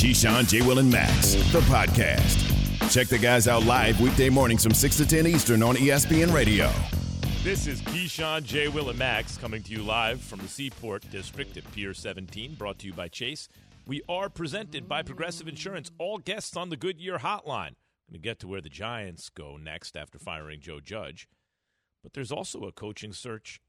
Keyshawn, 0.00 0.48
J. 0.48 0.62
Will, 0.62 0.78
and 0.78 0.90
Max, 0.90 1.34
the 1.52 1.60
podcast. 1.60 2.90
Check 2.90 3.08
the 3.08 3.18
guys 3.18 3.46
out 3.46 3.66
live 3.66 4.00
weekday 4.00 4.30
mornings 4.30 4.62
from 4.62 4.72
6 4.72 4.96
to 4.96 5.06
10 5.06 5.26
Eastern 5.26 5.62
on 5.62 5.76
ESPN 5.76 6.32
Radio. 6.32 6.72
This 7.44 7.66
is 7.66 7.82
Keyshawn, 7.82 8.44
J. 8.44 8.68
Will, 8.68 8.88
and 8.88 8.98
Max 8.98 9.36
coming 9.36 9.62
to 9.62 9.70
you 9.70 9.82
live 9.82 10.22
from 10.22 10.38
the 10.38 10.48
Seaport 10.48 11.04
District 11.10 11.54
at 11.58 11.70
Pier 11.72 11.92
17, 11.92 12.54
brought 12.54 12.78
to 12.78 12.86
you 12.86 12.94
by 12.94 13.08
Chase. 13.08 13.46
We 13.86 14.00
are 14.08 14.30
presented 14.30 14.88
by 14.88 15.02
Progressive 15.02 15.46
Insurance. 15.46 15.90
All 15.98 16.16
guests 16.16 16.56
on 16.56 16.70
the 16.70 16.78
Goodyear 16.78 17.18
Hotline. 17.18 17.74
Going 18.08 18.14
to 18.14 18.18
get 18.20 18.38
to 18.38 18.48
where 18.48 18.62
the 18.62 18.70
Giants 18.70 19.28
go 19.28 19.58
next 19.58 19.98
after 19.98 20.18
firing 20.18 20.60
Joe 20.60 20.80
Judge. 20.80 21.28
But 22.02 22.14
there's 22.14 22.32
also 22.32 22.64
a 22.64 22.72
coaching 22.72 23.12
search, 23.12 23.60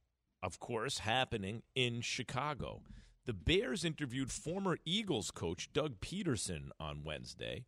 of 0.41 0.61
course, 0.61 1.00
happening 1.00 1.63
in 1.75 2.00
Chicago. 2.00 2.84
The 3.26 3.34
Bears 3.34 3.86
interviewed 3.86 4.32
former 4.32 4.78
Eagles 4.84 5.30
coach 5.30 5.72
Doug 5.74 6.00
Pederson 6.02 6.70
on 6.80 7.04
Wednesday, 7.04 7.66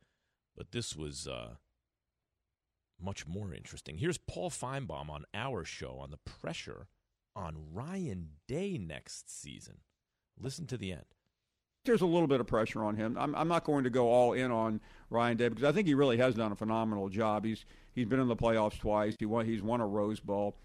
but 0.57 0.71
this 0.71 0.95
was 0.95 1.27
uh, 1.27 1.55
much 2.99 3.27
more 3.27 3.53
interesting. 3.53 3.97
Here's 3.97 4.17
Paul 4.17 4.49
Finebaum 4.49 5.09
on 5.09 5.25
our 5.33 5.63
show 5.63 5.99
on 5.99 6.09
the 6.09 6.17
pressure 6.17 6.87
on 7.35 7.55
Ryan 7.71 8.29
Day 8.47 8.77
next 8.79 9.29
season. 9.41 9.77
Listen 10.39 10.65
to 10.67 10.77
the 10.77 10.91
end. 10.91 11.05
There's 11.85 12.01
a 12.01 12.07
little 12.07 12.27
bit 12.27 12.39
of 12.39 12.47
pressure 12.47 12.83
on 12.83 12.95
him. 12.95 13.17
I'm, 13.19 13.35
I'm 13.35 13.47
not 13.47 13.65
going 13.65 13.83
to 13.83 13.89
go 13.89 14.07
all 14.07 14.33
in 14.33 14.51
on 14.51 14.79
Ryan 15.09 15.37
Day 15.37 15.49
because 15.49 15.65
I 15.65 15.71
think 15.71 15.85
he 15.85 15.93
really 15.93 16.17
has 16.17 16.33
done 16.33 16.51
a 16.51 16.55
phenomenal 16.55 17.09
job. 17.09 17.45
He's 17.45 17.65
he's 17.93 18.05
been 18.07 18.21
in 18.21 18.29
the 18.29 18.35
playoffs 18.35 18.79
twice. 18.79 19.15
He 19.19 19.25
won 19.25 19.45
he's 19.45 19.61
won 19.61 19.81
a 19.81 19.87
Rose 19.87 20.19
Bowl. 20.19 20.55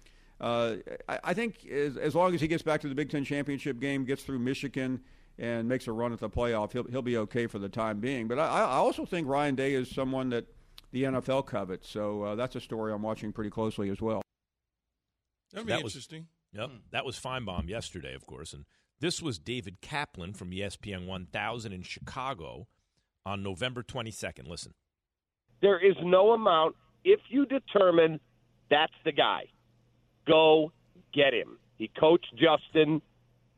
Uh, 0.40 0.76
I, 1.08 1.18
I, 1.24 1.34
think 1.34 1.66
as, 1.66 1.96
as 1.96 2.14
long 2.14 2.34
as 2.34 2.40
he 2.40 2.48
gets 2.48 2.62
back 2.62 2.80
to 2.82 2.88
the 2.88 2.94
Big 2.94 3.10
Ten 3.10 3.24
championship 3.24 3.80
game, 3.80 4.04
gets 4.04 4.22
through 4.22 4.38
Michigan, 4.38 5.00
and 5.38 5.68
makes 5.68 5.86
a 5.86 5.92
run 5.92 6.12
at 6.12 6.18
the 6.18 6.28
playoff, 6.28 6.72
he'll 6.72 6.84
he'll 6.84 7.02
be 7.02 7.16
okay 7.16 7.46
for 7.46 7.58
the 7.58 7.68
time 7.68 8.00
being. 8.00 8.28
But 8.28 8.38
I, 8.38 8.46
I 8.46 8.76
also 8.76 9.04
think 9.04 9.28
Ryan 9.28 9.54
Day 9.54 9.74
is 9.74 9.88
someone 9.88 10.30
that 10.30 10.46
the 10.90 11.04
NFL 11.04 11.46
covets. 11.46 11.88
So 11.88 12.22
uh, 12.22 12.34
that's 12.34 12.56
a 12.56 12.60
story 12.60 12.92
I'm 12.92 13.02
watching 13.02 13.32
pretty 13.32 13.50
closely 13.50 13.90
as 13.90 14.00
well. 14.00 14.22
That'd 15.52 15.66
be 15.66 15.72
That 15.72 15.80
interesting. 15.80 16.26
Was, 16.52 16.60
yep, 16.60 16.70
that 16.90 17.04
was 17.04 17.18
Finebaum 17.18 17.68
yesterday, 17.68 18.14
of 18.14 18.26
course, 18.26 18.52
and 18.52 18.64
this 19.00 19.22
was 19.22 19.38
David 19.38 19.80
Kaplan 19.80 20.34
from 20.34 20.50
ESPN 20.50 21.06
1000 21.06 21.72
in 21.72 21.82
Chicago 21.82 22.66
on 23.24 23.42
November 23.42 23.82
22nd. 23.82 24.48
Listen, 24.48 24.74
there 25.62 25.78
is 25.78 25.96
no 26.02 26.32
amount 26.32 26.74
if 27.04 27.20
you 27.28 27.46
determine 27.46 28.20
that's 28.70 28.92
the 29.04 29.12
guy. 29.12 29.44
Go 30.28 30.72
get 31.12 31.32
him. 31.32 31.58
He 31.76 31.90
coached 31.98 32.32
Justin. 32.34 33.00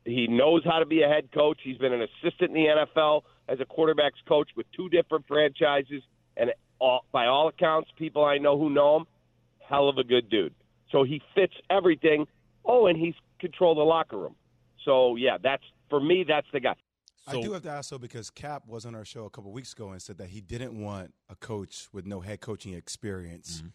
He 0.04 0.26
knows 0.28 0.62
how 0.64 0.78
to 0.78 0.86
be 0.86 1.02
a 1.02 1.08
head 1.08 1.30
coach. 1.32 1.58
He's 1.62 1.78
been 1.78 1.92
an 1.92 2.02
assistant 2.02 2.56
in 2.56 2.62
the 2.62 2.86
NFL 2.86 3.22
as 3.48 3.58
a 3.60 3.64
quarterbacks 3.64 4.24
coach 4.28 4.48
with 4.56 4.66
two 4.76 4.88
different 4.88 5.26
franchises, 5.26 6.02
and 6.36 6.50
all, 6.78 7.04
by 7.12 7.26
all 7.26 7.48
accounts, 7.48 7.90
people 7.96 8.24
I 8.24 8.38
know 8.38 8.58
who 8.58 8.70
know 8.70 8.96
him, 8.96 9.06
hell 9.58 9.88
of 9.88 9.98
a 9.98 10.04
good 10.04 10.30
dude. 10.30 10.54
So 10.90 11.04
he 11.04 11.20
fits 11.34 11.54
everything. 11.68 12.26
Oh, 12.64 12.86
and 12.86 12.98
he's 12.98 13.14
controlled 13.38 13.78
the 13.78 13.82
locker 13.82 14.18
room. 14.18 14.36
So 14.84 15.16
yeah, 15.16 15.36
that's 15.42 15.62
for 15.88 16.00
me. 16.00 16.24
That's 16.26 16.46
the 16.52 16.60
guy. 16.60 16.74
I 17.26 17.40
do 17.40 17.52
have 17.52 17.62
to 17.62 17.70
ask 17.70 17.90
though 17.90 17.98
because 17.98 18.30
Cap 18.30 18.64
was 18.66 18.86
on 18.86 18.94
our 18.94 19.04
show 19.04 19.24
a 19.24 19.30
couple 19.30 19.52
weeks 19.52 19.72
ago 19.72 19.90
and 19.90 20.00
said 20.00 20.18
that 20.18 20.30
he 20.30 20.40
didn't 20.40 20.80
want 20.80 21.14
a 21.28 21.36
coach 21.36 21.88
with 21.92 22.06
no 22.06 22.20
head 22.20 22.40
coaching 22.40 22.74
experience. 22.74 23.58
Mm-hmm. 23.58 23.68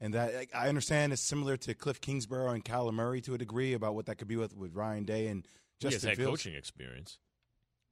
And 0.00 0.14
that 0.14 0.46
I 0.54 0.68
understand 0.68 1.12
is 1.12 1.20
similar 1.20 1.56
to 1.58 1.74
Kliff 1.74 2.00
Kingsbury 2.00 2.54
and 2.54 2.64
Kyler 2.64 2.94
Murray 2.94 3.20
to 3.22 3.34
a 3.34 3.38
degree 3.38 3.74
about 3.74 3.94
what 3.94 4.06
that 4.06 4.16
could 4.16 4.28
be 4.28 4.36
with, 4.36 4.56
with 4.56 4.74
Ryan 4.74 5.04
Day 5.04 5.26
and 5.26 5.44
Justin 5.80 5.88
he 5.88 5.94
has 5.94 6.02
Justin 6.02 6.16
Fields. 6.16 6.42
coaching 6.42 6.54
experience. 6.54 7.18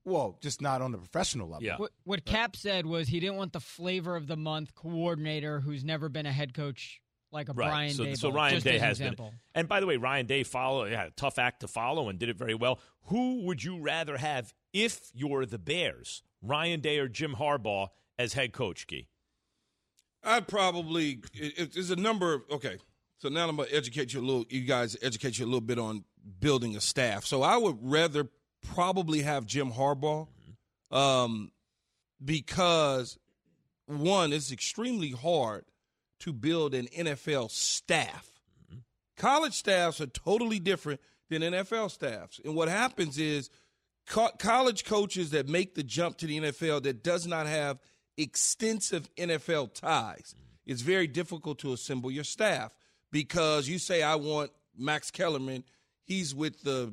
Well, 0.05 0.39
just 0.41 0.63
not 0.63 0.83
on 0.83 0.93
the 0.93 0.99
professional 0.99 1.49
level. 1.49 1.65
Yeah. 1.65 1.77
What, 1.79 1.91
what 2.05 2.25
Cap 2.25 2.55
said 2.55 2.87
was 2.87 3.09
he 3.09 3.19
didn't 3.19 3.37
want 3.37 3.53
the 3.53 3.61
flavor 3.61 4.15
of 4.15 4.29
the 4.29 4.37
month 4.37 4.75
coordinator 4.77 5.59
who's 5.59 5.85
never 5.85 6.09
been 6.09 6.27
a 6.27 6.33
head 6.33 6.55
coach 6.55 7.01
like 7.33 7.49
a 7.49 7.53
Right. 7.53 7.67
Brian 7.67 7.93
so, 7.93 8.05
Daboll, 8.05 8.17
so 8.17 8.31
Ryan 8.31 8.61
Day 8.61 8.77
as 8.79 9.01
an 9.01 9.09
has 9.09 9.17
been. 9.17 9.31
And 9.55 9.69
by 9.69 9.81
the 9.81 9.87
way, 9.87 9.97
Ryan 9.97 10.27
Day 10.27 10.45
follow 10.45 10.89
had 10.89 11.09
a 11.09 11.11
tough 11.11 11.41
act 11.41 11.61
to 11.61 11.69
follow 11.69 12.09
and 12.09 12.21
did 12.21 12.29
it 12.29 12.37
very 12.37 12.55
well. 12.55 12.79
Who 13.07 13.43
would 13.43 13.65
you 13.65 13.81
rather 13.81 14.17
have 14.17 14.55
if 14.73 15.11
you're 15.13 15.45
the 15.45 15.59
Bears, 15.59 16.23
Ryan 16.41 16.81
Day 16.81 16.99
or 16.99 17.09
Jim 17.09 17.35
Harbaugh 17.35 17.89
as 18.17 18.35
head 18.35 18.53
coach? 18.53 18.87
Key. 18.87 19.09
I'd 20.27 20.49
probably. 20.49 21.21
It, 21.35 21.59
it- 21.59 21.73
there's 21.75 21.91
a 21.91 21.97
number. 21.97 22.35
Of, 22.35 22.43
okay, 22.53 22.77
so 23.19 23.29
now 23.29 23.49
I'm 23.49 23.57
gonna 23.57 23.69
educate 23.73 24.13
you 24.13 24.21
a 24.21 24.27
little. 24.27 24.45
You 24.51 24.63
guys 24.63 24.97
educate 25.03 25.39
you 25.39 25.45
a 25.45 25.47
little 25.49 25.61
bit 25.61 25.79
on 25.79 26.05
building 26.41 26.77
a 26.77 26.81
staff. 26.81 27.25
So 27.25 27.43
I 27.43 27.57
would 27.57 27.79
rather 27.81 28.29
probably 28.75 29.23
have 29.23 29.47
Jim 29.47 29.71
Harbaugh, 29.73 30.27
um, 30.91 31.53
because 32.25 33.19
one, 33.87 34.33
it's 34.33 34.51
extremely 34.53 35.11
hard 35.13 35.65
to 36.21 36.33
build 36.33 36.75
an 36.75 36.87
NFL 36.89 37.51
staff. 37.51 38.31
College 39.17 39.55
staffs 39.55 40.01
are 40.01 40.07
totally 40.07 40.59
different 40.59 41.01
than 41.31 41.43
NFL 41.43 41.91
staffs, 41.91 42.41
and 42.45 42.55
what 42.55 42.69
happens 42.69 43.19
is 43.19 43.49
co- 44.07 44.31
college 44.39 44.85
coaches 44.85 45.31
that 45.31 45.49
make 45.49 45.75
the 45.75 45.83
jump 45.83 46.19
to 46.19 46.27
the 46.27 46.39
NFL 46.41 46.83
that 46.83 47.03
does 47.03 47.27
not 47.27 47.47
have 47.47 47.79
extensive 48.17 49.09
NFL 49.17 49.75
ties, 49.75 50.35
it's 50.67 50.83
very 50.83 51.07
difficult 51.07 51.59
to 51.61 51.73
assemble 51.73 52.11
your 52.11 52.25
staff 52.25 52.73
because 53.13 53.69
you 53.69 53.79
say, 53.79 54.03
I 54.03 54.17
want 54.17 54.51
Max 54.77 55.11
Kellerman, 55.11 55.65
he's 56.05 56.35
with 56.35 56.63
the 56.63 56.93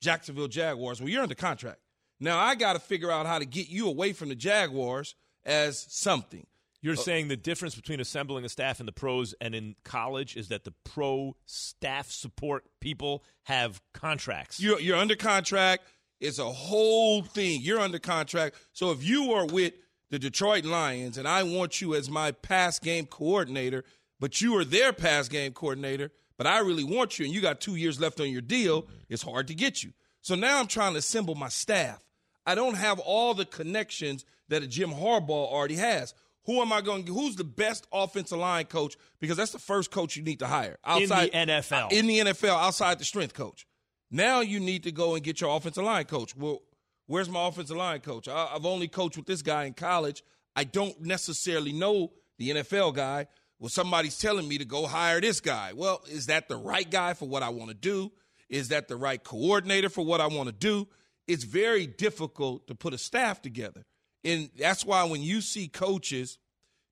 Jacksonville 0.00 0.48
Jaguars. 0.48 1.00
Well, 1.00 1.08
you're 1.08 1.22
under 1.22 1.34
contract. 1.34 1.78
Now 2.20 2.38
I 2.38 2.54
got 2.54 2.74
to 2.74 2.78
figure 2.78 3.10
out 3.10 3.26
how 3.26 3.38
to 3.38 3.44
get 3.44 3.68
you 3.68 3.88
away 3.88 4.12
from 4.12 4.28
the 4.28 4.34
Jaguars 4.34 5.14
as 5.44 5.86
something. 5.88 6.46
You're 6.80 6.94
uh, 6.94 6.96
saying 6.96 7.28
the 7.28 7.36
difference 7.36 7.74
between 7.74 8.00
assembling 8.00 8.44
a 8.44 8.48
staff 8.48 8.80
in 8.80 8.86
the 8.86 8.92
pros 8.92 9.34
and 9.40 9.54
in 9.54 9.74
college 9.84 10.36
is 10.36 10.48
that 10.48 10.64
the 10.64 10.72
pro 10.84 11.36
staff 11.44 12.10
support 12.10 12.64
people 12.80 13.24
have 13.44 13.80
contracts. 13.92 14.60
You're, 14.60 14.80
you're 14.80 14.96
under 14.96 15.16
contract. 15.16 15.84
It's 16.20 16.38
a 16.38 16.50
whole 16.50 17.22
thing. 17.22 17.60
You're 17.62 17.80
under 17.80 17.98
contract. 17.98 18.56
So 18.72 18.90
if 18.90 19.04
you 19.04 19.32
are 19.32 19.46
with 19.46 19.74
the 20.10 20.18
Detroit 20.18 20.64
Lions 20.64 21.18
and 21.18 21.26
I 21.26 21.42
want 21.42 21.80
you 21.80 21.94
as 21.94 22.10
my 22.10 22.32
pass 22.32 22.78
game 22.78 23.06
coordinator, 23.06 23.84
but 24.20 24.40
you 24.40 24.56
are 24.56 24.64
their 24.64 24.92
pass 24.92 25.28
game 25.28 25.52
coordinator, 25.52 26.10
but 26.36 26.46
I 26.46 26.58
really 26.60 26.84
want 26.84 27.18
you 27.18 27.24
and 27.24 27.34
you 27.34 27.40
got 27.40 27.60
two 27.60 27.76
years 27.76 28.00
left 28.00 28.20
on 28.20 28.30
your 28.30 28.40
deal, 28.40 28.86
it's 29.08 29.22
hard 29.22 29.48
to 29.48 29.54
get 29.54 29.82
you. 29.82 29.92
So 30.22 30.34
now 30.34 30.58
I'm 30.58 30.66
trying 30.66 30.92
to 30.92 30.98
assemble 30.98 31.34
my 31.34 31.48
staff. 31.48 32.04
I 32.44 32.54
don't 32.54 32.76
have 32.76 32.98
all 33.00 33.34
the 33.34 33.44
connections 33.44 34.24
that 34.48 34.62
a 34.62 34.66
Jim 34.66 34.90
Harbaugh 34.90 35.30
already 35.30 35.76
has. 35.76 36.14
Who 36.44 36.60
am 36.60 36.72
I 36.72 36.80
going 36.80 37.04
to 37.04 37.12
Who's 37.14 37.34
the 37.34 37.44
best 37.44 37.86
offensive 37.92 38.38
line 38.38 38.66
coach? 38.66 38.96
Because 39.18 39.36
that's 39.36 39.50
the 39.50 39.58
first 39.58 39.90
coach 39.90 40.16
you 40.16 40.22
need 40.22 40.38
to 40.38 40.46
hire 40.46 40.78
outside 40.84 41.30
in 41.30 41.48
the 41.48 41.54
NFL. 41.54 41.92
In 41.92 42.06
the 42.06 42.18
NFL, 42.20 42.56
outside 42.56 43.00
the 43.00 43.04
strength 43.04 43.34
coach. 43.34 43.66
Now 44.10 44.40
you 44.40 44.60
need 44.60 44.84
to 44.84 44.92
go 44.92 45.16
and 45.16 45.24
get 45.24 45.40
your 45.40 45.56
offensive 45.56 45.82
line 45.82 46.04
coach. 46.04 46.36
Well, 46.36 46.62
where's 47.06 47.28
my 47.28 47.46
offensive 47.46 47.76
line 47.76 48.00
coach? 48.00 48.28
I, 48.28 48.50
I've 48.54 48.66
only 48.66 48.88
coached 48.88 49.16
with 49.16 49.26
this 49.26 49.42
guy 49.42 49.64
in 49.64 49.74
college. 49.74 50.22
I 50.54 50.64
don't 50.64 51.00
necessarily 51.00 51.72
know 51.72 52.12
the 52.38 52.50
NFL 52.50 52.94
guy. 52.94 53.26
Well, 53.58 53.68
somebody's 53.68 54.18
telling 54.18 54.46
me 54.46 54.58
to 54.58 54.64
go 54.64 54.86
hire 54.86 55.20
this 55.20 55.40
guy. 55.40 55.72
Well, 55.74 56.02
is 56.08 56.26
that 56.26 56.48
the 56.48 56.56
right 56.56 56.90
guy 56.90 57.14
for 57.14 57.26
what 57.26 57.42
I 57.42 57.48
want 57.48 57.68
to 57.70 57.74
do? 57.74 58.12
Is 58.48 58.68
that 58.68 58.88
the 58.88 58.96
right 58.96 59.22
coordinator 59.22 59.88
for 59.88 60.04
what 60.04 60.20
I 60.20 60.26
want 60.26 60.48
to 60.48 60.52
do? 60.52 60.86
It's 61.26 61.44
very 61.44 61.86
difficult 61.86 62.68
to 62.68 62.74
put 62.74 62.94
a 62.94 62.98
staff 62.98 63.42
together. 63.42 63.84
And 64.24 64.50
that's 64.58 64.84
why 64.84 65.04
when 65.04 65.22
you 65.22 65.40
see 65.40 65.68
coaches 65.68 66.38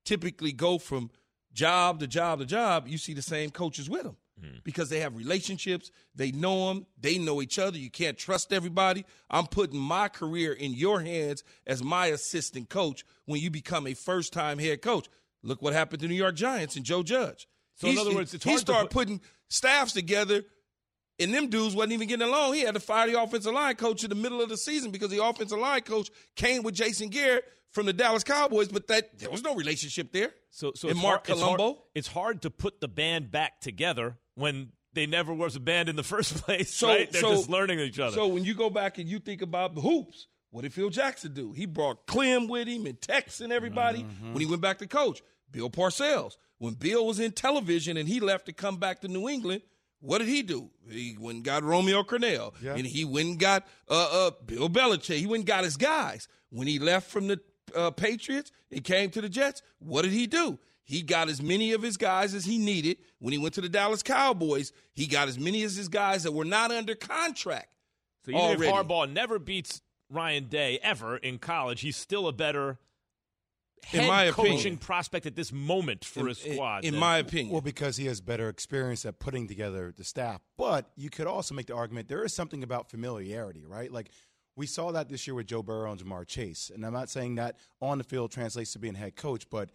typically 0.04 0.52
go 0.52 0.78
from 0.78 1.10
job 1.52 2.00
to 2.00 2.06
job 2.06 2.40
to 2.40 2.46
job, 2.46 2.88
you 2.88 2.98
see 2.98 3.12
the 3.12 3.22
same 3.22 3.50
coaches 3.50 3.88
with 3.88 4.02
them 4.02 4.16
Mm. 4.42 4.64
because 4.64 4.88
they 4.88 4.98
have 5.00 5.16
relationships. 5.16 5.92
They 6.14 6.32
know 6.32 6.68
them. 6.68 6.86
They 7.00 7.18
know 7.18 7.40
each 7.40 7.58
other. 7.58 7.78
You 7.78 7.90
can't 7.90 8.18
trust 8.18 8.52
everybody. 8.52 9.04
I'm 9.30 9.46
putting 9.46 9.78
my 9.78 10.08
career 10.08 10.52
in 10.52 10.74
your 10.74 11.00
hands 11.00 11.44
as 11.66 11.84
my 11.84 12.06
assistant 12.06 12.68
coach 12.68 13.04
when 13.26 13.40
you 13.40 13.50
become 13.50 13.86
a 13.86 13.94
first 13.94 14.32
time 14.32 14.58
head 14.58 14.82
coach. 14.82 15.08
Look 15.44 15.62
what 15.62 15.72
happened 15.72 16.02
to 16.02 16.08
New 16.08 16.14
York 16.16 16.34
Giants 16.34 16.74
and 16.74 16.84
Joe 16.84 17.04
Judge. 17.04 17.46
So 17.76 17.86
in 17.86 17.96
other 17.96 18.14
words, 18.14 18.34
it's 18.34 18.44
he 18.44 18.58
started 18.58 18.90
put- 18.90 19.06
putting 19.06 19.20
staffs 19.48 19.92
together 19.92 20.42
and 21.20 21.32
them 21.32 21.48
dudes 21.48 21.74
wasn't 21.74 21.92
even 21.92 22.08
getting 22.08 22.26
along. 22.26 22.54
He 22.54 22.62
had 22.62 22.74
to 22.74 22.80
fire 22.80 23.08
the 23.08 23.20
offensive 23.20 23.52
line 23.54 23.76
coach 23.76 24.02
in 24.02 24.10
the 24.10 24.16
middle 24.16 24.40
of 24.42 24.48
the 24.48 24.56
season 24.56 24.90
because 24.90 25.10
the 25.10 25.24
offensive 25.24 25.58
line 25.58 25.82
coach 25.82 26.10
came 26.34 26.62
with 26.62 26.74
Jason 26.74 27.08
Garrett 27.08 27.44
from 27.70 27.86
the 27.86 27.92
Dallas 27.92 28.24
Cowboys, 28.24 28.68
but 28.68 28.86
that 28.88 29.18
there 29.18 29.30
was 29.30 29.42
no 29.42 29.54
relationship 29.54 30.12
there. 30.12 30.30
So, 30.50 30.72
so 30.74 30.88
and 30.88 30.98
Mark 30.98 31.26
hard, 31.26 31.30
it's 31.30 31.40
hard- 31.40 31.56
Colombo. 31.58 31.82
It's 31.94 32.08
hard, 32.08 32.42
to 32.42 32.50
put 32.50 32.80
the 32.80 32.88
band 32.88 33.30
back 33.30 33.60
together 33.60 34.16
when 34.34 34.72
they 34.92 35.06
never 35.06 35.32
was 35.34 35.56
a 35.56 35.60
band 35.60 35.88
in 35.88 35.96
the 35.96 36.02
first 36.14 36.34
place. 36.44 36.72
So, 36.74 36.88
right? 36.88 37.10
They're 37.10 37.20
so- 37.20 37.30
just 37.34 37.48
learning 37.48 37.80
each 37.80 37.98
other. 37.98 38.14
So 38.14 38.26
when 38.26 38.44
you 38.44 38.54
go 38.54 38.70
back 38.70 38.98
and 38.98 39.08
you 39.08 39.18
think 39.18 39.42
about 39.42 39.74
the 39.74 39.80
hoops, 39.80 40.26
what 40.50 40.62
did 40.62 40.72
Phil 40.72 40.90
Jackson 40.90 41.32
do? 41.34 41.52
He 41.52 41.66
brought 41.66 42.06
Clem 42.06 42.46
with 42.48 42.68
him 42.68 42.86
and 42.86 43.00
Tex 43.00 43.40
and 43.40 43.52
everybody 43.52 44.02
Mm-hmm. 44.04 44.32
when 44.32 44.40
he 44.40 44.46
went 44.46 44.62
back 44.62 44.78
to 44.78 44.86
coach. 44.86 45.20
Bill 45.50 45.68
Parcells. 45.70 46.36
When 46.58 46.74
Bill 46.74 47.06
was 47.06 47.18
in 47.20 47.32
television 47.32 47.96
and 47.96 48.08
he 48.08 48.20
left 48.20 48.46
to 48.46 48.52
come 48.52 48.76
back 48.76 49.00
to 49.00 49.08
New 49.08 49.28
England, 49.28 49.62
What 50.00 50.18
did 50.18 50.28
he 50.28 50.42
do? 50.42 50.70
He 50.88 51.16
went 51.18 51.36
and 51.36 51.44
got 51.44 51.62
Romeo 51.64 52.02
Crennel, 52.02 52.52
Yeah. 52.62 52.74
and 52.74 52.86
he 52.86 53.04
went 53.04 53.28
and 53.28 53.38
got 53.38 53.66
uh, 53.88 54.26
uh, 54.28 54.30
Bill 54.44 54.68
Belichick. 54.68 55.16
He 55.16 55.26
went 55.26 55.40
and 55.40 55.46
got 55.46 55.64
his 55.64 55.76
guys. 55.76 56.28
When 56.50 56.66
he 56.68 56.78
left 56.78 57.10
from 57.10 57.26
the 57.26 57.40
uh, 57.74 57.90
Patriots, 57.90 58.52
and 58.70 58.84
came 58.84 59.10
to 59.10 59.20
the 59.20 59.28
Jets. 59.28 59.62
What 59.78 60.02
did 60.02 60.12
he 60.12 60.26
do? 60.26 60.58
He 60.84 61.02
got 61.02 61.28
as 61.28 61.40
many 61.42 61.72
of 61.72 61.82
his 61.82 61.96
guys 61.96 62.34
as 62.34 62.44
he 62.44 62.58
needed. 62.58 62.98
When 63.18 63.32
he 63.32 63.38
went 63.38 63.54
to 63.54 63.60
the 63.62 63.68
Dallas 63.70 64.02
Cowboys, 64.02 64.70
he 64.92 65.06
got 65.06 65.28
as 65.28 65.38
many 65.38 65.62
as 65.62 65.76
his 65.76 65.88
guys 65.88 66.22
that 66.24 66.32
were 66.32 66.44
not 66.44 66.70
under 66.70 66.94
contract. 66.94 67.68
So 68.24 68.30
even 68.32 68.40
Already. 68.40 68.66
if 68.66 68.72
Harbaugh 68.74 69.10
never 69.10 69.38
beats 69.38 69.80
Ryan 70.10 70.44
Day 70.48 70.78
ever 70.82 71.16
in 71.16 71.38
college, 71.38 71.80
he's 71.80 71.96
still 71.96 72.28
a 72.28 72.32
better 72.32 72.78
In 73.92 74.00
head 74.00 74.08
my 74.08 74.30
coaching 74.30 74.54
opinion. 74.54 74.78
prospect 74.78 75.26
at 75.26 75.36
this 75.36 75.52
moment 75.52 76.04
for 76.04 76.20
in, 76.20 76.28
a 76.28 76.34
squad. 76.34 76.84
in 76.84 76.92
than- 76.92 77.00
my 77.00 77.18
opinion. 77.18 77.52
Well, 77.52 77.60
because 77.62 77.96
he 77.96 78.06
has 78.06 78.20
better 78.20 78.48
experience 78.48 79.04
at 79.06 79.18
putting 79.18 79.48
together 79.48 79.92
the 79.96 80.04
staff. 80.04 80.40
But 80.56 80.90
you 80.96 81.10
could 81.10 81.26
also 81.26 81.54
make 81.54 81.66
the 81.66 81.74
argument 81.74 82.08
there 82.08 82.24
is 82.24 82.34
something 82.34 82.62
about 82.62 82.90
familiarity, 82.90 83.64
right? 83.66 83.90
Like 83.90 84.10
we 84.56 84.66
saw 84.66 84.92
that 84.92 85.08
this 85.08 85.26
year 85.26 85.34
with 85.34 85.46
Joe 85.46 85.62
Burrow 85.62 85.90
and 85.90 86.00
Ja'Marr 86.00 86.26
Chase. 86.26 86.70
And 86.72 86.84
I'm 86.86 86.92
not 86.92 87.10
saying 87.10 87.34
that 87.36 87.56
on 87.80 87.98
the 87.98 88.04
field 88.04 88.30
translates 88.30 88.72
to 88.74 88.78
being 88.78 88.94
head 88.94 89.16
coach, 89.16 89.48
but 89.50 89.70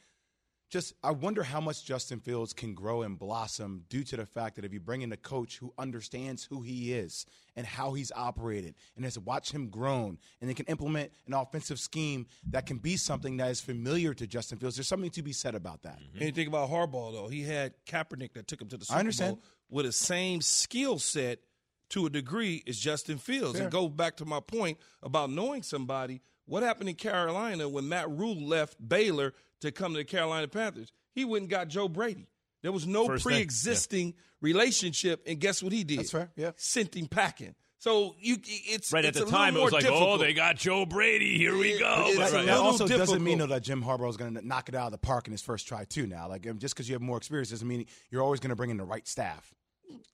just 0.69 0.93
I 1.03 1.11
wonder 1.11 1.41
how 1.43 1.59
much 1.59 1.83
Justin 1.83 2.19
Fields 2.19 2.53
can 2.53 2.73
grow 2.73 3.01
and 3.01 3.17
blossom 3.17 3.85
due 3.89 4.03
to 4.03 4.17
the 4.17 4.25
fact 4.25 4.55
that 4.55 4.65
if 4.65 4.71
you 4.71 4.79
bring 4.79 5.01
in 5.01 5.11
a 5.11 5.17
coach 5.17 5.57
who 5.57 5.73
understands 5.77 6.43
who 6.43 6.61
he 6.61 6.93
is 6.93 7.25
and 7.55 7.65
how 7.65 7.93
he's 7.93 8.11
operated 8.15 8.75
and 8.95 9.03
has 9.03 9.17
watched 9.17 9.51
him 9.51 9.69
grown 9.69 10.19
and 10.39 10.49
they 10.49 10.53
can 10.53 10.67
implement 10.67 11.11
an 11.25 11.33
offensive 11.33 11.79
scheme 11.79 12.27
that 12.51 12.65
can 12.65 12.77
be 12.77 12.97
something 12.97 13.37
that 13.37 13.49
is 13.49 13.59
familiar 13.59 14.13
to 14.13 14.27
Justin 14.27 14.59
Fields, 14.59 14.75
there's 14.75 14.87
something 14.87 15.09
to 15.11 15.23
be 15.23 15.33
said 15.33 15.55
about 15.55 15.81
that. 15.83 15.99
And 16.13 16.21
you 16.21 16.31
think 16.31 16.47
about 16.47 16.69
Harbaugh 16.69 17.13
though, 17.13 17.27
he 17.27 17.41
had 17.41 17.73
Kaepernick 17.87 18.33
that 18.33 18.47
took 18.47 18.61
him 18.61 18.67
to 18.69 18.77
the 18.77 18.85
Super 18.85 18.99
understand. 18.99 19.35
Bowl 19.37 19.43
with 19.69 19.85
the 19.85 19.91
same 19.91 20.41
skill 20.41 20.99
set 20.99 21.39
to 21.89 22.05
a 22.05 22.09
degree 22.09 22.63
as 22.67 22.77
Justin 22.77 23.17
Fields. 23.17 23.53
Fair. 23.53 23.63
And 23.63 23.71
go 23.71 23.89
back 23.89 24.17
to 24.17 24.25
my 24.25 24.39
point 24.39 24.77
about 25.01 25.31
knowing 25.31 25.63
somebody. 25.63 26.21
What 26.45 26.63
happened 26.63 26.89
in 26.89 26.95
Carolina 26.95 27.69
when 27.69 27.89
Matt 27.89 28.09
Rhule 28.09 28.39
left 28.39 28.75
Baylor 28.87 29.33
to 29.61 29.71
come 29.71 29.93
to 29.93 29.99
the 29.99 30.05
Carolina 30.05 30.47
Panthers? 30.47 30.91
He 31.13 31.25
went 31.25 31.43
and 31.43 31.49
got 31.49 31.67
Joe 31.67 31.87
Brady. 31.87 32.27
There 32.61 32.71
was 32.71 32.85
no 32.85 33.07
First 33.07 33.23
pre-existing 33.23 34.15
relationship, 34.41 35.23
and 35.25 35.39
guess 35.39 35.63
what 35.63 35.71
he 35.71 35.83
did? 35.83 35.99
That's 35.99 36.11
fair, 36.11 36.29
yeah. 36.35 36.51
sent 36.57 36.95
him 36.95 37.07
packing. 37.07 37.55
So 37.79 38.15
you, 38.19 38.35
it's 38.43 38.91
right 38.91 39.05
at 39.05 39.09
it's 39.09 39.19
the 39.19 39.25
a 39.25 39.29
time, 39.29 39.55
it 39.55 39.59
little 39.59 39.77
was 39.77 39.83
more 39.85 39.91
like, 39.93 40.01
oh, 40.01 40.17
they 40.17 40.33
got 40.33 40.57
Joe 40.57 40.85
Brady. 40.85 41.37
Here 41.37 41.57
we 41.57 41.79
go. 41.79 42.03
It's 42.07 42.17
But 42.17 42.31
a 42.31 42.35
right. 42.35 42.45
that 42.45 42.55
little 42.55 42.65
also 42.65 42.87
doesn't 42.87 43.23
mean 43.23 43.37
though 43.37 43.47
that 43.47 43.63
Jim 43.63 43.81
Harbaugh 43.81 44.09
is 44.09 44.17
going 44.17 44.35
to 44.35 44.45
knock 44.45 44.67
it 44.67 44.75
out 44.75 44.87
of 44.87 44.91
the 44.91 44.97
park 44.97 45.27
in 45.27 45.31
his 45.31 45.41
first 45.41 45.65
try 45.65 45.85
too. 45.85 46.05
Now, 46.05 46.27
like 46.27 46.45
um, 46.45 46.59
just 46.59 46.75
because 46.75 46.89
you 46.89 46.95
have 46.95 47.01
more 47.01 47.15
experience 47.15 47.51
doesn't 47.51 47.65
mean 47.67 47.85
you're 48.11 48.21
always 48.21 48.41
going 48.41 48.49
to 48.49 48.57
bring 48.57 48.69
in 48.69 48.75
the 48.75 48.83
right 48.83 49.07
staff. 49.07 49.53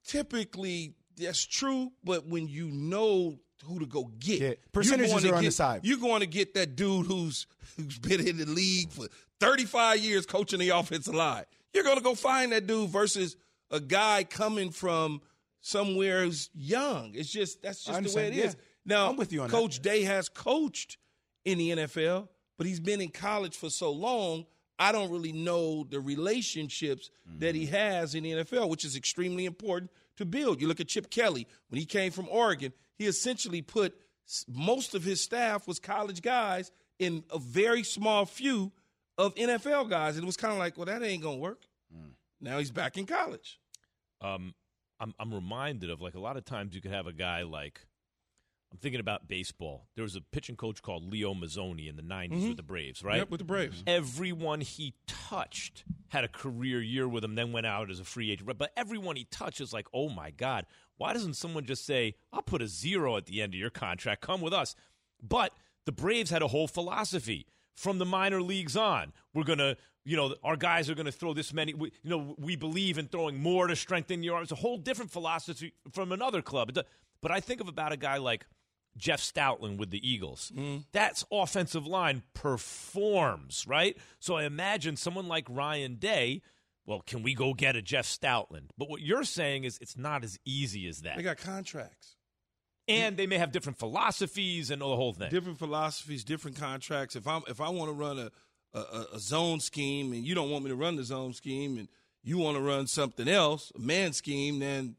typically 0.06 0.94
that's 1.16 1.44
true, 1.44 1.90
but 2.04 2.26
when 2.28 2.46
you 2.46 2.68
know 2.70 3.38
who 3.64 3.78
to 3.78 3.86
go 3.86 4.10
get, 4.18 4.40
Yeah, 4.40 4.46
you're 4.46 4.56
percentages 4.72 5.12
going 5.12 5.22
to 5.24 5.30
are 5.30 5.34
on 5.36 5.42
get- 5.42 5.48
the 5.48 5.52
side. 5.52 5.80
You're 5.84 5.98
going 5.98 6.20
to 6.20 6.26
get 6.26 6.54
that 6.54 6.76
dude 6.76 7.06
who's 7.06 7.46
who's 7.76 7.98
been 7.98 8.26
in 8.26 8.38
the 8.38 8.46
league 8.46 8.90
for 8.90 9.06
35 9.40 9.98
years 9.98 10.26
coaching 10.26 10.58
the 10.58 10.70
offensive 10.70 11.14
line. 11.14 11.44
You're 11.72 11.84
going 11.84 11.98
to 11.98 12.02
go 12.02 12.14
find 12.14 12.52
that 12.52 12.66
dude 12.66 12.90
versus 12.90 13.36
a 13.70 13.80
guy 13.80 14.24
coming 14.24 14.70
from 14.70 15.20
somewhere 15.60 16.24
who's 16.24 16.48
young. 16.54 17.12
It's 17.14 17.30
just 17.30 17.62
that's 17.62 17.84
just 17.84 18.02
the 18.02 18.14
way 18.14 18.28
it 18.28 18.34
is. 18.34 18.54
yeah. 18.54 18.60
Now, 18.86 19.10
I'm 19.10 19.16
with 19.16 19.32
you 19.32 19.42
on 19.42 19.48
that. 19.48 19.56
Coach 19.56 19.80
Day 19.80 20.02
has 20.02 20.28
coached 20.28 20.96
in 21.44 21.58
the 21.58 21.70
NFL, 21.70 22.28
but 22.56 22.66
he's 22.66 22.80
been 22.80 23.00
in 23.00 23.10
college 23.10 23.56
for 23.56 23.68
so 23.68 23.90
long. 23.90 24.46
I 24.78 24.92
don't 24.92 25.10
really 25.10 25.32
know 25.32 25.84
the 25.84 26.00
relationships 26.00 27.10
that 27.38 27.54
he 27.54 27.64
mm-hmm. 27.64 27.74
has 27.74 28.14
in 28.14 28.22
the 28.24 28.32
NFL, 28.32 28.68
which 28.68 28.84
is 28.84 28.94
extremely 28.94 29.46
important 29.46 29.90
to 30.18 30.24
build. 30.24 30.60
You 30.60 30.68
look 30.68 30.80
at 30.80 30.88
Chip 30.88 31.10
Kelly 31.10 31.46
when 31.68 31.78
he 31.78 31.86
came 31.86 32.12
from 32.12 32.28
Oregon; 32.28 32.72
he 32.98 33.06
essentially 33.06 33.62
put 33.62 33.94
most 34.48 34.94
of 34.94 35.04
his 35.04 35.20
staff 35.20 35.66
was 35.68 35.78
college 35.78 36.22
guys 36.22 36.70
in 36.98 37.24
a 37.30 37.38
very 37.38 37.82
small 37.82 38.26
few 38.26 38.72
of 39.18 39.34
NFL 39.34 39.88
guys, 39.88 40.16
and 40.16 40.24
it 40.24 40.26
was 40.26 40.36
kind 40.36 40.52
of 40.52 40.58
like, 40.58 40.76
well, 40.76 40.86
that 40.86 41.02
ain't 41.02 41.22
gonna 41.22 41.36
work. 41.36 41.62
Hmm. 41.92 42.10
Now 42.40 42.58
he's 42.58 42.70
back 42.70 42.96
in 42.96 43.06
college. 43.06 43.60
um, 44.20 44.54
I'm 44.98 45.14
I'm 45.18 45.32
reminded 45.32 45.90
of 45.90 46.00
like 46.00 46.14
a 46.14 46.20
lot 46.20 46.36
of 46.36 46.44
times 46.44 46.74
you 46.74 46.80
could 46.80 46.90
have 46.90 47.06
a 47.06 47.12
guy 47.12 47.42
like 47.42 47.80
I'm 48.72 48.78
thinking 48.78 49.00
about 49.00 49.28
baseball. 49.28 49.86
There 49.94 50.02
was 50.02 50.16
a 50.16 50.20
pitching 50.20 50.56
coach 50.56 50.82
called 50.82 51.10
Leo 51.10 51.34
Mazzone 51.34 51.88
in 51.88 51.96
the 51.96 52.02
'90s 52.02 52.30
mm-hmm. 52.30 52.48
with 52.48 52.56
the 52.56 52.62
Braves, 52.62 53.02
right? 53.02 53.18
Yep, 53.18 53.30
with 53.30 53.38
the 53.38 53.44
Braves. 53.44 53.78
Mm-hmm. 53.78 53.88
Everyone 53.88 54.60
he 54.60 54.94
touched 55.06 55.84
had 56.08 56.24
a 56.24 56.28
career 56.28 56.80
year 56.80 57.06
with 57.08 57.22
him, 57.22 57.34
then 57.34 57.52
went 57.52 57.66
out 57.66 57.90
as 57.90 58.00
a 58.00 58.04
free 58.04 58.30
agent. 58.30 58.58
But 58.58 58.72
everyone 58.76 59.16
he 59.16 59.24
touched 59.24 59.60
is 59.60 59.72
like, 59.72 59.86
oh 59.94 60.08
my 60.08 60.30
God, 60.30 60.66
why 60.98 61.12
doesn't 61.12 61.34
someone 61.34 61.64
just 61.64 61.84
say, 61.84 62.14
I'll 62.32 62.42
put 62.42 62.62
a 62.62 62.68
zero 62.68 63.16
at 63.16 63.26
the 63.26 63.42
end 63.42 63.54
of 63.54 63.60
your 63.60 63.70
contract, 63.70 64.22
come 64.22 64.40
with 64.40 64.52
us? 64.52 64.74
But 65.22 65.52
the 65.84 65.92
Braves 65.92 66.30
had 66.30 66.42
a 66.42 66.48
whole 66.48 66.68
philosophy 66.68 67.46
from 67.74 67.98
the 67.98 68.06
minor 68.06 68.40
leagues 68.40 68.76
on. 68.76 69.12
We're 69.34 69.44
going 69.44 69.58
to, 69.58 69.76
you 70.04 70.16
know, 70.16 70.34
our 70.42 70.56
guys 70.56 70.88
are 70.88 70.94
going 70.94 71.06
to 71.06 71.12
throw 71.12 71.34
this 71.34 71.52
many, 71.52 71.74
we, 71.74 71.92
you 72.02 72.10
know, 72.10 72.34
we 72.38 72.56
believe 72.56 72.98
in 72.98 73.08
throwing 73.08 73.42
more 73.42 73.66
to 73.66 73.76
strengthen 73.76 74.22
your 74.22 74.34
arm. 74.34 74.44
It's 74.44 74.52
a 74.52 74.56
whole 74.56 74.78
different 74.78 75.10
philosophy 75.10 75.74
from 75.92 76.12
another 76.12 76.42
club. 76.42 76.72
But 77.20 77.30
I 77.30 77.40
think 77.40 77.60
of 77.60 77.68
about 77.68 77.92
a 77.92 77.96
guy 77.96 78.16
like 78.18 78.46
Jeff 78.96 79.20
Stoutland 79.20 79.76
with 79.76 79.90
the 79.90 80.08
Eagles. 80.08 80.52
Mm-hmm. 80.54 80.82
That's 80.92 81.24
offensive 81.30 81.86
line 81.86 82.22
performs, 82.32 83.66
right? 83.68 83.96
So 84.18 84.36
I 84.36 84.44
imagine 84.44 84.96
someone 84.96 85.28
like 85.28 85.46
Ryan 85.50 85.96
Day. 85.96 86.42
Well, 86.86 87.00
can 87.04 87.22
we 87.22 87.34
go 87.34 87.52
get 87.52 87.74
a 87.76 87.82
Jeff 87.82 88.06
Stoutland? 88.06 88.70
But 88.78 88.88
what 88.88 89.00
you're 89.02 89.24
saying 89.24 89.64
is 89.64 89.76
it's 89.80 89.96
not 89.96 90.22
as 90.24 90.38
easy 90.44 90.86
as 90.88 91.00
that. 91.00 91.16
They 91.16 91.22
got 91.22 91.36
contracts. 91.38 92.14
and 92.88 93.16
they 93.16 93.26
may 93.26 93.38
have 93.38 93.50
different 93.52 93.78
philosophies 93.78 94.70
and 94.70 94.82
all 94.82 94.90
the 94.90 94.96
whole 94.96 95.12
thing. 95.12 95.30
different 95.30 95.58
philosophies, 95.58 96.22
different 96.24 96.56
contracts. 96.56 97.16
If 97.16 97.26
I'm 97.26 97.42
if 97.48 97.60
I 97.60 97.68
want 97.70 97.88
to 97.88 97.92
run 97.94 98.18
a, 98.18 98.30
a 98.72 99.06
a 99.14 99.18
zone 99.18 99.58
scheme 99.60 100.12
and 100.12 100.24
you 100.24 100.34
don't 100.34 100.50
want 100.50 100.62
me 100.64 100.70
to 100.70 100.76
run 100.76 100.94
the 100.96 101.04
zone 101.04 101.32
scheme 101.32 101.76
and 101.78 101.88
you 102.22 102.38
want 102.38 102.56
to 102.56 102.62
run 102.62 102.86
something 102.86 103.26
else, 103.28 103.72
a 103.76 103.80
man 103.80 104.12
scheme, 104.12 104.58
then 104.60 104.94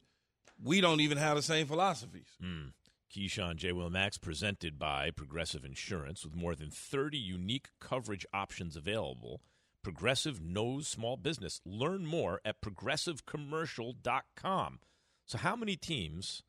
we 0.61 0.81
don't 0.81 0.99
even 1.01 1.17
have 1.17 1.35
the 1.37 1.41
same 1.41 1.67
philosophies. 1.67 2.27
Hmm. 2.41 2.67
Keyshawn 3.15 3.55
J. 3.55 3.71
Will 3.71 3.89
Max 3.89 4.17
presented 4.17 4.77
by 4.77 5.11
Progressive 5.11 5.63
Insurance 5.63 6.25
with 6.25 6.35
more 6.35 6.55
than 6.55 6.69
30 6.69 7.17
unique 7.17 7.69
coverage 7.79 8.25
options 8.33 8.75
available. 8.75 9.41
Progressive 9.87 10.43
knows 10.43 10.85
small 10.85 11.15
business. 11.15 11.61
Learn 11.65 12.05
more 12.05 12.41
at 12.43 12.59
progressivecommercial.com. 12.59 14.79
So 15.25 15.37
how 15.37 15.55
many 15.55 15.77
teams 15.77 16.43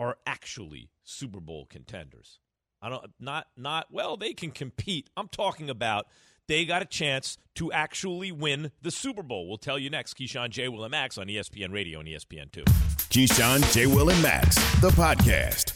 are 0.00 0.16
actually 0.26 0.90
Super 1.04 1.38
Bowl 1.38 1.66
contenders? 1.70 2.40
I 2.82 2.88
don't 2.88 3.12
not 3.20 3.46
not 3.56 3.86
well, 3.92 4.16
they 4.16 4.34
can 4.34 4.50
compete. 4.50 5.10
I'm 5.16 5.28
talking 5.28 5.70
about 5.70 6.08
they 6.48 6.64
got 6.64 6.82
a 6.82 6.86
chance 6.86 7.38
to 7.54 7.70
actually 7.70 8.32
win 8.32 8.72
the 8.82 8.90
Super 8.90 9.22
Bowl. 9.22 9.46
We'll 9.46 9.58
tell 9.58 9.78
you 9.78 9.88
next. 9.88 10.18
Keyshawn 10.18 10.50
J. 10.50 10.68
Will 10.68 10.82
and 10.82 10.90
Max 10.90 11.18
on 11.18 11.28
ESPN 11.28 11.72
Radio 11.72 12.00
and 12.00 12.08
ESPN 12.08 12.50
2. 12.50 12.64
Keyshawn, 12.64 13.72
J. 13.72 13.86
Will, 13.86 14.10
and 14.10 14.20
Max, 14.20 14.56
the 14.80 14.90
podcast. 14.90 15.75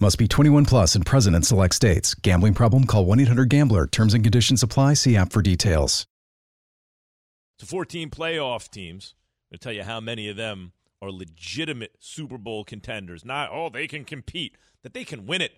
Must 0.00 0.16
be 0.16 0.26
21 0.26 0.64
plus 0.64 0.94
and 0.94 1.04
present 1.04 1.36
in 1.36 1.42
select 1.42 1.74
states. 1.74 2.14
Gambling 2.14 2.54
problem? 2.54 2.84
Call 2.84 3.04
1 3.04 3.20
800 3.20 3.48
Gambler. 3.50 3.86
Terms 3.86 4.14
and 4.14 4.24
conditions 4.24 4.62
apply. 4.62 4.94
See 4.94 5.14
app 5.16 5.30
for 5.32 5.42
details. 5.42 6.06
to 7.58 7.66
14 7.66 8.08
playoff 8.08 8.70
teams. 8.70 9.14
I'm 9.50 9.54
going 9.56 9.58
to 9.58 9.62
tell 9.64 9.72
you 9.74 9.82
how 9.82 10.00
many 10.00 10.28
of 10.30 10.36
them 10.36 10.72
are 11.02 11.10
legitimate 11.10 11.92
Super 11.98 12.38
Bowl 12.38 12.64
contenders. 12.64 13.22
Not, 13.26 13.50
oh, 13.52 13.68
they 13.68 13.86
can 13.86 14.04
compete, 14.06 14.56
that 14.82 14.94
they 14.94 15.04
can 15.04 15.26
win 15.26 15.42
it. 15.42 15.52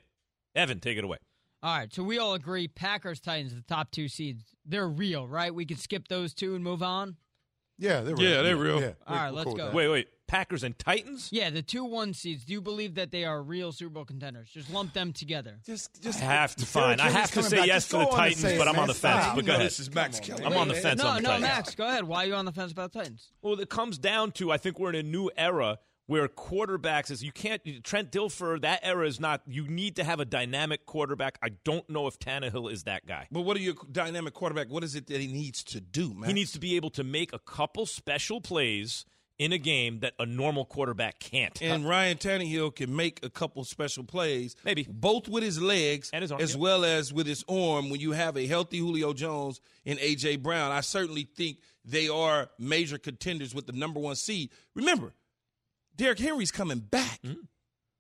Evan, 0.57 0.81
take 0.81 0.99
it 0.99 1.05
away. 1.05 1.19
All 1.63 1.79
right, 1.79 1.95
so 1.95 2.03
we 2.03 2.19
all 2.19 2.35
agree 2.35 2.67
Packers 2.67 3.21
Titans 3.21 3.55
the 3.55 3.63
top 3.63 3.93
two 3.93 4.09
seeds. 4.09 4.43
They're 4.67 4.89
real, 4.89 5.29
right? 5.29 5.55
We 5.55 5.65
can 5.65 5.77
skip 5.77 6.09
those 6.09 6.35
two 6.35 6.57
and 6.57 6.65
move 6.65 6.83
on. 6.83 7.17
Yeah, 7.79 8.01
they're 8.01 8.17
real. 8.17 8.29
Yeah, 8.31 8.43
they're 8.43 8.57
real. 8.57 8.81
Yeah, 8.81 8.93
All 9.07 9.15
we're- 9.17 9.31
we're 9.31 9.37
let's 9.37 9.55
go. 9.55 9.71
Wait, 9.73 9.89
wait. 9.89 10.09
Packers 10.33 10.63
and 10.63 10.79
Titans? 10.79 11.29
Yeah, 11.31 11.51
the 11.51 11.61
two 11.61 11.85
one 11.85 12.15
seeds. 12.15 12.47
Do 12.47 12.55
you 12.55 12.63
believe 12.63 12.95
that 12.95 13.11
they 13.11 13.27
are 13.27 13.43
real 13.43 13.71
Super 13.71 13.91
Bowl 13.91 14.07
contenders? 14.07 14.49
Just 14.49 14.71
lump 14.71 14.95
them 14.95 15.13
together. 15.13 15.59
Just, 15.67 16.03
just 16.03 16.23
I 16.23 16.25
have 16.25 16.57
to 16.57 16.65
Derrick 16.65 16.99
find. 16.99 17.01
I 17.03 17.11
have 17.11 17.31
to 17.33 17.43
say 17.43 17.59
back. 17.59 17.67
yes 17.67 17.83
Just 17.83 17.91
to 17.91 17.99
the 17.99 18.05
go 18.05 18.11
on 18.13 18.25
and 18.25 18.35
Titans, 18.37 18.59
but 18.59 18.67
I'm 18.67 18.79
on 18.79 18.89
the 18.89 18.95
fence. 18.95 19.27
But 19.35 19.45
go 19.45 19.53
ahead. 19.53 19.67
this 19.67 19.79
is 19.79 19.95
Max 19.95 20.21
Kelly. 20.21 20.43
I'm 20.43 20.57
on 20.57 20.69
the 20.69 20.75
fence 20.75 21.03
no, 21.03 21.09
on 21.09 21.17
the 21.17 21.21
no, 21.21 21.29
Titans. 21.29 21.49
Max, 21.49 21.75
go 21.75 21.87
ahead. 21.87 22.05
Why 22.05 22.25
are 22.25 22.29
you 22.29 22.35
on 22.35 22.47
the 22.47 22.53
fence 22.53 22.73
about 22.73 22.95
Titans? 22.95 23.31
Well, 23.43 23.61
it 23.61 23.69
comes 23.69 23.99
down 23.99 24.33
to 24.33 24.51
I 24.51 24.57
think 24.57 24.79
we're 24.79 24.89
in 24.89 24.95
a 24.95 25.03
new 25.03 25.31
era 25.37 25.79
where 26.07 26.27
quarterbacks 26.29 27.11
is 27.11 27.23
you 27.23 27.33
can't 27.33 27.63
Trent 27.85 28.11
Dilfer 28.11 28.59
that 28.63 28.81
era 28.83 29.07
is 29.07 29.21
not 29.21 29.43
you 29.47 29.69
need 29.69 29.97
to 29.97 30.05
have 30.05 30.19
a 30.19 30.25
dynamic 30.25 30.87
quarterback. 30.87 31.37
I 31.43 31.51
don't 31.63 31.89
know 31.91 32.07
if 32.07 32.19
Tannehill 32.19 32.73
is 32.73 32.85
that 32.85 33.07
guy. 33.07 33.29
But 33.31 33.43
what 33.43 33.59
are 33.59 33.61
your 33.61 33.75
dynamic 33.93 34.33
quarterback? 34.33 34.71
What 34.71 34.83
is 34.83 34.95
it 34.95 35.09
that 35.09 35.21
he 35.21 35.27
needs 35.27 35.63
to 35.65 35.81
do, 35.83 36.15
man? 36.15 36.29
He 36.29 36.33
needs 36.33 36.53
to 36.53 36.59
be 36.59 36.77
able 36.77 36.91
to 36.91 37.05
make 37.05 37.35
a 37.35 37.39
couple 37.39 37.85
special 37.85 38.41
plays 38.41 39.05
in 39.39 39.53
a 39.53 39.59
game 39.59 40.01
that 40.01 40.15
a 40.19 40.27
normal 40.27 40.65
quarterback 40.65 41.19
can't. 41.19 41.61
And 41.61 41.85
uh, 41.85 41.89
Ryan 41.89 42.17
Tannehill 42.19 42.75
can 42.77 42.95
make 42.95 43.25
a 43.25 43.31
couple 43.31 43.65
special 43.65 44.05
plays, 44.05 44.57
Maybe. 44.65 44.87
both 44.89 45.29
with 45.29 45.43
his 45.43 45.61
legs 45.61 46.11
And 46.13 46.23
his 46.23 46.33
arm, 46.33 46.41
as 46.41 46.53
yep. 46.53 46.61
well 46.61 46.85
as 46.85 47.13
with 47.13 47.27
his 47.27 47.45
arm. 47.49 47.91
When 47.91 48.01
you 48.01 48.13
have 48.13 48.37
a 48.37 48.47
healthy 48.47 48.79
Julio 48.79 49.13
Jones 49.13 49.61
and 49.85 49.99
AJ 49.99 50.43
Brown, 50.43 50.71
I 50.71 50.81
certainly 50.81 51.25
think 51.25 51.59
they 51.85 52.09
are 52.09 52.51
major 52.59 52.99
contenders 52.99 53.55
with 53.55 53.67
the 53.67 53.73
number 53.73 54.01
one 54.01 54.17
seed. 54.17 54.51
Remember, 54.75 55.15
Derrick 55.97 56.19
Henry's 56.19 56.53
coming 56.53 56.79
back. 56.79 57.21
Mm-hmm. 57.23 57.41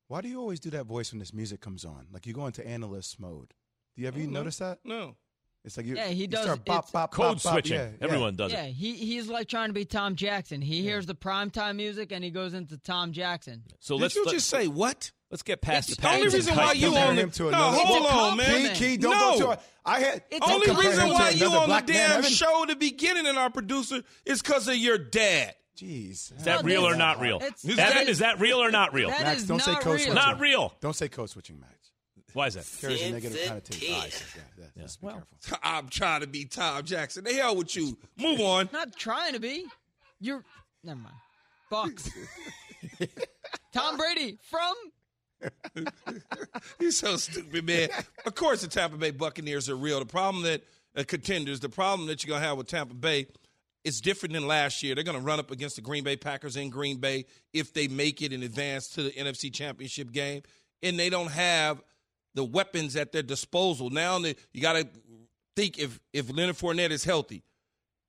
Why 0.09 0.21
do 0.21 0.29
you 0.29 0.39
always 0.39 0.61
do 0.61 0.71
that 0.71 0.85
voice 0.85 1.12
when 1.12 1.19
this 1.19 1.33
music 1.33 1.61
comes 1.61 1.85
on? 1.85 2.07
Like 2.12 2.27
you 2.27 2.35
go 2.35 2.47
into 2.47 2.67
analyst 2.67 3.19
mode. 3.19 3.55
Do 3.97 4.03
you 4.03 4.09
ever 4.09 4.19
you 4.19 4.27
know. 4.27 4.41
notice 4.41 4.59
that? 4.59 4.79
No, 4.85 5.17
It's 5.64 5.76
like 5.76 5.87
you, 5.87 5.95
Yeah, 5.97 6.09
he 6.09 6.23
you 6.23 6.26
does. 6.26 6.42
Start 6.45 6.64
bop, 6.64 6.85
It's 6.85 6.90
bop, 6.92 7.12
Code 7.12 7.35
bop, 7.37 7.42
bop. 7.42 7.52
switching. 7.52 7.76
Yeah, 7.76 7.85
yeah. 7.90 8.04
Everyone 8.04 8.35
does 8.35 8.52
yeah, 8.52 8.62
it. 8.64 8.66
Yeah, 8.69 8.73
he 8.73 8.92
he's 8.95 9.28
like 9.28 9.47
trying 9.49 9.69
to 9.69 9.73
be 9.73 9.85
Tom 9.85 10.16
Jackson. 10.16 10.61
He 10.61 10.83
hears 10.83 11.07
the 11.07 11.14
primetime 11.14 11.76
music 11.76 12.11
and 12.11 12.25
he 12.25 12.31
goes 12.31 12.52
into 12.54 12.78
Tom 12.78 13.12
Jackson. 13.12 13.62
So 13.78 13.95
did 13.95 14.02
let's 14.02 14.14
you 14.16 14.25
let, 14.25 14.35
just 14.35 14.49
say 14.50 14.66
what? 14.66 15.12
let's 15.31 15.42
get 15.42 15.61
past 15.62 15.88
It's 15.88 15.97
the 15.97 16.02
The 16.02 16.09
only 16.14 16.28
reason 16.28 16.57
why 16.57 16.73
you 16.73 16.87
Compare 16.88 17.09
on 17.09 17.16
the 17.16 17.23
him 17.23 17.31
to 17.31 17.42
no, 17.45 17.49
another- 17.49 17.76
hold 17.78 17.97
It's 18.04 18.12
a 18.12 18.16
on, 18.19 18.37
man. 18.38 18.75
Key, 18.75 18.78
Key, 18.88 18.97
don't 18.97 19.12
no. 19.12 19.38
go 19.38 19.47
to 19.47 19.50
it. 19.52 19.61
I 19.85 20.00
had 20.00 20.23
It's 20.31 20.50
Only 20.50 20.66
a 20.69 20.75
reason 20.75 21.09
why 21.11 21.31
you 21.31 21.47
on 21.47 21.52
the 21.61 21.66
black 21.66 21.88
man. 21.88 22.23
damn 22.23 22.31
show 22.31 22.64
to 22.66 22.75
beginning 22.76 23.26
and 23.26 23.38
our 23.38 23.50
producer 23.50 24.02
is 24.26 24.42
because 24.42 24.66
of 24.69 24.76
your 24.76 24.99
dad. 24.99 25.54
Jeez. 25.76 26.37
Is 26.37 26.45
that 26.45 26.62
No, 26.62 26.69
real 26.69 26.87
or 26.87 26.95
not 26.97 27.21
real? 27.21 27.37
it's- 27.37 27.64
Is 27.64 27.78
Evan, 27.78 27.95
that- 27.99 28.09
is 28.09 28.19
that 28.19 28.40
real 28.40 28.59
or 28.62 28.71
not 28.71 28.92
real? 28.92 29.09
Max, 29.11 29.45
don't 29.45 29.62
say 29.62 29.75
code 29.76 29.99
switching. 30.00 30.14
Not 30.14 30.38
real. 30.40 30.75
Don't 30.81 30.95
say 30.95 31.09
code 31.09 31.31
switching, 31.31 31.59
Max. 31.61 31.91
Why 32.33 32.47
is 32.47 32.55
that? 32.55 32.69
Carries 32.81 33.03
a 33.03 33.11
negative 33.11 33.41
connotation. 33.47 33.95
Ah, 33.95 34.05
yes, 34.05 34.25
yeah, 34.37 34.43
yeah, 34.59 34.65
yeah. 34.75 34.83
Just 34.83 35.01
be 35.01 35.07
well. 35.07 35.23
careful. 35.41 35.59
I'm 35.62 35.89
trying 35.89 36.21
to 36.23 36.27
be 36.27 36.45
Tom 36.45 36.85
Jackson. 36.85 37.25
The 37.25 37.35
hell 37.35 37.57
with 37.57 37.77
you. 37.77 37.97
Move 38.19 38.41
on. 38.41 38.69
Not 38.73 38.97
trying 38.97 39.35
to 39.35 39.41
be. 39.41 39.67
You're 40.21 40.45
never 40.83 41.01
mind. 41.01 41.17
Bucks. 41.71 42.11
Tom 43.73 43.97
Brady 43.97 44.39
from 44.43 44.75
You're 46.81 46.91
so 46.91 47.17
stupid, 47.17 47.67
man. 47.67 47.89
Of 48.27 48.35
course, 48.35 48.62
the 48.62 48.69
Tampa 48.69 48.97
Bay 48.97 49.11
Buccaneers 49.11 49.69
are 49.69 49.77
real. 49.77 49.99
The 49.99 50.07
problem 50.07 50.45
that 50.45 50.62
uh, 50.97 51.05
contenders, 51.07 51.61
the 51.61 51.69
problem 51.69 52.07
that 52.09 52.25
you're 52.25 52.35
gonna 52.35 52.47
have 52.47 52.59
with 52.59 52.69
Tampa 52.69 52.95
Bay 52.95 53.27
is 53.85 54.01
different 54.01 54.35
than 54.35 54.47
last 54.47 54.83
year. 54.83 54.95
They're 54.95 55.05
gonna 55.05 55.21
run 55.21 55.41
up 55.41 55.51
against 55.51 55.77
the 55.77 55.83
Green 55.83 56.05
Bay 56.05 56.17
Packers 56.17 56.57
in 56.57 56.71
Green 56.71 56.99
Bay 56.99 57.25
if 57.53 57.73
they 57.73 57.89
make 57.89 58.23
it 58.23 58.33
in 58.33 58.43
advance 58.43 58.89
to 58.89 59.03
the 59.03 59.11
NFC 59.11 59.53
Championship 59.53 60.12
game, 60.12 60.43
and 60.83 60.99
they 60.99 61.11
don't 61.11 61.31
have 61.31 61.83
the 62.35 62.45
weapons 62.45 62.97
at 62.97 63.12
their 63.12 63.23
disposal. 63.23 63.91
Now 63.91 64.19
you 64.19 64.61
got 64.61 64.75
to 64.75 64.89
think 65.57 65.79
if 65.79 66.01
if 66.12 66.35
Leonard 66.35 66.57
Fournette 66.57 66.91
is 66.91 67.05
healthy, 67.05 67.45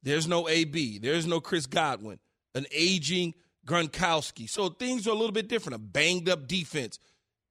there's 0.02 0.28
no 0.28 0.48
AB, 0.50 1.00
there's 1.00 1.26
no 1.26 1.40
Chris 1.40 1.66
Godwin, 1.66 2.20
an 2.56 2.66
aging 2.72 3.34
Gronkowski. 3.66 4.50
So 4.50 4.70
things 4.70 5.08
are 5.08 5.12
a 5.12 5.16
little 5.16 5.32
bit 5.32 5.48
different. 5.48 5.76
A 5.76 5.80
banged 5.80 6.30
up 6.30 6.48
defense, 6.48 7.00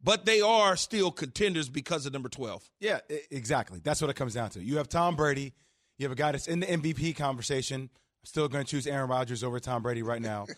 but 0.03 0.25
they 0.25 0.41
are 0.41 0.77
still 0.77 1.11
contenders 1.11 1.69
because 1.69 2.07
of 2.07 2.13
number 2.13 2.29
twelve. 2.29 2.69
Yeah, 2.81 3.01
exactly. 3.31 3.81
That's 3.83 4.01
what 4.01 4.11
it 4.11 4.17
comes 4.17 4.35
down 4.35 4.51
to. 4.51 4.63
You 4.63 4.79
have 4.79 4.89
Tom 4.89 5.17
Brady. 5.17 5.53
You 5.99 6.05
have 6.07 6.13
a 6.13 6.17
guy 6.17 6.33
that's 6.33 6.49
in 6.49 6.61
the 6.61 6.67
MVP 6.67 7.17
conversation. 7.17 7.83
I'm 7.83 8.27
still 8.27 8.49
going 8.49 8.65
to 8.65 8.71
choose 8.71 8.87
Aaron 8.87 9.09
Rodgers 9.09 9.45
over 9.45 9.61
Tom 9.61 9.83
Brady 9.83 10.03
right 10.03 10.23
now. 10.23 10.47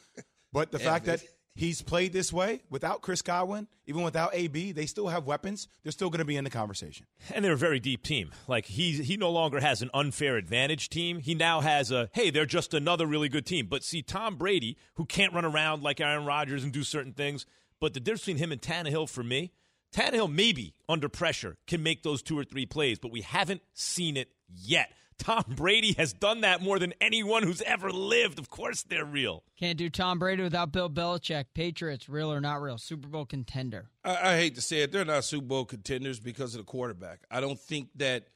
But 0.52 0.70
the 0.70 0.78
fact 0.78 1.06
that 1.06 1.20
he's 1.54 1.82
played 1.82 2.12
this 2.12 2.32
way 2.32 2.62
without 2.70 3.02
Chris 3.02 3.22
Godwin, 3.22 3.68
even 3.86 4.02
without 4.02 4.34
AB, 4.34 4.72
they 4.72 4.86
still 4.86 5.08
have 5.08 5.26
weapons. 5.26 5.68
They're 5.82 5.92
still 5.92 6.10
going 6.10 6.18
to 6.18 6.24
be 6.24 6.36
in 6.36 6.44
the 6.44 6.50
conversation. 6.50 7.06
And 7.32 7.44
they're 7.44 7.52
a 7.52 7.56
very 7.56 7.80
deep 7.80 8.02
team. 8.02 8.32
Like 8.48 8.66
he 8.66 8.92
he 8.92 9.16
no 9.16 9.30
longer 9.30 9.60
has 9.60 9.82
an 9.82 9.90
unfair 9.94 10.36
advantage 10.36 10.88
team. 10.88 11.18
He 11.18 11.34
now 11.34 11.60
has 11.60 11.90
a 11.90 12.08
hey, 12.12 12.30
they're 12.30 12.46
just 12.46 12.74
another 12.74 13.06
really 13.06 13.28
good 13.28 13.46
team. 13.46 13.66
But 13.66 13.84
see, 13.84 14.02
Tom 14.02 14.36
Brady, 14.36 14.76
who 14.94 15.04
can't 15.04 15.32
run 15.32 15.44
around 15.44 15.82
like 15.82 16.00
Aaron 16.00 16.24
Rodgers 16.24 16.64
and 16.64 16.72
do 16.72 16.82
certain 16.82 17.12
things, 17.12 17.46
but 17.80 17.94
the 17.94 18.00
difference 18.00 18.22
between 18.22 18.38
him 18.38 18.52
and 18.52 18.60
Tannehill 18.60 19.08
for 19.08 19.22
me, 19.22 19.52
Tannehill 19.94 20.32
maybe 20.32 20.74
under 20.88 21.08
pressure 21.08 21.56
can 21.66 21.82
make 21.82 22.02
those 22.02 22.22
two 22.22 22.38
or 22.38 22.44
three 22.44 22.66
plays, 22.66 22.98
but 22.98 23.12
we 23.12 23.20
haven't 23.20 23.62
seen 23.74 24.16
it 24.16 24.28
yet. 24.48 24.90
Tom 25.18 25.44
Brady 25.48 25.94
has 25.94 26.12
done 26.12 26.42
that 26.42 26.62
more 26.62 26.78
than 26.78 26.92
anyone 27.00 27.42
who's 27.42 27.62
ever 27.62 27.90
lived. 27.90 28.38
Of 28.38 28.50
course, 28.50 28.82
they're 28.82 29.04
real. 29.04 29.42
can't 29.58 29.78
do 29.78 29.88
Tom 29.88 30.18
Brady 30.18 30.42
without 30.42 30.72
Bill 30.72 30.90
Belichick. 30.90 31.46
Patriots, 31.54 32.08
real 32.08 32.32
or 32.32 32.40
not 32.40 32.60
real? 32.60 32.78
Super 32.78 33.08
Bowl 33.08 33.24
contender. 33.24 33.90
I, 34.04 34.32
I 34.32 34.36
hate 34.36 34.54
to 34.56 34.60
say 34.60 34.82
it, 34.82 34.92
they're 34.92 35.04
not 35.04 35.24
Super 35.24 35.46
Bowl 35.46 35.64
contenders 35.64 36.20
because 36.20 36.54
of 36.54 36.58
the 36.58 36.64
quarterback. 36.64 37.20
I 37.30 37.40
don't 37.40 37.58
think 37.58 37.88
that 37.96 38.28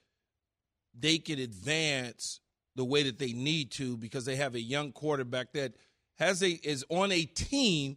they 0.98 1.18
can 1.18 1.38
advance 1.38 2.40
the 2.76 2.84
way 2.84 3.02
that 3.02 3.18
they 3.18 3.32
need 3.32 3.72
to 3.72 3.96
because 3.96 4.24
they 4.24 4.36
have 4.36 4.54
a 4.54 4.60
young 4.60 4.92
quarterback 4.92 5.52
that 5.52 5.74
has 6.16 6.42
a 6.42 6.50
is 6.50 6.84
on 6.88 7.12
a 7.12 7.24
team 7.24 7.96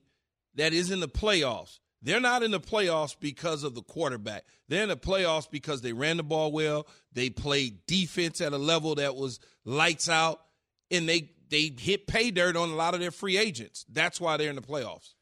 that 0.56 0.74
is 0.74 0.92
in 0.92 1.00
the 1.00 1.08
playoffs. 1.08 1.80
They're 2.01 2.20
not 2.20 2.41
in 2.41 2.51
the 2.51 2.60
playoffs 2.60 3.15
because 3.20 3.63
of 3.63 3.75
the 3.75 3.84
quarterback. 3.84 4.46
They're 4.67 4.84
in 4.84 4.89
the 4.89 4.98
playoffs 4.98 5.50
because 5.50 5.81
they 5.81 5.93
ran 5.93 6.17
the 6.17 6.24
ball 6.24 6.51
well. 6.51 6.88
They 7.13 7.29
played 7.29 7.86
defense 7.86 8.41
at 8.41 8.53
a 8.53 8.58
level 8.58 8.96
that 8.96 9.15
was 9.15 9.39
lights 9.65 10.10
out, 10.10 10.41
and 10.89 11.08
they 11.08 11.31
they 11.50 11.74
hit 11.77 12.08
pay 12.08 12.31
dirt 12.31 12.55
on 12.55 12.70
a 12.70 12.75
lot 12.75 12.93
of 12.93 13.00
their 13.00 13.12
free 13.12 13.38
agents. 13.38 13.86
That's 13.89 14.20
why 14.20 14.38
they're 14.38 14.50
in 14.50 14.55
the 14.55 14.62
playoffs. 14.62 15.13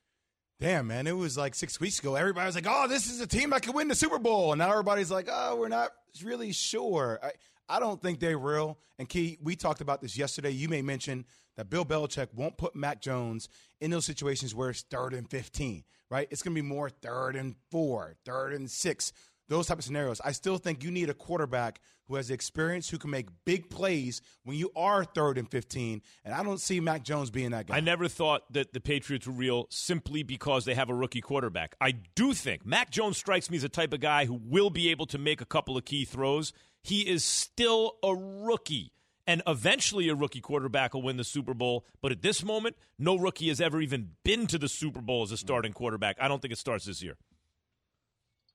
Damn, 0.60 0.88
man, 0.88 1.08
it 1.08 1.16
was 1.16 1.38
like 1.38 1.56
six 1.56 1.80
weeks 1.80 2.00
ago. 2.00 2.16
Everybody 2.16 2.46
was 2.46 2.56
like, 2.56 2.68
"Oh, 2.68 2.88
this 2.88 3.10
is 3.10 3.20
a 3.22 3.28
team 3.28 3.50
that 3.52 3.64
could 3.64 3.76
win 3.76 3.88
the 3.88 3.96
Super 3.96 4.20
Bowl," 4.20 4.52
and 4.52 4.60
now 4.60 4.70
everybody's 4.72 5.12
like, 5.12 5.28
"Oh, 5.32 5.58
we're 5.58 5.70
not 5.70 5.92
really 6.24 6.52
sure." 6.52 7.20
I, 7.24 7.32
I 7.70 7.80
don't 7.80 8.02
think 8.02 8.20
they're 8.20 8.38
real. 8.38 8.78
And 8.98 9.08
Key, 9.08 9.38
we 9.42 9.56
talked 9.56 9.82
about 9.82 10.02
this 10.02 10.18
yesterday. 10.18 10.50
You 10.50 10.68
may 10.70 10.82
mention 10.82 11.26
that 11.60 11.70
Bill 11.70 11.84
Belichick 11.84 12.34
won't 12.34 12.58
put 12.58 12.74
Mac 12.74 13.02
Jones 13.02 13.50
in 13.82 13.92
those 13.92 14.06
situations 14.06 14.56
where 14.56 14.70
it's 14.70 14.84
third 14.84 15.14
and 15.14 15.30
fifteen, 15.30 15.84
right? 16.10 16.26
It's 16.32 16.42
going 16.42 16.56
to 16.56 16.62
be 16.62 16.66
more 16.66 16.90
third 16.90 17.36
and 17.36 17.56
four, 17.70 18.16
third 18.24 18.54
and 18.54 18.72
six, 18.72 19.12
those 19.50 19.68
type 19.68 19.80
of 19.80 19.84
scenarios. 19.84 20.22
I 20.24 20.32
still 20.32 20.58
think 20.58 20.86
you 20.86 20.90
need 20.90 21.10
a 21.10 21.14
quarterback 21.14 21.82
who 22.08 22.16
has 22.16 22.32
experience, 22.32 22.90
who 22.90 22.98
can 22.98 23.10
make 23.10 23.28
big 23.44 23.70
plays 23.70 24.22
when 24.46 24.56
you 24.56 24.72
are 24.74 25.04
third 25.04 25.38
and 25.38 25.52
fifteen. 25.52 26.02
And 26.24 26.34
I 26.34 26.44
don't 26.44 26.62
see 26.62 26.80
Mac 26.80 27.04
Jones 27.04 27.30
being 27.30 27.52
that 27.52 27.68
guy. 27.68 27.76
I 27.76 27.82
never 27.82 28.08
thought 28.08 28.44
that 28.54 28.72
the 28.72 28.80
Patriots 28.80 29.28
were 29.28 29.34
real 29.34 29.68
simply 29.70 30.24
because 30.24 30.64
they 30.64 30.76
have 30.76 30.90
a 30.90 30.96
rookie 30.96 31.20
quarterback. 31.20 31.76
I 31.82 31.92
do 31.92 32.34
think 32.34 32.66
Mac 32.66 32.90
Jones 32.90 33.18
strikes 33.18 33.50
me 33.50 33.58
as 33.58 33.66
a 33.66 33.70
type 33.70 33.92
of 33.92 34.00
guy 34.00 34.24
who 34.24 34.40
will 34.42 34.70
be 34.70 34.92
able 34.92 35.08
to 35.08 35.18
make 35.18 35.42
a 35.42 35.46
couple 35.46 35.76
of 35.76 35.84
key 35.84 36.06
throws. 36.06 36.54
He 36.84 37.02
is 37.02 37.26
still 37.26 37.98
a 38.02 38.16
rookie. 38.16 38.94
And 39.30 39.44
eventually, 39.46 40.10
a 40.10 40.16
rookie 40.16 40.42
quarterback 40.42 40.96
will 40.96 41.04
win 41.04 41.18
the 41.18 41.24
Super 41.24 41.54
Bowl. 41.54 41.86
But 42.02 42.12
at 42.12 42.24
this 42.24 42.44
moment, 42.44 42.76
no 42.98 43.16
rookie 43.16 43.50
has 43.50 43.62
ever 43.62 43.80
even 43.80 44.14
been 44.26 44.48
to 44.48 44.58
the 44.58 44.68
Super 44.68 45.02
Bowl 45.02 45.22
as 45.22 45.32
a 45.32 45.38
starting 45.38 45.72
quarterback. 45.72 46.18
I 46.20 46.28
don't 46.28 46.42
think 46.42 46.52
it 46.52 46.58
starts 46.58 46.86
this 46.86 47.04
year. 47.04 47.16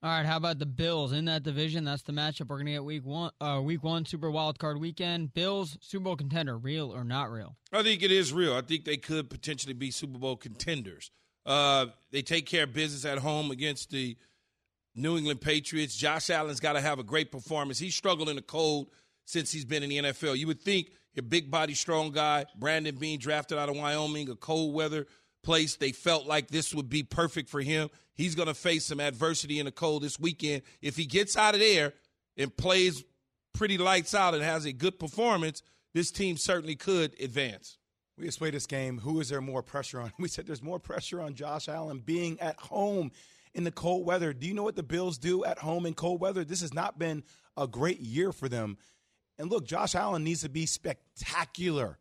All 0.03 0.11
right, 0.11 0.27
how 0.27 0.37
about 0.37 0.59
the 0.59 0.67
Bills 0.67 1.13
in 1.13 1.27
that 1.27 1.45
division? 1.45 1.85
That's 1.85 2.03
the 2.03 2.13
matchup 2.13 2.49
we're 2.49 2.59
gonna 2.59 2.73
get 2.73 2.83
week 2.83 3.07
one. 3.07 3.31
Uh, 3.41 3.61
week 3.63 3.85
one 3.85 4.05
Super 4.05 4.33
Wild 4.33 4.59
Card 4.59 4.81
Weekend. 4.81 5.33
Bills 5.33 5.79
Super 5.81 6.03
Bowl 6.07 6.17
contender, 6.17 6.59
real 6.59 6.93
or 6.93 7.05
not 7.05 7.31
real? 7.31 7.57
I 7.73 7.85
think 7.85 8.03
it 8.03 8.11
is 8.11 8.33
real. 8.33 8.53
I 8.55 8.61
think 8.61 8.85
they 8.85 8.97
could 8.97 9.31
potentially 9.31 9.75
be 9.75 9.93
Super 9.93 10.19
Bowl 10.19 10.37
contenders. 10.37 11.13
Uh, 11.47 11.87
they 12.11 12.23
take 12.23 12.47
care 12.47 12.65
of 12.65 12.73
business 12.73 13.05
at 13.05 13.19
home 13.19 13.53
against 13.53 13.91
the 13.91 14.17
New 14.97 15.17
England 15.17 15.41
Patriots. 15.41 15.95
Josh 15.97 16.31
Allen's 16.31 16.59
got 16.59 16.73
to 16.73 16.81
have 16.81 16.99
a 16.99 17.05
great 17.05 17.31
performance. 17.31 17.79
He's 17.79 17.95
struggled 17.95 18.29
in 18.29 18.35
the 18.35 18.43
cold 18.43 18.91
since 19.25 19.53
he's 19.53 19.65
been 19.65 19.83
in 19.83 19.91
the 19.91 19.99
NFL. 19.99 20.37
You 20.37 20.47
would 20.47 20.61
think 20.61 20.93
a 21.17 21.23
big 21.23 21.51
body, 21.51 21.75
strong 21.75 22.11
guy, 22.11 22.47
Brandon 22.57 22.97
Beane 22.97 23.19
drafted 23.19 23.59
out 23.59 23.69
of 23.69 23.77
Wyoming, 23.77 24.29
a 24.29 24.35
cold 24.35 24.75
weather 24.75 25.07
place. 25.43 25.77
They 25.77 25.93
felt 25.93 26.27
like 26.27 26.49
this 26.49 26.75
would 26.75 26.89
be 26.89 27.03
perfect 27.03 27.49
for 27.49 27.61
him. 27.61 27.91
He's 28.15 28.35
going 28.35 28.49
to 28.49 28.55
face 28.55 28.87
some 28.87 29.01
adversity 29.01 29.59
in 29.59 29.67
the 29.67 29.73
cold 29.73 30.03
this 30.03 30.19
weekend. 30.19 30.63
If 30.81 30.97
he 30.97 31.07
gets 31.07 31.37
out 31.37 31.55
of 31.55 31.61
there 31.61 31.93
and 32.37 32.57
plays 32.57 33.05
pretty 33.53 33.79
lights 33.79 34.15
out 34.15 34.35
and 34.35 34.43
has 34.43 34.65
a 34.65 34.73
good 34.73 34.99
performance, 34.99 35.63
this 35.93 36.11
team 36.11 36.37
certainly 36.37 36.75
could 36.75 37.15
advance. 37.21 37.79
We 38.19 38.27
just 38.27 38.39
played 38.39 38.55
this 38.55 38.67
game. 38.67 38.99
Who 38.99 39.21
is 39.21 39.29
there 39.29 39.41
more 39.41 39.63
pressure 39.63 40.01
on? 40.01 40.13
We 40.19 40.29
said 40.29 40.47
there's 40.47 40.63
more 40.63 40.79
pressure 40.79 41.21
on 41.21 41.35
Josh 41.35 41.69
Allen 41.69 42.01
being 42.05 42.41
at 42.41 42.59
home 42.59 43.11
in 43.55 43.65
the 43.65 43.73
cold 43.73 44.07
weather. 44.07 44.33
Do 44.33 44.47
you 44.47 44.55
know 44.55 44.63
what 44.63 44.77
the 44.77 44.83
Bills 44.83 45.19
do 45.19 45.45
at 45.45 45.59
home 45.59 45.87
in 45.87 45.95
cold 45.95 46.21
weather? 46.21 46.45
This 46.45 46.61
has 46.61 46.75
not 46.75 46.99
been 46.99 47.25
a 47.57 47.67
great 47.67 48.01
year 48.01 48.33
for 48.33 48.49
them. 48.49 48.79
And 49.39 49.51
look, 49.51 49.67
Josh 49.67 49.95
Allen 49.95 50.25
needs 50.25 50.43
to 50.43 50.49
be 50.49 50.67
spectacular, 50.67 51.99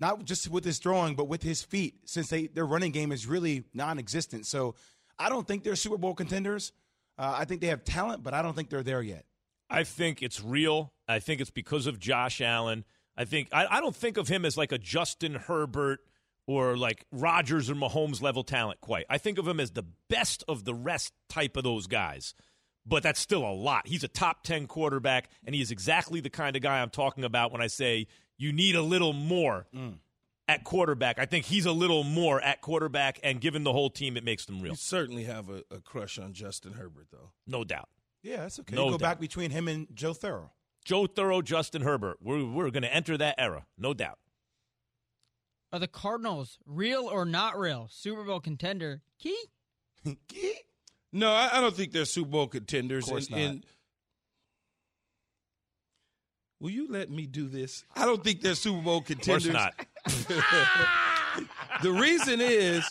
not 0.00 0.24
just 0.24 0.48
with 0.50 0.64
his 0.64 0.78
throwing, 0.78 1.14
but 1.14 1.28
with 1.28 1.42
his 1.42 1.62
feet, 1.62 2.00
since 2.04 2.28
they, 2.28 2.48
their 2.48 2.66
running 2.66 2.92
game 2.92 3.12
is 3.12 3.26
really 3.26 3.64
non 3.72 3.98
existent. 3.98 4.46
So 4.46 4.74
I 5.18 5.28
don't 5.28 5.46
think 5.46 5.62
they're 5.62 5.76
Super 5.76 5.98
Bowl 5.98 6.14
contenders. 6.14 6.72
Uh, 7.18 7.34
I 7.36 7.44
think 7.44 7.60
they 7.60 7.68
have 7.68 7.84
talent, 7.84 8.22
but 8.22 8.34
I 8.34 8.42
don't 8.42 8.54
think 8.54 8.68
they're 8.68 8.82
there 8.82 9.02
yet. 9.02 9.24
I 9.70 9.84
think 9.84 10.22
it's 10.22 10.42
real. 10.42 10.92
I 11.08 11.18
think 11.18 11.40
it's 11.40 11.50
because 11.50 11.86
of 11.86 11.98
Josh 11.98 12.40
Allen. 12.40 12.84
I 13.16 13.24
think 13.24 13.48
I, 13.52 13.66
I 13.66 13.80
don't 13.80 13.96
think 13.96 14.16
of 14.16 14.28
him 14.28 14.44
as 14.44 14.56
like 14.56 14.72
a 14.72 14.78
Justin 14.78 15.34
Herbert 15.34 16.00
or 16.46 16.76
like 16.76 17.04
Rodgers 17.10 17.70
or 17.70 17.74
Mahomes 17.74 18.22
level 18.22 18.44
talent 18.44 18.80
quite. 18.80 19.06
I 19.08 19.18
think 19.18 19.38
of 19.38 19.48
him 19.48 19.58
as 19.58 19.72
the 19.72 19.86
best 20.08 20.44
of 20.46 20.64
the 20.64 20.74
rest 20.74 21.12
type 21.28 21.56
of 21.56 21.64
those 21.64 21.86
guys. 21.86 22.34
But 22.88 23.02
that's 23.02 23.18
still 23.20 23.42
a 23.44 23.50
lot. 23.52 23.86
He's 23.88 24.04
a 24.04 24.08
top 24.08 24.44
10 24.44 24.66
quarterback, 24.68 25.28
and 25.44 25.54
he 25.54 25.60
is 25.60 25.70
exactly 25.72 26.20
the 26.20 26.30
kind 26.30 26.54
of 26.54 26.62
guy 26.62 26.80
I'm 26.80 26.90
talking 26.90 27.24
about 27.24 27.50
when 27.50 27.60
I 27.60 27.66
say 27.66 28.06
you 28.38 28.52
need 28.52 28.76
a 28.76 28.82
little 28.82 29.12
more 29.12 29.66
Mm. 29.74 29.98
at 30.46 30.62
quarterback. 30.62 31.18
I 31.18 31.26
think 31.26 31.46
he's 31.46 31.66
a 31.66 31.72
little 31.72 32.04
more 32.04 32.40
at 32.40 32.60
quarterback, 32.60 33.18
and 33.24 33.40
given 33.40 33.64
the 33.64 33.72
whole 33.72 33.90
team, 33.90 34.16
it 34.16 34.22
makes 34.22 34.44
them 34.46 34.60
real. 34.60 34.72
You 34.72 34.76
certainly 34.76 35.24
have 35.24 35.48
a, 35.48 35.64
a 35.70 35.80
crush 35.80 36.16
on 36.18 36.32
Justin 36.32 36.74
Herbert, 36.74 37.08
though. 37.10 37.32
No 37.46 37.64
doubt. 37.64 37.88
Yeah, 38.22 38.38
that's 38.38 38.60
okay. 38.60 38.76
No 38.76 38.84
go 38.86 38.90
doubt. 38.92 39.00
back 39.00 39.20
between 39.20 39.50
him 39.50 39.66
and 39.66 39.88
Joe 39.92 40.14
Burrow. 40.14 40.52
Joe 40.84 41.08
Burrow, 41.08 41.42
Justin 41.42 41.82
Herbert. 41.82 42.18
We're, 42.22 42.44
we're 42.44 42.70
going 42.70 42.84
to 42.84 42.94
enter 42.94 43.16
that 43.18 43.34
era, 43.38 43.66
no 43.76 43.94
doubt. 43.94 44.18
Are 45.72 45.80
the 45.80 45.88
Cardinals 45.88 46.58
real 46.64 47.06
or 47.08 47.24
not 47.24 47.58
real? 47.58 47.88
Super 47.90 48.22
Bowl 48.22 48.38
contender. 48.40 49.02
Key? 49.18 49.36
Key? 50.28 50.54
No, 51.16 51.32
I, 51.32 51.48
I 51.54 51.60
don't 51.62 51.74
think 51.74 51.92
they're 51.92 52.04
Super 52.04 52.28
Bowl 52.28 52.46
contenders. 52.46 53.04
Of 53.04 53.10
course 53.10 53.28
and, 53.28 53.36
not. 53.36 53.40
and- 53.50 53.66
will 56.60 56.70
you 56.70 56.88
let 56.90 57.10
me 57.10 57.26
do 57.26 57.48
this? 57.48 57.84
I 57.94 58.04
don't 58.04 58.22
think 58.22 58.42
they're 58.42 58.54
Super 58.54 58.82
Bowl 58.82 59.00
contenders. 59.00 59.46
Of 59.46 59.54
course 59.54 59.74
contenders. 60.04 60.46
not. 61.36 61.82
the 61.82 61.92
reason 61.92 62.40
is 62.40 62.84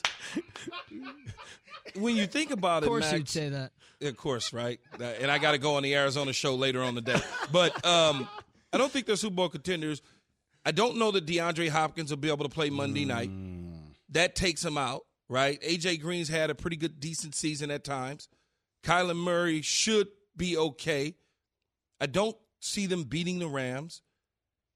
when 1.96 2.16
you 2.16 2.26
think 2.26 2.52
about 2.52 2.84
it, 2.84 2.88
Of 2.88 2.90
course 2.90 3.04
Max, 3.04 3.18
you'd 3.18 3.30
say 3.30 3.50
that. 3.50 3.72
Of 4.02 4.18
course, 4.18 4.52
right? 4.54 4.80
And 5.00 5.30
I 5.32 5.38
got 5.38 5.52
to 5.52 5.58
go 5.58 5.76
on 5.76 5.84
the 5.84 5.96
Arizona 5.96 6.34
show 6.34 6.56
later 6.56 6.82
on 6.82 6.96
the 6.96 7.02
day. 7.02 7.20
But 7.52 7.86
um, 7.86 8.28
I 8.74 8.78
don't 8.78 8.92
think 8.92 9.06
they're 9.06 9.16
Super 9.16 9.36
Bowl 9.36 9.50
contenders. 9.50 10.02
I 10.66 10.72
don't 10.72 10.98
know 10.98 11.12
that 11.12 11.26
DeAndre 11.28 11.70
Hopkins 11.70 12.10
will 12.10 12.18
be 12.18 12.30
able 12.30 12.44
to 12.44 12.54
play 12.54 12.72
Monday 12.72 13.06
night. 13.06 13.30
That 14.10 14.36
takes 14.36 14.66
him 14.66 14.78
out, 14.78 15.05
right? 15.30 15.62
AJ 15.62 16.02
Green's 16.02 16.30
had 16.30 16.50
a 16.50 16.56
pretty 16.56 16.78
good, 16.78 17.00
decent 17.00 17.36
season 17.36 17.72
at 17.72 17.84
times. 17.84 18.30
Kyler 18.84 19.16
Murray 19.16 19.62
should 19.62 20.08
be 20.38 20.58
okay. 20.58 21.16
I 22.00 22.06
don't 22.06 22.38
see 22.60 22.86
them 22.86 23.04
beating 23.04 23.40
the 23.40 23.48
Rams. 23.48 24.02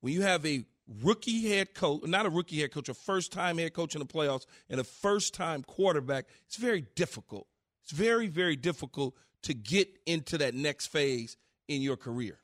When 0.01 0.13
you 0.13 0.22
have 0.22 0.46
a 0.46 0.65
rookie 1.03 1.50
head 1.50 1.74
coach, 1.74 2.03
not 2.06 2.25
a 2.25 2.29
rookie 2.29 2.62
head 2.62 2.72
coach, 2.72 2.89
a 2.89 2.94
first 2.94 3.32
time 3.32 3.58
head 3.58 3.74
coach 3.74 3.96
in 3.96 4.00
the 4.00 4.06
playoffs, 4.06 4.46
and 4.70 4.79
a 4.79 4.84
first 4.84 5.34
time 5.34 5.63
quarterback, 5.63 6.25
it's 6.48 6.56
very 6.56 6.86
difficult. 6.96 7.48
It's 7.84 7.91
very, 7.91 8.27
very 8.27 8.56
difficult 8.56 9.15
to 9.44 9.53
get 9.53 9.89
into 10.06 10.38
that 10.39 10.53
next 10.53 10.88
phase 10.88 11.38
in 11.68 11.82
your 11.82 11.98
career. 11.98 12.39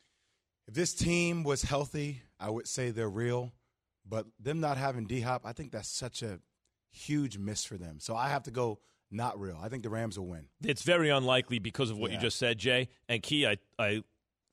If 0.68 0.74
this 0.74 0.94
team 0.94 1.44
was 1.44 1.62
healthy, 1.62 2.22
I 2.40 2.50
would 2.50 2.68
say 2.68 2.92
they're 2.92 3.10
real. 3.10 3.54
But 4.08 4.28
them 4.40 4.60
not 4.60 4.78
having 4.78 5.06
D 5.06 5.22
Hop, 5.22 5.46
I 5.46 5.54
think 5.54 5.72
that's 5.72 5.90
such 5.90 6.22
a 6.22 6.40
huge 6.96 7.38
miss 7.38 7.64
for 7.66 7.78
them. 7.78 8.00
So 8.00 8.16
I 8.16 8.30
have 8.30 8.44
to 8.44 8.52
go 8.52 8.80
not 9.12 9.40
real. 9.40 9.58
I 9.62 9.70
think 9.70 9.84
the 9.84 9.90
Rams 9.90 10.18
will 10.18 10.28
win. 10.28 10.46
It's 10.64 10.82
very 10.84 11.10
unlikely 11.10 11.60
because 11.60 11.90
of 11.90 11.98
what 11.98 12.12
you 12.12 12.18
just 12.18 12.38
said, 12.38 12.58
Jay. 12.58 12.90
And 13.08 13.22
Key, 13.22 13.46
I, 13.46 13.58
I 13.78 14.04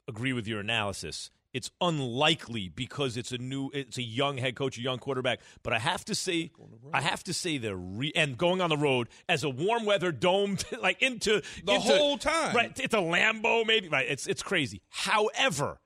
agree 0.09 0.33
with 0.33 0.47
your 0.47 0.61
analysis. 0.61 1.31
It's 1.53 1.71
unlikely 1.83 2.71
because 2.71 3.17
it's 3.19 3.31
a 3.33 3.37
new, 3.39 3.71
it's 3.75 3.99
a 3.99 4.03
young 4.03 4.39
head 4.39 4.55
coach, 4.57 4.79
a 4.79 4.81
young 4.81 4.99
quarterback. 4.99 5.41
But 5.63 5.73
I 5.75 5.79
have 5.79 6.03
to 6.07 6.15
say, 6.15 6.51
I 6.95 7.01
have 7.03 7.23
to 7.25 7.35
say 7.35 7.59
they're 7.59 7.77
re- 7.77 8.13
and 8.17 8.39
going 8.39 8.61
on 8.63 8.71
the 8.71 8.77
road 8.79 9.09
as 9.29 9.45
a 9.45 9.51
warm 9.51 9.85
weather 9.85 10.13
domed 10.13 10.65
like 10.83 11.03
into 11.03 11.43
The 11.65 11.73
into- 11.75 11.87
whole 11.89 12.17
time. 12.19 12.55
right? 12.57 12.79
It's 12.81 12.95
a 12.95 12.99
Lambeau, 12.99 13.67
maybe. 13.67 13.89
Right? 13.89 14.07
It's 14.09 14.27
it's 14.27 14.43
crazy. 14.43 14.81
However, 14.89 15.79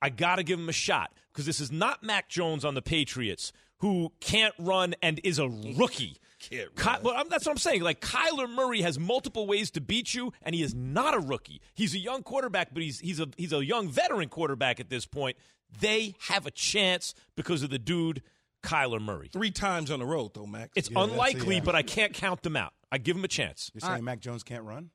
I 0.00 0.08
got 0.08 0.36
to 0.36 0.42
give 0.42 0.58
him 0.58 0.68
a 0.68 0.72
shot 0.72 1.12
because 1.32 1.44
this 1.46 1.60
is 1.60 1.70
not 1.70 2.02
Mac 2.02 2.28
Jones 2.30 2.64
on 2.64 2.74
the 2.74 2.82
Patriots 2.82 3.52
who 3.82 4.10
can't 4.20 4.54
run 4.58 4.94
and 5.02 5.20
is 5.22 5.38
a 5.38 5.48
rookie. 5.48 6.16
Can't 6.50 6.74
Ky- 6.74 7.02
well, 7.04 7.14
I'm- 7.14 7.28
that's 7.30 7.46
what 7.46 7.52
I'm 7.52 7.58
saying. 7.58 7.82
Like 7.82 8.00
Kyler 8.00 8.50
Murray 8.50 8.80
has 8.80 8.98
multiple 8.98 9.46
ways 9.46 9.70
to 9.72 9.80
beat 9.80 10.12
you, 10.12 10.32
and 10.42 10.56
he 10.56 10.62
is 10.64 10.74
not 10.74 11.14
a 11.14 11.20
rookie. 11.20 11.60
He's 11.74 11.94
a 11.94 11.98
young 12.00 12.24
quarterback, 12.24 12.74
but 12.74 12.82
he's 12.82 12.98
he's 12.98 13.20
a 13.20 13.28
he's 13.36 13.52
a 13.52 13.64
young 13.64 13.88
veteran 13.88 14.28
quarterback 14.28 14.80
at 14.80 14.88
this 14.90 15.06
point. 15.06 15.36
They 15.78 16.16
have 16.26 16.44
a 16.44 16.50
chance 16.50 17.14
because 17.36 17.62
of 17.62 17.70
the 17.70 17.78
dude 17.78 18.22
Kyler 18.64 19.00
Murray. 19.00 19.28
Three 19.32 19.52
times 19.52 19.88
on 19.88 20.00
the 20.00 20.04
road, 20.04 20.32
though, 20.34 20.46
Max. 20.46 20.70
It's 20.74 20.90
Yeah, 20.90 20.98
that's 20.98 21.10
a- 21.10 21.12
unlikely, 21.12 21.54
yeah. 21.56 21.60
but 21.64 21.76
I 21.76 21.82
can't 21.82 22.12
count 22.12 22.42
them 22.42 22.56
out. 22.56 22.72
I 22.90 22.98
give 22.98 23.16
him 23.16 23.22
a 23.22 23.28
chance. 23.28 23.70
You're 23.72 23.82
saying 23.88 24.02
Mac 24.02 24.18
Jones 24.18 24.42
can't 24.42 24.64
run? 24.64 24.90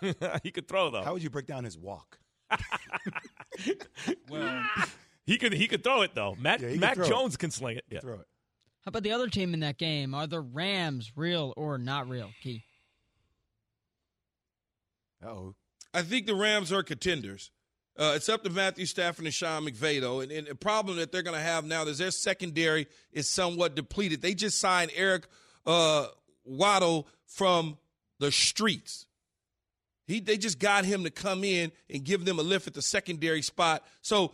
he 0.44 0.52
could 0.52 0.68
throw 0.68 0.88
though. 0.90 1.02
How 1.02 1.14
would 1.14 1.22
you 1.24 1.30
break 1.30 1.46
down 1.48 1.64
his 1.64 1.76
walk? 1.76 2.20
well, 4.28 4.62
he 5.26 5.38
could 5.38 5.52
he 5.52 5.66
could 5.66 5.82
throw 5.82 6.02
it 6.02 6.14
though. 6.14 6.36
Matt 6.38 6.60
Yeah, 6.60 6.74
Mac 6.76 6.94
throw 6.94 7.04
it. 7.04 7.08
Jones 7.08 7.36
can 7.36 7.50
sling 7.50 7.76
it. 7.78 7.84
Yeah. 7.90 8.00
Throw 8.00 8.14
it. 8.20 8.26
How 8.84 8.88
about 8.88 9.04
the 9.04 9.12
other 9.12 9.28
team 9.28 9.54
in 9.54 9.60
that 9.60 9.78
game? 9.78 10.14
Are 10.14 10.26
the 10.26 10.40
Rams 10.40 11.12
real 11.16 11.52
or 11.56 11.78
not 11.78 12.08
real? 12.08 12.30
Key. 12.42 12.64
Uh 15.24 15.28
oh. 15.28 15.54
I 15.94 16.02
think 16.02 16.26
the 16.26 16.34
Rams 16.34 16.72
are 16.72 16.82
contenders. 16.82 17.50
Uh, 17.98 18.14
it's 18.16 18.28
up 18.28 18.42
to 18.42 18.50
Matthew 18.50 18.86
Stafford 18.86 19.26
and 19.26 19.34
Sean 19.34 19.66
McVay, 19.66 20.00
though. 20.00 20.20
And, 20.20 20.32
and 20.32 20.46
the 20.46 20.54
problem 20.54 20.96
that 20.96 21.12
they're 21.12 21.22
going 21.22 21.36
to 21.36 21.42
have 21.42 21.64
now 21.64 21.84
is 21.84 21.98
their 21.98 22.10
secondary 22.10 22.86
is 23.12 23.28
somewhat 23.28 23.74
depleted. 23.76 24.22
They 24.22 24.34
just 24.34 24.58
signed 24.58 24.90
Eric 24.96 25.26
uh, 25.66 26.06
Waddle 26.44 27.06
from 27.26 27.76
the 28.18 28.32
streets. 28.32 29.06
He, 30.06 30.20
they 30.20 30.38
just 30.38 30.58
got 30.58 30.84
him 30.86 31.04
to 31.04 31.10
come 31.10 31.44
in 31.44 31.70
and 31.90 32.02
give 32.02 32.24
them 32.24 32.38
a 32.38 32.42
lift 32.42 32.66
at 32.66 32.74
the 32.74 32.82
secondary 32.82 33.42
spot. 33.42 33.84
So 34.00 34.24
it- 34.24 34.32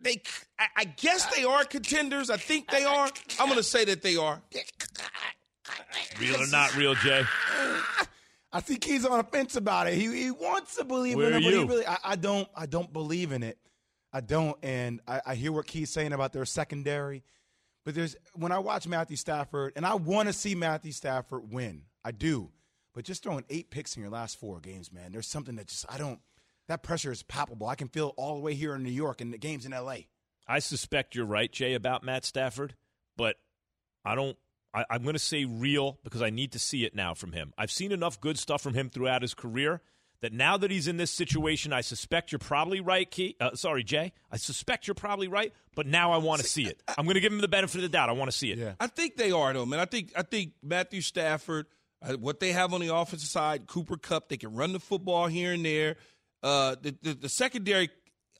they, 0.00 0.22
I, 0.58 0.66
I 0.76 0.84
guess 0.84 1.34
they 1.34 1.44
are 1.44 1.64
contenders. 1.64 2.30
I 2.30 2.36
think 2.36 2.70
they 2.70 2.84
are. 2.84 3.08
I'm 3.40 3.46
going 3.46 3.56
to 3.56 3.62
say 3.62 3.84
that 3.86 4.02
they 4.02 4.16
are. 4.16 4.40
Real 6.20 6.42
or 6.42 6.46
not 6.48 6.76
real, 6.76 6.94
Jay? 6.96 7.24
I 8.52 8.60
think 8.60 8.84
he's 8.84 9.04
on 9.04 9.18
a 9.18 9.24
fence 9.24 9.56
about 9.56 9.88
it. 9.88 9.94
He 9.94 10.06
he 10.14 10.30
wants 10.30 10.76
to 10.76 10.84
believe 10.84 11.16
Where 11.16 11.28
in 11.28 11.34
it, 11.34 11.44
but 11.44 11.52
he 11.52 11.58
you? 11.58 11.66
really 11.66 11.86
I, 11.86 11.96
I 12.04 12.16
don't 12.16 12.48
I 12.54 12.66
don't 12.66 12.92
believe 12.92 13.32
in 13.32 13.42
it. 13.42 13.58
I 14.12 14.20
don't, 14.20 14.56
and 14.62 15.00
I, 15.08 15.20
I 15.26 15.34
hear 15.34 15.50
what 15.50 15.66
Key's 15.66 15.90
saying 15.90 16.12
about 16.12 16.32
their 16.32 16.44
secondary. 16.44 17.24
But 17.84 17.96
there's 17.96 18.14
when 18.34 18.52
I 18.52 18.60
watch 18.60 18.86
Matthew 18.86 19.16
Stafford, 19.16 19.72
and 19.74 19.84
I 19.84 19.94
want 19.94 20.28
to 20.28 20.32
see 20.32 20.54
Matthew 20.54 20.92
Stafford 20.92 21.52
win. 21.52 21.82
I 22.04 22.12
do. 22.12 22.50
But 22.94 23.04
just 23.04 23.24
throwing 23.24 23.44
eight 23.50 23.70
picks 23.70 23.96
in 23.96 24.02
your 24.02 24.12
last 24.12 24.38
four 24.38 24.60
games, 24.60 24.92
man, 24.92 25.10
there's 25.10 25.26
something 25.26 25.56
that 25.56 25.66
just 25.66 25.84
I 25.92 25.98
don't 25.98 26.20
that 26.68 26.82
pressure 26.82 27.12
is 27.12 27.22
palpable. 27.22 27.66
I 27.66 27.74
can 27.74 27.88
feel 27.88 28.08
it 28.08 28.14
all 28.16 28.34
the 28.34 28.40
way 28.40 28.54
here 28.54 28.74
in 28.74 28.82
New 28.82 28.90
York 28.90 29.20
and 29.20 29.32
the 29.32 29.38
games 29.38 29.66
in 29.66 29.72
LA. 29.72 29.96
I 30.46 30.58
suspect 30.58 31.14
you're 31.14 31.26
right, 31.26 31.50
Jay, 31.50 31.74
about 31.74 32.04
Matt 32.04 32.24
Stafford, 32.24 32.74
but 33.16 33.36
I 34.04 34.14
don't. 34.14 34.36
I, 34.72 34.84
I'm 34.90 35.02
going 35.02 35.14
to 35.14 35.20
say 35.20 35.44
real 35.44 35.98
because 36.02 36.20
I 36.20 36.30
need 36.30 36.52
to 36.52 36.58
see 36.58 36.84
it 36.84 36.94
now 36.94 37.14
from 37.14 37.32
him. 37.32 37.52
I've 37.56 37.70
seen 37.70 37.92
enough 37.92 38.20
good 38.20 38.38
stuff 38.38 38.60
from 38.60 38.74
him 38.74 38.90
throughout 38.90 39.22
his 39.22 39.32
career 39.32 39.80
that 40.24 40.32
now 40.32 40.56
that 40.56 40.70
he's 40.70 40.88
in 40.88 40.96
this 40.96 41.10
situation, 41.10 41.72
I 41.72 41.82
suspect 41.82 42.32
you're 42.32 42.38
probably 42.38 42.80
right, 42.80 43.10
Key. 43.10 43.36
Uh, 43.38 43.54
sorry, 43.54 43.84
Jay. 43.84 44.12
I 44.32 44.38
suspect 44.38 44.86
you're 44.86 44.94
probably 44.94 45.28
right, 45.28 45.52
but 45.74 45.86
now 45.86 46.12
I 46.12 46.16
want 46.16 46.40
to 46.40 46.46
see 46.46 46.64
it. 46.64 46.82
I'm 46.96 47.04
going 47.04 47.14
to 47.14 47.20
give 47.20 47.30
him 47.30 47.40
the 47.40 47.48
benefit 47.48 47.76
of 47.76 47.82
the 47.82 47.88
doubt. 47.90 48.08
I 48.08 48.12
want 48.12 48.30
to 48.30 48.36
see 48.36 48.50
it. 48.50 48.58
Yeah. 48.58 48.72
I 48.80 48.86
think 48.86 49.16
they 49.16 49.30
are 49.32 49.52
though, 49.52 49.66
man. 49.66 49.80
I 49.80 49.84
think 49.84 50.12
I 50.16 50.22
think 50.22 50.54
Matthew 50.62 51.02
Stafford, 51.02 51.66
uh, 52.02 52.14
what 52.14 52.40
they 52.40 52.52
have 52.52 52.72
on 52.72 52.80
the 52.80 52.94
offensive 52.94 53.28
side, 53.28 53.66
Cooper 53.66 53.96
Kupp, 53.96 54.28
they 54.28 54.38
can 54.38 54.54
run 54.54 54.72
the 54.72 54.80
football 54.80 55.26
here 55.26 55.52
and 55.52 55.64
there. 55.64 55.96
Uh, 56.44 56.76
the, 56.82 56.94
the 57.02 57.14
the 57.14 57.28
secondary 57.28 57.88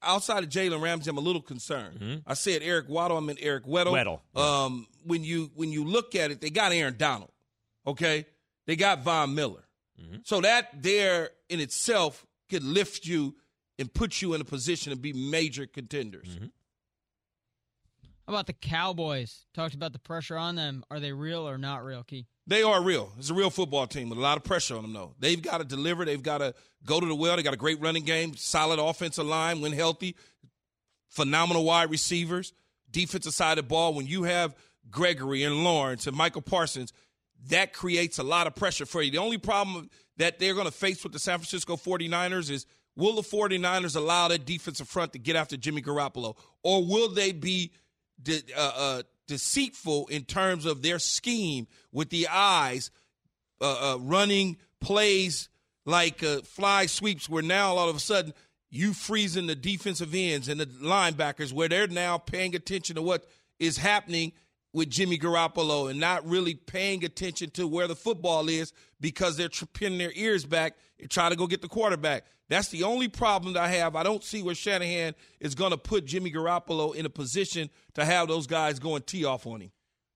outside 0.03 0.45
of 0.45 0.51
Jalen 0.51 0.81
Ramsey, 0.83 1.09
I'm 1.11 1.17
a 1.17 1.21
little 1.23 1.41
concerned. 1.43 2.23
I 2.27 2.35
said 2.35 2.63
Eric 2.63 2.89
Waddle, 2.89 3.17
I 3.17 3.21
meant 3.21 3.39
Eric 3.41 3.65
Weddle. 3.65 3.93
Weddle, 3.93 4.21
Um, 4.37 4.87
when 5.05 5.25
you 5.25 5.51
when 5.55 5.73
you 5.73 5.85
look 5.85 6.15
at 6.15 6.31
it, 6.31 6.41
they 6.41 6.51
got 6.51 6.73
Aaron 6.73 6.97
Donald. 6.99 7.31
Okay, 7.87 8.27
they 8.67 8.77
got 8.77 9.03
Von 9.03 9.35
Miller. 9.35 9.65
So 10.25 10.41
that 10.43 10.83
there 10.83 11.31
in 11.49 11.61
itself 11.61 12.27
could 12.51 12.63
lift 12.63 13.07
you 13.07 13.35
and 13.79 13.93
put 13.93 14.21
you 14.23 14.35
in 14.35 14.41
a 14.41 14.45
position 14.45 14.93
to 14.93 14.99
be 14.99 15.13
major 15.13 15.67
contenders. 15.67 16.39
How 18.27 18.33
about 18.33 18.47
the 18.47 18.55
Cowboys? 18.55 19.45
Talked 19.53 19.75
about 19.75 19.93
the 19.93 19.99
pressure 19.99 20.37
on 20.37 20.55
them. 20.57 20.83
Are 20.91 20.99
they 20.99 21.13
real 21.13 21.47
or 21.47 21.59
not 21.59 21.85
real, 21.85 22.03
Key? 22.03 22.27
They 22.47 22.63
are 22.63 22.83
real. 22.83 23.13
It's 23.19 23.29
a 23.29 23.35
real 23.35 23.51
football 23.51 23.87
team 23.87 24.09
with 24.09 24.19
a 24.19 24.23
lot 24.23 24.39
of 24.39 24.45
pressure 24.45 24.77
on 24.77 24.83
them, 24.83 24.95
though. 24.95 25.15
They've 25.19 25.41
got 25.41 25.59
to 25.59 25.65
deliver. 25.65 26.07
They've 26.07 26.23
got 26.23 26.39
to 26.39 26.55
go 26.87 27.01
to 27.01 27.07
the 27.07 27.15
well. 27.15 27.37
They 27.37 27.43
got 27.43 27.55
a 27.55 27.59
great 27.59 27.81
running 27.81 28.05
game, 28.05 28.35
solid 28.35 28.79
offensive 28.79 29.27
line 29.27 29.61
when 29.61 29.73
healthy, 29.73 30.17
phenomenal 31.09 31.65
wide 31.65 31.91
receivers, 31.91 32.55
defensive 32.91 33.35
side 33.35 33.59
of 33.59 33.65
the 33.65 33.69
ball. 33.69 33.93
When 33.93 34.07
you 34.07 34.23
have 34.23 34.57
Gregory 34.91 35.43
and 35.43 35.63
Lawrence 35.63 36.07
and 36.07 36.17
Michael 36.17 36.43
Parsons, 36.43 36.95
that 37.49 37.75
creates 37.75 38.19
a 38.19 38.23
lot 38.23 38.47
of 38.47 38.55
pressure 38.55 38.87
for 38.87 39.03
you. 39.03 39.11
The 39.11 39.19
only 39.19 39.39
problem 39.39 39.91
that 40.17 40.39
they're 40.39 40.55
going 40.55 40.67
to 40.67 40.73
face 40.73 41.03
with 41.03 41.13
the 41.13 41.19
San 41.19 41.39
Francisco 41.39 41.77
49ers 41.77 42.51
is 42.51 42.65
will 42.97 43.17
the 43.17 43.23
49ers 43.23 43.97
allow 43.97 44.29
that 44.29 44.47
defensive 44.47 44.89
front 44.89 45.13
to 45.13 45.19
get 45.19 45.37
after 45.37 45.59
Jimmy 45.59 45.83
Garoppolo? 45.83 46.37
Or 46.63 46.85
will 46.85 47.11
they 47.11 47.33
be 47.33 47.73
de- 48.23 48.43
uh, 48.57 48.73
uh, 48.77 49.03
deceitful 49.27 50.07
in 50.09 50.25
terms 50.25 50.67
of 50.67 50.83
their 50.83 50.99
scheme 50.99 51.67
with 51.93 52.11
the 52.11 52.29
eyes 52.29 52.91
uh, 53.61 53.95
uh 53.95 53.99
running 53.99 54.57
plays 54.81 55.49
like 55.87 56.23
uh, 56.23 56.41
fly 56.43 56.87
sweeps 56.87 57.29
where 57.29 57.43
now 57.43 57.77
all 57.77 57.89
of 57.89 57.97
a 57.97 58.01
sudden 58.01 58.35
you 58.71 58.93
freezing 58.93 59.47
the 59.47 59.55
defensive 59.55 60.15
ends 60.15 60.49
and 60.49 60.61
the 60.61 60.67
linebackers 60.67 61.53
where 61.53 61.69
they're 61.69 61.87
now 61.87 62.19
paying 62.19 62.55
attention 62.55 62.97
to 62.97 63.03
what 63.03 63.25
is 63.59 63.77
happening 63.79 64.33
with 64.73 64.91
Jimmy 64.91 65.17
Garoppolo 65.17 65.89
and 65.89 66.01
not 66.01 66.27
really 66.27 66.55
paying 66.55 67.05
attention 67.05 67.51
to 67.51 67.67
where 67.67 67.87
the 67.87 67.95
football 67.95 68.49
is 68.49 68.73
because 69.01 69.37
they're 69.37 69.49
pinning 69.73 69.99
their 69.99 70.13
ears 70.15 70.45
back 70.45 70.77
and 71.05 71.11
trying 71.11 71.31
to 71.31 71.37
go 71.37 71.47
get 71.47 71.61
the 71.61 71.69
quarterback. 71.69 72.25
That's 72.49 72.69
the 72.69 72.83
only 72.83 73.09
problem 73.09 73.53
that 73.53 73.63
I 73.63 73.69
have. 73.69 73.95
I 73.95 74.03
don't 74.03 74.25
see 74.25 74.43
where 74.43 74.55
Shanahan 74.55 75.15
is 75.39 75.55
going 75.55 75.71
to 75.71 75.77
put 75.77 76.07
Jimmy 76.07 76.33
Garoppolo 76.33 76.95
in 76.95 77.05
a 77.05 77.11
position 77.11 77.69
to 77.93 78.07
have 78.07 78.27
those 78.27 78.47
guys 78.47 78.79
going 78.79 79.03
tee 79.03 79.27
off 79.27 79.47
on 79.47 79.61
him. 79.61 79.71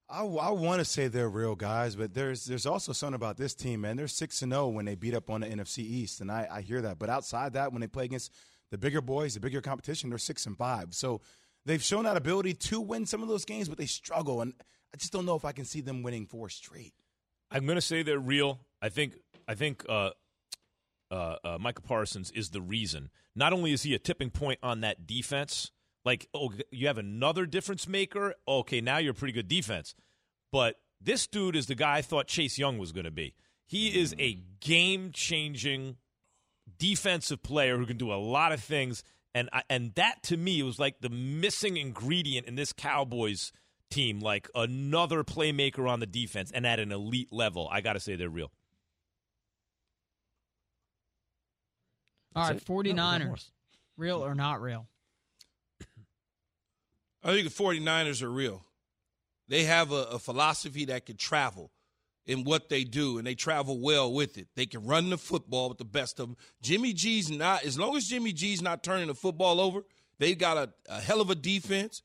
I, 0.09 0.23
I 0.23 0.51
want 0.51 0.79
to 0.79 0.87
say 0.87 1.09
they're 1.09 1.29
real 1.29 1.55
guys, 1.55 1.95
but 1.95 2.15
there's 2.15 2.47
there's 2.47 2.65
also 2.65 2.95
something 2.95 3.15
about 3.15 3.37
this 3.37 3.55
team, 3.55 3.83
man. 3.83 3.99
They're 3.99 4.09
six 4.09 4.41
and 4.41 4.51
zero 4.51 4.65
oh 4.65 4.69
when 4.69 4.87
they 4.87 4.95
beat 4.95 5.15
up 5.15 5.29
on 5.29 5.43
the 5.43 5.47
NFC 5.47 5.81
East, 5.81 6.23
and 6.23 6.33
I, 6.33 6.49
I 6.51 6.61
hear 6.63 6.81
that. 6.81 6.99
But 6.99 7.11
outside 7.11 7.53
that, 7.53 7.73
when 7.73 7.83
they 7.83 7.87
play 7.87 8.07
against 8.07 8.33
the 8.71 8.79
bigger 8.79 9.03
boys, 9.03 9.35
the 9.35 9.41
bigger 9.41 9.61
competition, 9.61 10.09
they're 10.09 10.19
six 10.19 10.47
and 10.47 10.57
five. 10.57 10.95
So 10.95 11.21
they've 11.67 11.83
shown 11.83 12.05
that 12.05 12.17
ability 12.17 12.55
to 12.55 12.81
win 12.81 13.05
some 13.05 13.23
of 13.23 13.29
those 13.29 13.45
games, 13.45 13.69
but 13.69 13.77
they 13.77 13.85
struggle, 13.85 14.41
and 14.41 14.55
I 14.95 14.97
just 14.97 15.13
don't 15.13 15.27
know 15.27 15.37
if 15.37 15.45
I 15.45 15.53
can 15.53 15.67
see 15.67 15.83
them 15.83 16.03
winning 16.03 16.25
four 16.25 16.49
straight. 16.49 16.95
I'm 17.51 17.67
going 17.67 17.77
to 17.77 17.83
say 17.83 18.03
they're 18.03 18.19
real. 18.19 18.61
I 18.81 18.89
think 18.89 19.13
I 19.47 19.55
think 19.55 19.85
uh, 19.91 20.11
uh, 21.11 21.37
uh, 21.45 21.59
Micah 21.61 21.83
Parsons 21.83 22.31
is 22.33 22.51
the 22.51 22.61
reason. 22.61 23.11
Not 23.35 23.53
only 23.53 23.73
is 23.73 23.83
he 23.83 23.95
a 23.95 23.99
tipping 23.99 24.31
point 24.31 24.59
on 24.63 24.81
that 24.81 25.07
defense 25.07 25.71
like, 26.05 26.27
oh, 26.33 26.53
you 26.71 26.87
have 26.87 26.97
another 26.97 27.45
difference 27.45 27.87
maker. 27.87 28.35
Okay, 28.47 28.81
now 28.81 28.97
you're 28.97 29.13
a 29.13 29.15
pretty 29.15 29.35
good 29.35 29.47
defense. 29.47 29.95
But 30.51 30.77
this 31.01 31.27
dude 31.27 31.55
is 31.55 31.67
the 31.67 31.75
guy 31.75 31.99
I 31.99 32.03
thought 32.03 32.29
Chase 32.29 32.59
Young 32.59 32.79
was 32.79 32.93
going 32.93 33.05
to 33.05 33.11
be. 33.11 33.35
He 33.67 33.89
is 34.01 34.15
a 34.19 34.41
game 34.61 35.11
changing 35.13 35.97
defensive 36.79 37.43
player 37.43 37.77
who 37.77 37.85
can 37.85 37.99
do 37.99 38.11
a 38.11 38.17
lot 38.17 38.53
of 38.53 38.61
things. 38.63 39.05
And, 39.35 39.51
and 39.69 39.95
that 39.97 40.23
to 40.25 40.39
me 40.39 40.63
was 40.63 40.79
like 40.79 41.01
the 41.01 41.11
missing 41.11 41.77
ingredient 41.77 42.47
in 42.47 42.55
this 42.55 42.73
Cowboys 42.73 43.53
team, 43.91 44.21
like 44.21 44.49
another 44.55 45.25
playmaker 45.25 45.89
on 45.89 46.01
the 46.01 46.07
defense 46.07 46.51
and 46.51 46.67
at 46.67 46.81
an 46.81 46.91
elite 46.91 47.33
level. 47.33 47.69
I 47.71 47.83
got 47.83 47.93
to 47.95 48.01
say 48.01 48.17
they're 48.17 48.31
real. 48.31 48.51
All 52.39 52.49
right, 52.49 52.65
49ers. 52.65 53.51
Real 53.97 54.25
or 54.25 54.35
not 54.35 54.63
real? 54.63 54.87
I 57.23 57.33
think 57.33 57.49
the 57.49 57.63
49ers 57.63 58.23
are 58.23 58.31
real. 58.31 58.65
They 59.49 59.65
have 59.65 59.93
a, 59.93 60.05
a 60.05 60.19
philosophy 60.19 60.85
that 60.87 61.07
can 61.07 61.17
travel 61.17 61.73
in 62.27 62.45
what 62.45 62.69
they 62.69 62.85
do, 62.85 63.19
and 63.19 63.27
they 63.27 63.35
travel 63.35 63.81
well 63.81 64.13
with 64.13 64.37
it. 64.37 64.49
They 64.55 64.67
can 64.67 64.87
run 64.87 65.11
the 65.11 65.19
football 65.19 65.71
with 65.71 65.79
the 65.79 65.85
best 65.85 66.21
of 66.21 66.29
them. 66.29 66.37
Jimmy 66.63 66.93
G's 66.93 67.31
not, 67.31 67.65
as 67.65 67.79
long 67.79 67.97
as 67.97 68.07
Jimmy 68.07 68.33
G's 68.33 68.63
not 68.63 68.85
turning 68.85 69.09
the 69.09 69.15
football 69.15 69.61
over, 69.61 69.83
they've 70.19 70.39
got 70.39 70.59
a, 70.59 70.71
a 70.89 71.01
hell 71.01 71.21
of 71.21 71.31
a 71.31 71.35
defense 71.35 72.03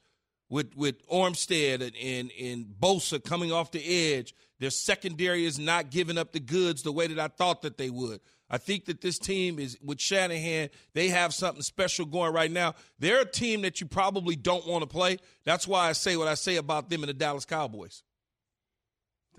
with 0.50 0.76
with 0.76 1.06
Armstead 1.10 1.82
and, 1.82 1.96
and, 2.02 2.32
and 2.42 2.66
Bosa 2.80 3.24
coming 3.24 3.52
off 3.52 3.72
the 3.72 4.14
edge. 4.14 4.34
Their 4.60 4.70
secondary 4.70 5.46
is 5.46 5.60
not 5.60 5.92
giving 5.92 6.18
up 6.18 6.32
the 6.32 6.40
goods 6.40 6.84
the 6.84 6.92
way 6.92 7.08
that 7.08 7.20
I 7.20 7.28
thought 7.28 7.64
that 7.64 7.78
they 7.78 7.90
would. 7.90 8.22
I 8.54 8.60
think 8.60 8.86
that 8.86 9.02
this 9.02 9.18
team 9.18 9.58
is 9.58 9.80
with 9.84 10.00
Shanahan, 10.00 10.70
they 10.94 11.10
have 11.10 11.34
something 11.34 11.64
special 11.64 12.06
going 12.06 12.32
right 12.34 12.52
now. 12.52 12.76
They're 13.00 13.22
a 13.22 13.26
team 13.26 13.64
that 13.64 13.82
you 13.82 13.88
probably 13.88 14.36
don't 14.36 14.68
want 14.68 14.84
to 14.84 14.88
play. 14.88 15.18
That's 15.44 15.68
why 15.68 15.90
I 15.90 15.94
say 15.94 16.18
what 16.18 16.28
I 16.28 16.36
say 16.36 16.58
about 16.58 16.88
them 16.88 17.02
and 17.02 17.10
the 17.10 17.16
Dallas 17.16 17.46
Cowboys. 17.46 18.04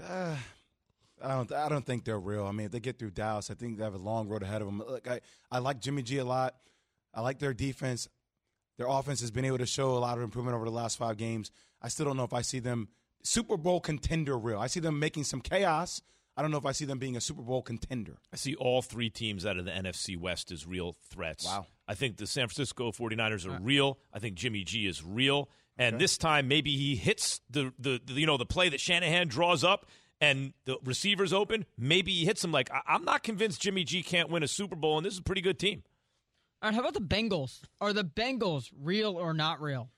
Uh, 0.03 0.35
I 1.23 1.29
don't. 1.29 1.53
I 1.53 1.69
don't 1.69 1.87
think 1.87 2.05
they're 2.05 2.19
real. 2.19 2.45
I 2.45 2.51
mean, 2.51 2.67
if 2.67 2.73
they 2.73 2.81
get 2.81 2.99
through 2.99 3.13
Dallas, 3.13 3.53
I 3.53 3.55
think 3.55 3.79
they 3.79 3.85
have 3.85 3.95
a 3.95 3.99
long 3.99 4.27
road 4.27 4.43
ahead 4.43 4.63
of 4.63 4.67
them. 4.67 4.79
Look, 4.85 5.09
I, 5.09 5.21
I 5.49 5.61
like 5.61 5.79
Jimmy 5.79 6.03
G 6.03 6.19
a 6.19 6.25
lot. 6.25 6.57
I 7.15 7.21
like 7.21 7.39
their 7.39 7.55
defense. 7.55 8.09
Their 8.79 8.89
offense 8.89 9.21
has 9.21 9.31
been 9.31 9.45
able 9.45 9.59
to 9.59 9.67
show 9.67 9.93
a 9.93 10.01
lot 10.01 10.19
of 10.19 10.25
improvement 10.25 10.57
over 10.57 10.65
the 10.65 10.73
last 10.73 10.99
five 10.99 11.19
games. 11.19 11.53
I 11.81 11.87
still 11.87 12.05
don't 12.05 12.17
know 12.17 12.25
if 12.25 12.33
I 12.33 12.43
see 12.43 12.59
them 12.59 12.89
Super 13.23 13.57
Bowl 13.57 13.79
contender 13.79 14.37
real. 14.37 14.59
I 14.59 14.67
see 14.67 14.81
them 14.81 14.99
making 14.99 15.23
some 15.23 15.41
chaos. 15.41 16.03
I 16.37 16.43
don't 16.43 16.51
know 16.51 16.59
if 16.59 16.67
I 16.67 16.73
see 16.73 16.85
them 16.85 16.99
being 16.99 17.17
a 17.17 17.21
Super 17.21 17.43
Bowl 17.43 17.63
contender. 17.63 18.17
I 18.33 18.37
see 18.37 18.55
all 18.57 18.83
three 18.83 19.09
teams 19.09 19.47
out 19.47 19.57
of 19.57 19.65
the 19.65 19.71
NFC 19.71 20.19
West 20.19 20.51
as 20.51 20.67
real 20.67 20.97
threats. 21.09 21.47
Wow. 21.47 21.67
I 21.87 21.95
think 21.95 22.17
the 22.17 22.27
San 22.27 22.49
Francisco 22.49 22.91
49ers 22.91 23.47
are 23.47 23.57
uh. 23.57 23.61
real. 23.61 23.99
I 24.13 24.19
think 24.19 24.35
Jimmy 24.35 24.65
G 24.65 24.87
is 24.87 25.05
real. 25.05 25.49
And 25.77 25.95
okay. 25.95 26.03
this 26.03 26.19
time 26.19 26.49
maybe 26.49 26.77
he 26.77 26.97
hits 26.97 27.41
the, 27.51 27.73
the, 27.79 28.01
the, 28.05 28.15
you 28.15 28.27
know 28.27 28.37
the 28.37 28.47
play 28.47 28.69
that 28.69 28.81
Shanahan 28.81 29.29
draws 29.29 29.65
up 29.65 29.87
and 30.21 30.53
the 30.65 30.79
receivers 30.85 31.33
open. 31.33 31.67
Maybe 31.77 32.13
he 32.13 32.25
hits 32.25 32.43
them 32.43 32.53
like 32.53 32.71
I, 32.73 32.95
am 32.95 33.05
not 33.05 33.23
convinced 33.23 33.61
Jimmy 33.63 33.85
G 33.85 34.03
can't 34.03 34.31
win 34.31 34.43
a 34.43 34.49
Super 34.49 34.77
Bowl 34.77 34.97
and 34.97 35.07
this 35.07 35.15
is 35.15 35.21
a 35.21 35.25
pretty 35.25 35.41
good 35.41 35.59
team. 35.59 35.83
All 36.63 36.71
right, 36.71 36.75
how 36.75 36.81
about 36.81 36.95
the 36.95 37.01
Bengals? 37.01 37.61
Are 37.81 37.93
the 37.93 38.05
Bengals 38.05 38.71
real 38.81 39.17
or 39.17 39.35
not 39.35 39.61
real? 39.61 39.91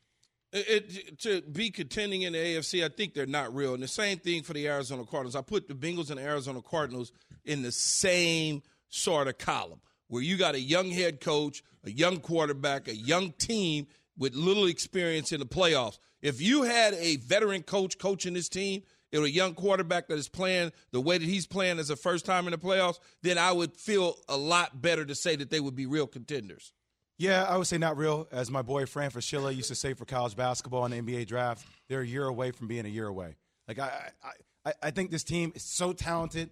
It, 0.53 1.19
to 1.21 1.43
be 1.43 1.71
contending 1.71 2.23
in 2.23 2.33
the 2.33 2.39
AFC, 2.39 2.85
I 2.85 2.89
think 2.89 3.15
they're 3.15 3.27
not 3.27 3.55
real. 3.55 3.75
And 3.75 3.83
the 3.83 3.89
same 3.89 4.19
thing 4.19 4.43
for 4.43 4.53
the 4.53 4.69
Arizona 4.69 5.05
Cardinals. 5.05 5.37
I 5.37 5.43
put 5.43 5.69
the 5.69 5.75
Bengals 5.75 6.11
and 6.11 6.19
the 6.19 6.23
Arizona 6.23 6.63
Cardinals 6.63 7.13
in 7.45 7.63
the 7.63 7.73
same 7.73 8.63
sort 8.89 9.29
of 9.29 9.39
column 9.39 9.81
where 10.09 10.23
you 10.23 10.37
got 10.37 10.55
a 10.55 10.61
young 10.61 10.91
head 10.91 11.21
coach, 11.21 11.63
a 11.85 11.91
young 11.91 12.19
quarterback, 12.19 12.89
a 12.89 12.97
young 12.97 13.33
team 13.33 13.87
with 14.17 14.35
little 14.35 14.67
experience 14.67 15.33
in 15.33 15.41
the 15.41 15.47
playoffs. 15.47 15.99
If 16.23 16.41
you 16.41 16.63
had 16.63 16.95
a 16.95 17.17
veteran 17.17 17.63
coach 17.63 17.99
coaching 17.99 18.35
this 18.35 18.49
team, 18.49 18.83
and 19.13 19.25
a 19.25 19.31
young 19.31 19.55
quarterback 19.55 20.09
that 20.09 20.19
is 20.19 20.29
playing 20.29 20.73
the 20.91 21.01
way 21.01 21.19
that 21.19 21.25
he's 21.25 21.47
playing 21.47 21.79
as 21.79 21.91
a 21.91 21.97
first 21.97 22.25
time 22.25 22.47
in 22.47 22.51
the 22.51 22.59
playoffs, 22.59 22.99
then 23.23 23.39
I 23.39 23.53
would 23.53 23.77
feel 23.77 24.17
a 24.29 24.37
lot 24.37 24.83
better 24.83 25.05
to 25.05 25.15
say 25.15 25.37
that 25.37 25.51
they 25.51 25.61
would 25.61 25.77
be 25.77 25.87
real 25.87 26.07
contenders. 26.07 26.73
Yeah, 27.19 27.45
I 27.45 27.57
would 27.57 27.67
say 27.67 27.79
not 27.79 27.97
real. 27.97 28.29
As 28.31 28.51
my 28.51 28.63
boy 28.63 28.87
Fran 28.87 29.11
Fraschilla 29.11 29.55
used 29.55 29.69
to 29.69 29.75
say 29.75 29.95
for 29.95 30.05
college 30.05 30.37
basketball 30.37 30.85
and 30.85 30.93
the 30.93 31.01
NBA 31.01 31.27
draft, 31.27 31.67
they're 31.89 32.03
a 32.03 32.07
year 32.07 32.27
away 32.27 32.51
from 32.51 32.69
being 32.69 32.85
a 32.85 32.91
year 32.91 33.07
away. 33.07 33.37
Like 33.67 33.79
I, 33.79 34.11
I, 34.65 34.73
I 34.83 34.91
think 34.91 35.11
this 35.11 35.25
team 35.25 35.53
is 35.55 35.63
so 35.63 35.93
talented. 35.93 36.51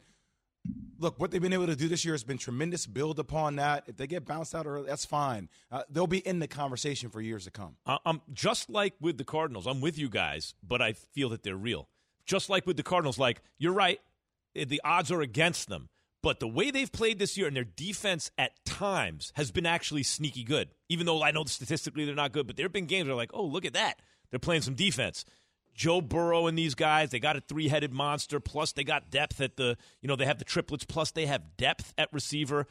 Look, 0.98 1.20
what 1.20 1.31
they've 1.31 1.42
been 1.42 1.53
able 1.53 1.66
to 1.66 1.77
do 1.77 1.88
this 1.88 2.05
year 2.05 2.14
has 2.14 2.24
been 2.24 2.38
tremendous. 2.38 2.87
Build 2.87 3.18
upon 3.18 3.57
that. 3.57 3.85
If 3.87 3.98
they 3.98 4.07
get 4.07 4.24
bounced 4.24 4.55
out 4.55 4.66
early, 4.66 4.87
that's 4.87 5.05
fine. 5.05 5.50
Uh, 5.70 5.83
they'll 5.90 6.07
be 6.07 6.18
in 6.18 6.38
the 6.38 6.48
conversation 6.48 7.11
for 7.11 7.20
years 7.20 7.44
to 7.44 7.50
come. 7.50 7.77
I'm 7.85 8.22
just 8.33 8.70
like 8.70 8.94
with 9.00 9.18
the 9.18 9.24
Cardinals. 9.24 9.66
I'm 9.66 9.83
with 9.83 9.98
you 9.98 10.09
guys, 10.09 10.55
but 10.66 10.81
I 10.81 10.94
feel 10.94 11.29
that 11.31 11.42
they're 11.42 11.57
real. 11.57 11.88
Just 12.24 12.48
like 12.48 12.66
with 12.66 12.79
the 12.79 12.83
Cardinals, 12.83 13.18
like 13.18 13.42
you're 13.59 13.74
right. 13.74 14.00
The 14.55 14.81
odds 14.83 15.12
are 15.12 15.20
against 15.20 15.68
them. 15.68 15.88
But 16.24 16.40
the 16.40 16.48
way 16.48 16.70
they've 16.70 16.90
played 16.90 17.18
this 17.18 17.37
year 17.37 17.46
and 17.46 17.54
their 17.54 17.64
defense 17.64 18.30
at 18.38 18.52
times 18.64 19.30
has 19.37 19.50
been 19.50 19.66
actually 19.66 20.04
sneaky 20.04 20.42
good. 20.42 20.70
Even 20.88 21.04
though 21.04 21.22
I 21.22 21.32
know 21.32 21.44
statistically 21.44 22.06
they're 22.06 22.14
not 22.14 22.32
good, 22.32 22.46
but 22.46 22.56
there 22.56 22.64
have 22.64 22.72
been 22.72 22.87
games 22.87 23.08
where 23.08 23.14
like, 23.14 23.32
oh, 23.34 23.44
look 23.44 23.66
at 23.66 23.74
that. 23.74 24.00
They're 24.30 24.38
playing 24.40 24.62
some 24.62 24.72
defense. 24.74 25.26
Joe 25.74 26.00
Burrow 26.00 26.46
and 26.46 26.56
these 26.56 26.74
guys, 26.74 27.10
they 27.10 27.18
got 27.18 27.37
a 27.37 27.42
three 27.42 27.68
headed 27.68 27.92
monster, 27.92 28.40
plus 28.40 28.72
they 28.72 28.84
got 28.84 29.10
depth 29.10 29.42
at 29.42 29.56
the, 29.56 29.76
you 30.00 30.08
know, 30.08 30.16
they 30.16 30.24
have 30.24 30.38
the 30.38 30.46
triplets, 30.46 30.87
plus 30.87 31.10
they 31.10 31.26
have 31.26 31.58
depth 31.58 31.92
at 31.98 32.10
receiver. 32.10 32.66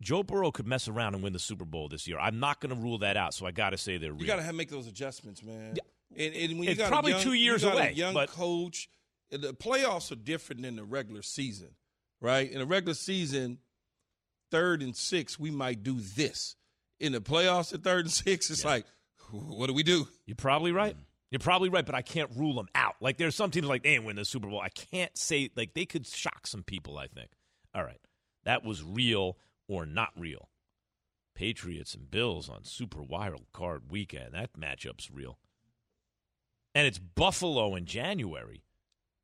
Joe 0.00 0.22
Burrow 0.22 0.50
could 0.50 0.66
mess 0.66 0.88
around 0.88 1.14
and 1.14 1.22
win 1.22 1.34
the 1.34 1.38
Super 1.38 1.66
Bowl 1.66 1.90
this 1.90 2.08
year. 2.08 2.18
I'm 2.18 2.40
not 2.40 2.62
going 2.62 2.74
to 2.74 2.80
rule 2.80 2.96
that 2.98 3.18
out, 3.18 3.34
so 3.34 3.44
I 3.44 3.50
got 3.50 3.70
to 3.70 3.78
say 3.78 3.98
they're 3.98 4.12
real. 4.12 4.22
You 4.22 4.26
got 4.26 4.42
to 4.42 4.52
make 4.54 4.70
those 4.70 4.86
adjustments, 4.86 5.42
man. 5.42 5.74
Yeah. 5.76 6.24
And, 6.24 6.34
and 6.34 6.58
when 6.58 6.62
you 6.62 6.70
it's 6.70 6.80
got 6.80 6.88
probably 6.88 7.12
young, 7.12 7.20
two 7.20 7.34
years 7.34 7.62
you 7.62 7.68
got 7.68 7.76
away. 7.76 7.88
A 7.88 7.92
young 7.92 8.14
but, 8.14 8.30
coach. 8.30 8.88
The 9.30 9.52
playoffs 9.52 10.10
are 10.10 10.16
different 10.16 10.62
than 10.62 10.76
the 10.76 10.84
regular 10.84 11.20
season 11.20 11.74
right? 12.20 12.50
In 12.50 12.60
a 12.60 12.64
regular 12.64 12.94
season, 12.94 13.58
third 14.50 14.82
and 14.82 14.96
six, 14.96 15.38
we 15.38 15.50
might 15.50 15.82
do 15.82 15.98
this. 16.00 16.56
In 16.98 17.12
the 17.12 17.20
playoffs 17.20 17.72
at 17.72 17.82
third 17.82 18.06
and 18.06 18.12
six, 18.12 18.50
it's 18.50 18.64
yeah. 18.64 18.70
like, 18.70 18.86
what 19.30 19.66
do 19.66 19.74
we 19.74 19.82
do? 19.82 20.06
You're 20.26 20.36
probably 20.36 20.72
right. 20.72 20.96
Mm. 20.96 21.04
You're 21.30 21.38
probably 21.38 21.68
right, 21.68 21.86
but 21.86 21.94
I 21.94 22.02
can't 22.02 22.30
rule 22.36 22.54
them 22.54 22.68
out. 22.74 22.96
Like 23.00 23.16
there's 23.16 23.36
some 23.36 23.50
teams 23.50 23.66
like 23.66 23.84
they 23.84 23.90
ain't 23.90 24.04
win 24.04 24.16
the 24.16 24.24
Super 24.24 24.48
Bowl. 24.48 24.60
I 24.60 24.68
can't 24.68 25.16
say 25.16 25.50
like 25.56 25.74
they 25.74 25.86
could 25.86 26.06
shock 26.06 26.46
some 26.46 26.64
people. 26.64 26.98
I 26.98 27.06
think. 27.06 27.30
All 27.74 27.84
right, 27.84 28.00
that 28.44 28.64
was 28.64 28.82
real 28.82 29.36
or 29.68 29.86
not 29.86 30.10
real. 30.16 30.48
Patriots 31.36 31.94
and 31.94 32.10
Bills 32.10 32.48
on 32.48 32.64
Super 32.64 33.02
Wild 33.02 33.46
Card 33.52 33.90
Weekend. 33.90 34.34
That 34.34 34.58
matchup's 34.58 35.10
real. 35.10 35.38
And 36.74 36.86
it's 36.86 36.98
Buffalo 36.98 37.74
in 37.76 37.86
January. 37.86 38.64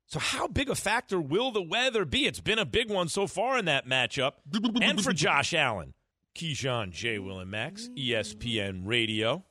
So, 0.09 0.19
how 0.19 0.47
big 0.47 0.69
a 0.69 0.75
factor 0.75 1.19
will 1.19 1.51
the 1.51 1.61
weather 1.61 2.05
be? 2.05 2.25
It's 2.25 2.39
been 2.39 2.59
a 2.59 2.65
big 2.65 2.89
one 2.89 3.09
so 3.09 3.27
far 3.27 3.59
in 3.59 3.65
that 3.65 3.85
matchup. 3.85 4.33
and 4.81 5.03
for 5.03 5.11
Josh 5.11 5.53
Allen, 5.53 5.93
Keyshawn, 6.33 6.91
J. 6.91 7.19
Will, 7.19 7.39
and 7.39 7.51
Max, 7.51 7.89
ESPN 7.97 8.83
Radio. 8.85 9.43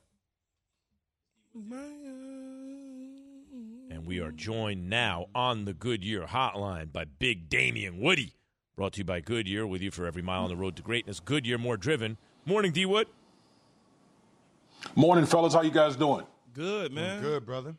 And 1.53 1.77
we 4.07 4.19
are 4.19 4.31
joined 4.31 4.89
now 4.89 5.27
on 5.35 5.65
the 5.65 5.73
Goodyear 5.73 6.25
Hotline 6.25 6.91
by 6.91 7.05
Big 7.05 7.49
Damien 7.49 7.99
Woody. 7.99 8.33
Brought 8.75 8.93
to 8.93 8.99
you 8.99 9.05
by 9.05 9.19
Goodyear, 9.19 9.67
with 9.67 9.83
you 9.83 9.91
for 9.91 10.07
every 10.07 10.23
mile 10.23 10.43
on 10.43 10.49
the 10.49 10.55
road 10.55 10.75
to 10.77 10.81
greatness. 10.81 11.19
Goodyear, 11.19 11.59
more 11.59 11.77
driven. 11.77 12.17
Morning, 12.45 12.71
D 12.71 12.87
Wood. 12.87 13.07
Morning, 14.95 15.27
fellas. 15.27 15.53
How 15.53 15.61
you 15.61 15.71
guys 15.71 15.95
doing? 15.95 16.25
Good, 16.53 16.91
man. 16.91 17.21
Good, 17.21 17.45
brother. 17.45 17.75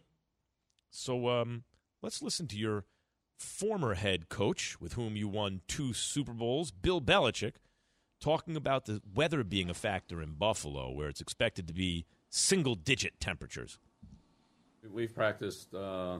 So, 0.90 1.28
um, 1.28 1.64
let's 2.02 2.22
listen 2.22 2.46
to 2.48 2.56
your 2.56 2.84
former 3.38 3.94
head 3.94 4.28
coach, 4.28 4.80
with 4.80 4.94
whom 4.94 5.16
you 5.16 5.28
won 5.28 5.60
two 5.68 5.92
Super 5.92 6.32
Bowls, 6.32 6.70
Bill 6.70 7.00
Belichick, 7.00 7.54
talking 8.20 8.56
about 8.56 8.86
the 8.86 9.00
weather 9.14 9.44
being 9.44 9.70
a 9.70 9.74
factor 9.74 10.20
in 10.20 10.32
Buffalo, 10.32 10.90
where 10.90 11.08
it's 11.08 11.20
expected 11.20 11.68
to 11.68 11.74
be 11.74 12.04
single-digit 12.30 13.20
temperatures. 13.20 13.78
We've 14.90 15.14
practiced, 15.14 15.74
uh, 15.74 16.18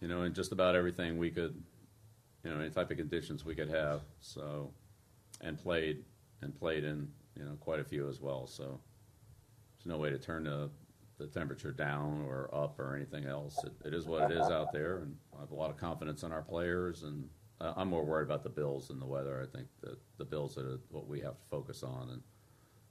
you 0.00 0.08
know, 0.08 0.22
in 0.22 0.34
just 0.34 0.52
about 0.52 0.74
everything 0.74 1.18
we 1.18 1.30
could, 1.30 1.62
you 2.42 2.50
know, 2.50 2.60
any 2.60 2.70
type 2.70 2.90
of 2.90 2.96
conditions 2.96 3.44
we 3.44 3.54
could 3.54 3.68
have. 3.68 4.02
So, 4.20 4.70
and 5.40 5.58
played 5.58 6.04
and 6.40 6.54
played 6.54 6.84
in, 6.84 7.08
you 7.36 7.44
know, 7.44 7.56
quite 7.60 7.80
a 7.80 7.84
few 7.84 8.08
as 8.08 8.20
well. 8.20 8.46
So, 8.46 8.80
there's 9.76 9.86
no 9.86 9.98
way 9.98 10.10
to 10.10 10.18
turn 10.18 10.44
the 10.44 10.70
the 11.18 11.26
temperature 11.26 11.72
down 11.72 12.24
or 12.28 12.50
up 12.52 12.78
or 12.78 12.94
anything 12.94 13.24
else. 13.24 13.62
It, 13.64 13.72
it 13.86 13.94
is 13.94 14.06
what 14.06 14.30
it 14.30 14.36
is 14.36 14.48
out 14.50 14.72
there, 14.72 14.98
and 14.98 15.16
I 15.36 15.40
have 15.40 15.50
a 15.50 15.54
lot 15.54 15.70
of 15.70 15.76
confidence 15.76 16.22
in 16.22 16.32
our 16.32 16.42
players. 16.42 17.02
And 17.02 17.28
uh, 17.60 17.72
I'm 17.76 17.88
more 17.88 18.04
worried 18.04 18.24
about 18.24 18.42
the 18.42 18.50
Bills 18.50 18.88
than 18.88 19.00
the 19.00 19.06
weather. 19.06 19.40
I 19.42 19.56
think 19.56 19.68
that 19.82 19.98
the 20.18 20.24
Bills 20.24 20.58
are 20.58 20.78
what 20.90 21.06
we 21.06 21.20
have 21.20 21.38
to 21.38 21.44
focus 21.48 21.82
on, 21.82 22.10
and 22.10 22.22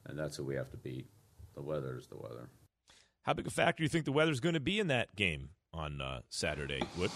and 0.08 0.18
that's 0.18 0.38
who 0.38 0.44
we 0.44 0.56
have 0.56 0.70
to 0.72 0.78
beat. 0.78 1.08
The 1.56 1.62
weather 1.62 1.98
is 1.98 2.08
the 2.08 2.18
weather. 2.18 2.50
How 3.24 3.34
big 3.34 3.48
a 3.48 3.50
factor 3.50 3.82
do 3.82 3.84
you 3.84 3.90
think 3.90 4.06
the 4.06 4.12
weather's 4.12 4.40
going 4.40 4.54
to 4.54 4.60
be 4.60 4.80
in 4.80 4.88
that 4.88 5.16
game 5.16 5.50
on 5.74 6.00
uh, 6.00 6.22
Saturday, 6.30 6.82
Wood? 6.98 7.10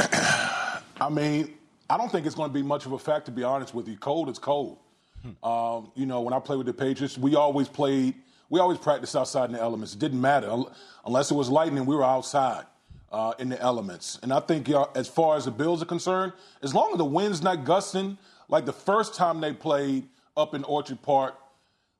I 0.00 1.08
mean, 1.10 1.54
I 1.88 1.96
don't 1.96 2.10
think 2.10 2.26
it's 2.26 2.34
going 2.34 2.50
to 2.50 2.54
be 2.54 2.62
much 2.62 2.86
of 2.86 2.92
a 2.92 2.98
fact, 2.98 3.26
to 3.26 3.32
be 3.32 3.44
honest 3.44 3.74
with 3.74 3.86
you. 3.86 3.96
Cold 3.96 4.28
is 4.28 4.38
cold. 4.38 4.78
Um, 5.42 5.90
you 5.94 6.06
know, 6.06 6.20
when 6.20 6.34
I 6.34 6.38
played 6.38 6.58
with 6.58 6.66
the 6.66 6.74
Patriots, 6.74 7.16
we 7.16 7.34
always 7.34 7.68
played, 7.68 8.14
we 8.50 8.60
always 8.60 8.78
practiced 8.78 9.16
outside 9.16 9.46
in 9.46 9.52
the 9.52 9.60
elements. 9.60 9.94
It 9.94 9.98
didn't 9.98 10.20
matter. 10.20 10.50
Unless 11.04 11.30
it 11.30 11.34
was 11.34 11.48
lightning, 11.48 11.86
we 11.86 11.96
were 11.96 12.04
outside 12.04 12.64
uh, 13.12 13.32
in 13.38 13.48
the 13.48 13.60
elements. 13.60 14.18
And 14.22 14.32
I 14.32 14.40
think, 14.40 14.68
uh, 14.68 14.86
as 14.94 15.08
far 15.08 15.36
as 15.36 15.44
the 15.44 15.50
Bills 15.50 15.82
are 15.82 15.86
concerned, 15.86 16.32
as 16.62 16.74
long 16.74 16.92
as 16.92 16.98
the 16.98 17.04
wind's 17.04 17.42
not 17.42 17.64
gusting, 17.64 18.18
like 18.48 18.66
the 18.66 18.72
first 18.72 19.14
time 19.14 19.40
they 19.40 19.52
played 19.52 20.08
up 20.36 20.54
in 20.54 20.64
Orchard 20.64 21.00
Park, 21.02 21.34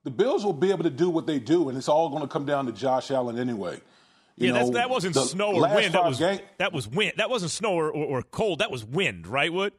the 0.02 0.10
Bills 0.10 0.44
will 0.44 0.52
be 0.52 0.70
able 0.70 0.84
to 0.84 0.90
do 0.90 1.08
what 1.08 1.26
they 1.26 1.38
do, 1.38 1.68
and 1.68 1.78
it's 1.78 1.88
all 1.88 2.10
going 2.10 2.22
to 2.22 2.28
come 2.28 2.44
down 2.44 2.66
to 2.66 2.72
Josh 2.72 3.10
Allen 3.10 3.38
anyway. 3.38 3.80
You 4.36 4.52
yeah, 4.52 4.62
know, 4.62 4.70
that 4.72 4.90
wasn't 4.90 5.14
snow 5.14 5.54
or 5.54 5.62
wind. 5.62 5.94
That 5.94 6.04
was 6.04 6.18
game- 6.18 6.40
that 6.58 6.72
was 6.72 6.88
wind. 6.88 7.14
That 7.18 7.30
wasn't 7.30 7.52
snow 7.52 7.74
or, 7.74 7.90
or, 7.90 8.18
or 8.18 8.22
cold. 8.22 8.58
That 8.58 8.70
was 8.70 8.84
wind, 8.84 9.28
right, 9.28 9.52
Wood? 9.52 9.72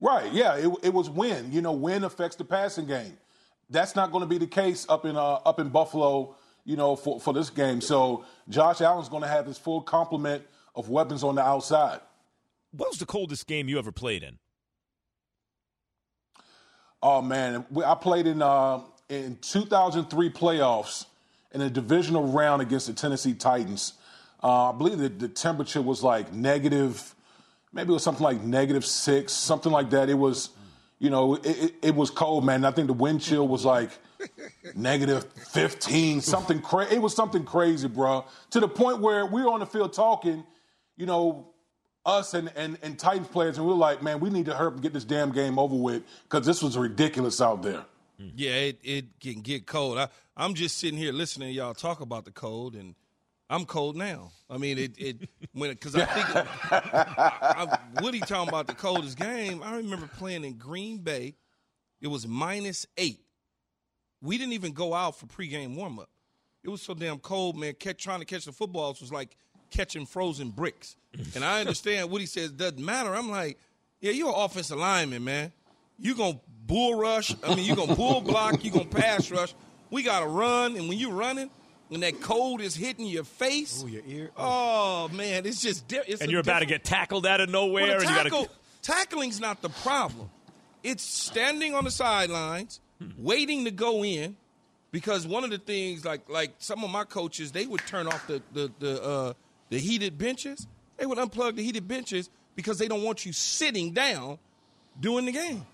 Right. 0.00 0.32
Yeah. 0.32 0.56
It, 0.56 0.70
it 0.82 0.92
was 0.92 1.08
wind. 1.08 1.54
You 1.54 1.62
know, 1.62 1.72
wind 1.72 2.04
affects 2.04 2.36
the 2.36 2.44
passing 2.44 2.86
game. 2.86 3.16
That's 3.70 3.96
not 3.96 4.12
going 4.12 4.22
to 4.22 4.28
be 4.28 4.38
the 4.38 4.46
case 4.46 4.86
up 4.88 5.04
in 5.04 5.16
uh, 5.16 5.34
up 5.44 5.58
in 5.58 5.68
Buffalo. 5.68 6.36
You 6.64 6.76
know, 6.76 6.96
for 6.96 7.20
for 7.20 7.32
this 7.32 7.48
game. 7.50 7.80
So 7.80 8.24
Josh 8.48 8.80
Allen's 8.80 9.08
going 9.08 9.22
to 9.22 9.28
have 9.28 9.46
his 9.46 9.56
full 9.56 9.80
complement 9.80 10.44
of 10.74 10.88
weapons 10.88 11.22
on 11.22 11.36
the 11.36 11.42
outside. 11.42 12.00
What 12.72 12.90
was 12.90 12.98
the 12.98 13.06
coldest 13.06 13.46
game 13.46 13.68
you 13.68 13.78
ever 13.78 13.92
played 13.92 14.22
in? 14.22 14.38
Oh 17.02 17.22
man, 17.22 17.64
I 17.84 17.94
played 17.94 18.26
in 18.26 18.42
uh, 18.42 18.80
in 19.08 19.38
2003 19.40 20.30
playoffs 20.30 21.06
in 21.52 21.60
a 21.60 21.70
divisional 21.70 22.26
round 22.26 22.62
against 22.62 22.86
the 22.86 22.92
Tennessee 22.92 23.34
Titans. 23.34 23.94
Uh, 24.42 24.70
I 24.70 24.72
believe 24.76 24.98
that 24.98 25.18
the 25.18 25.28
temperature 25.28 25.80
was 25.80 26.02
like 26.02 26.32
negative, 26.32 27.14
maybe 27.72 27.90
it 27.90 27.92
was 27.94 28.02
something 28.02 28.22
like 28.22 28.42
negative 28.42 28.84
six, 28.84 29.32
something 29.32 29.72
like 29.72 29.90
that. 29.90 30.10
It 30.10 30.18
was, 30.18 30.50
you 30.98 31.10
know, 31.10 31.34
it, 31.34 31.46
it, 31.46 31.74
it 31.82 31.94
was 31.94 32.10
cold, 32.10 32.44
man. 32.44 32.64
I 32.64 32.70
think 32.70 32.86
the 32.86 32.92
wind 32.92 33.20
chill 33.20 33.46
was 33.46 33.64
like 33.64 33.90
negative 34.74 35.24
15, 35.52 36.20
something 36.20 36.60
crazy. 36.60 36.96
It 36.96 37.02
was 37.02 37.14
something 37.14 37.44
crazy, 37.44 37.88
bro. 37.88 38.24
To 38.50 38.60
the 38.60 38.68
point 38.68 39.00
where 39.00 39.26
we 39.26 39.42
were 39.42 39.50
on 39.50 39.60
the 39.60 39.66
field 39.66 39.92
talking, 39.92 40.44
you 40.96 41.06
know, 41.06 41.48
us 42.06 42.34
and, 42.34 42.50
and, 42.56 42.78
and 42.82 42.98
Titans 42.98 43.28
players, 43.28 43.58
and 43.58 43.66
we 43.66 43.72
were 43.72 43.78
like, 43.78 44.02
man, 44.02 44.20
we 44.20 44.30
need 44.30 44.46
to 44.46 44.54
hurry 44.54 44.68
up 44.68 44.74
and 44.74 44.82
get 44.82 44.92
this 44.92 45.04
damn 45.04 45.32
game 45.32 45.58
over 45.58 45.74
with 45.74 46.04
because 46.22 46.46
this 46.46 46.62
was 46.62 46.78
ridiculous 46.78 47.40
out 47.40 47.62
there. 47.62 47.84
Hmm. 48.18 48.28
Yeah, 48.34 48.52
it, 48.52 48.78
it 48.82 49.04
can 49.20 49.40
get 49.42 49.66
cold. 49.66 49.98
I, 49.98 50.08
I'm 50.36 50.54
just 50.54 50.78
sitting 50.78 50.98
here 50.98 51.12
listening 51.12 51.52
y'all 51.52 51.74
talk 51.74 52.00
about 52.00 52.24
the 52.24 52.30
cold, 52.30 52.74
and 52.74 52.94
I'm 53.48 53.64
cold 53.64 53.96
now. 53.96 54.32
I 54.50 54.58
mean, 54.58 54.78
it, 54.78 54.98
it 54.98 55.28
when 55.52 55.70
because 55.70 55.94
I 55.94 56.04
think 56.04 56.26
I, 56.70 57.78
Woody 58.00 58.20
talking 58.20 58.48
about 58.48 58.66
the 58.66 58.74
coldest 58.74 59.18
game. 59.18 59.62
I 59.62 59.76
remember 59.76 60.08
playing 60.18 60.44
in 60.44 60.54
Green 60.54 60.98
Bay. 60.98 61.34
It 62.00 62.08
was 62.08 62.26
minus 62.26 62.86
eight. 62.96 63.20
We 64.20 64.38
didn't 64.38 64.54
even 64.54 64.72
go 64.72 64.94
out 64.94 65.18
for 65.18 65.26
pregame 65.26 65.76
warm 65.76 65.98
up. 65.98 66.10
It 66.64 66.68
was 66.68 66.82
so 66.82 66.94
damn 66.94 67.18
cold, 67.18 67.56
man. 67.56 67.74
Catch, 67.74 68.02
trying 68.02 68.18
to 68.18 68.24
catch 68.24 68.44
the 68.44 68.52
footballs 68.52 69.00
was 69.00 69.12
like 69.12 69.36
catching 69.70 70.06
frozen 70.06 70.50
bricks. 70.50 70.96
And 71.34 71.44
I 71.44 71.60
understand 71.60 72.10
Woody 72.10 72.26
says 72.26 72.50
doesn't 72.50 72.84
matter. 72.84 73.14
I'm 73.14 73.30
like, 73.30 73.58
yeah, 74.00 74.10
you're 74.10 74.28
an 74.28 74.34
offensive 74.36 74.78
lineman, 74.78 75.24
man. 75.24 75.52
You 75.98 76.16
gonna 76.16 76.40
bull 76.66 76.98
rush. 76.98 77.34
I 77.44 77.54
mean, 77.54 77.64
you 77.64 77.76
gonna 77.76 77.94
bull 77.94 78.20
block. 78.20 78.64
You 78.64 78.70
gonna 78.70 78.84
pass 78.86 79.30
rush. 79.30 79.54
We 79.90 80.02
gotta 80.02 80.26
run, 80.26 80.76
and 80.76 80.88
when 80.88 80.98
you're 80.98 81.12
running, 81.12 81.50
when 81.88 82.00
that 82.00 82.20
cold 82.20 82.60
is 82.60 82.74
hitting 82.74 83.06
your 83.06 83.24
face, 83.24 83.82
Oh, 83.84 83.86
your 83.86 84.02
ear. 84.06 84.30
Oh 84.36 85.08
man, 85.12 85.46
it's 85.46 85.60
just 85.62 85.86
di- 85.88 86.00
it's 86.06 86.20
and 86.20 86.30
you're 86.30 86.40
about 86.40 86.60
to 86.60 86.66
get 86.66 86.84
tackled 86.84 87.26
out 87.26 87.40
of 87.40 87.48
nowhere, 87.48 87.84
well, 87.84 87.92
and 88.00 88.02
you 88.02 88.08
got 88.08 88.22
tackle, 88.24 88.44
to. 88.46 88.50
tackling's 88.82 89.40
not 89.40 89.62
the 89.62 89.68
problem. 89.68 90.30
It's 90.82 91.02
standing 91.02 91.74
on 91.74 91.84
the 91.84 91.90
sidelines, 91.90 92.80
waiting 93.18 93.64
to 93.64 93.70
go 93.70 94.04
in, 94.04 94.36
because 94.92 95.26
one 95.26 95.42
of 95.44 95.50
the 95.50 95.58
things, 95.58 96.04
like 96.04 96.28
like 96.28 96.54
some 96.58 96.84
of 96.84 96.90
my 96.90 97.04
coaches, 97.04 97.52
they 97.52 97.66
would 97.66 97.80
turn 97.86 98.06
off 98.06 98.26
the 98.26 98.42
the 98.52 98.70
the, 98.78 99.02
uh, 99.02 99.32
the 99.70 99.78
heated 99.78 100.16
benches. 100.18 100.66
They 100.96 101.06
would 101.06 101.18
unplug 101.18 101.56
the 101.56 101.62
heated 101.62 101.86
benches 101.88 102.30
because 102.54 102.78
they 102.78 102.88
don't 102.88 103.02
want 103.02 103.26
you 103.26 103.32
sitting 103.32 103.92
down 103.92 104.38
doing 104.98 105.26
the 105.26 105.32
game, 105.32 105.66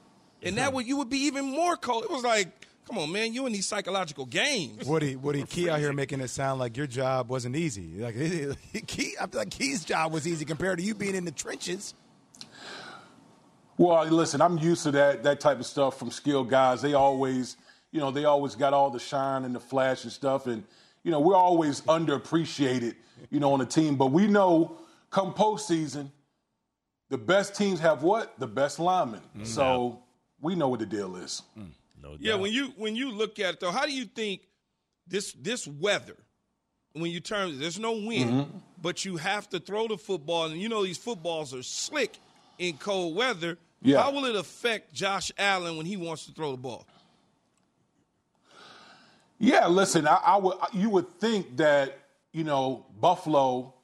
and 0.42 0.56
that 0.58 0.72
would 0.72 0.86
you 0.86 0.96
would 0.98 1.10
be 1.10 1.26
even 1.26 1.44
more 1.44 1.76
cold. 1.76 2.04
It 2.04 2.10
was 2.10 2.24
like, 2.24 2.48
come 2.92 3.02
on, 3.02 3.12
man, 3.12 3.32
you 3.32 3.46
in 3.46 3.52
these 3.52 3.66
psychological 3.66 4.26
games. 4.26 4.84
Woody, 4.84 5.16
Woody, 5.16 5.44
Key 5.44 5.70
out 5.70 5.78
here 5.78 5.94
making 5.94 6.20
it 6.20 6.28
sound 6.28 6.60
like 6.60 6.76
your 6.76 6.86
job 6.86 7.30
wasn't 7.30 7.56
easy. 7.56 7.94
Like 7.98 8.14
Key, 8.86 9.14
I 9.18 9.26
feel 9.26 9.38
like 9.40 9.50
Key's 9.50 9.82
job 9.82 10.12
was 10.12 10.28
easy 10.28 10.44
compared 10.44 10.78
to 10.78 10.84
you 10.84 10.94
being 10.94 11.14
in 11.14 11.24
the 11.24 11.30
trenches. 11.30 11.94
Well, 13.78 14.04
listen, 14.04 14.42
I'm 14.42 14.58
used 14.58 14.82
to 14.82 14.90
that 14.90 15.22
that 15.22 15.40
type 15.40 15.58
of 15.58 15.64
stuff 15.64 15.98
from 15.98 16.10
skilled 16.10 16.50
guys. 16.50 16.82
They 16.82 16.92
always, 16.92 17.56
you 17.92 18.00
know, 18.00 18.10
they 18.10 18.26
always 18.26 18.54
got 18.54 18.74
all 18.74 18.90
the 18.90 19.00
shine 19.00 19.44
and 19.44 19.54
the 19.54 19.60
flash 19.60 20.04
and 20.04 20.12
stuff, 20.12 20.46
and 20.46 20.62
you 21.02 21.10
know, 21.10 21.20
we're 21.20 21.34
always 21.34 21.80
underappreciated, 21.82 22.94
you 23.30 23.40
know, 23.40 23.54
on 23.54 23.58
the 23.58 23.66
team. 23.66 23.96
But 23.96 24.12
we 24.12 24.26
know, 24.26 24.76
come 25.10 25.32
postseason, 25.32 26.10
the 27.08 27.18
best 27.18 27.56
teams 27.56 27.80
have 27.80 28.02
what? 28.02 28.38
The 28.38 28.46
best 28.46 28.78
linemen. 28.78 29.20
Mm-hmm. 29.34 29.44
So 29.44 30.02
we 30.42 30.54
know 30.54 30.68
what 30.68 30.80
the 30.80 30.86
deal 30.86 31.16
is. 31.16 31.42
Mm. 31.58 31.70
No 32.02 32.16
Yeah, 32.18 32.34
when 32.34 32.52
you 32.52 32.72
when 32.76 32.96
you 32.96 33.10
look 33.12 33.38
at 33.38 33.54
it 33.54 33.60
though, 33.60 33.70
how 33.70 33.86
do 33.86 33.92
you 33.92 34.04
think 34.04 34.42
this 35.06 35.32
this 35.34 35.66
weather 35.66 36.16
when 36.94 37.10
you 37.10 37.20
turn 37.20 37.58
there's 37.58 37.78
no 37.78 37.92
wind, 37.92 38.30
Mm-hmm. 38.30 38.58
but 38.80 39.04
you 39.04 39.16
have 39.16 39.48
to 39.50 39.60
throw 39.60 39.88
the 39.88 39.96
football 39.96 40.46
and 40.46 40.60
you 40.60 40.68
know 40.68 40.82
these 40.84 40.98
footballs 40.98 41.54
are 41.54 41.62
slick 41.62 42.18
in 42.58 42.76
cold 42.76 43.14
weather. 43.16 43.56
Yeah. 43.80 44.00
How 44.02 44.12
will 44.12 44.26
it 44.26 44.36
affect 44.36 44.92
Josh 44.92 45.32
Allen 45.38 45.76
when 45.76 45.86
he 45.86 45.96
wants 45.96 46.26
to 46.26 46.32
throw 46.32 46.50
the 46.52 46.56
ball? 46.58 46.86
Yeah, 49.38 49.66
listen, 49.66 50.06
I, 50.06 50.20
I 50.24 50.36
would 50.36 50.54
you 50.72 50.88
would 50.90 51.18
think 51.18 51.56
that 51.56 51.98
you 52.32 52.44
know 52.44 52.86
Buffalo, 53.00 53.74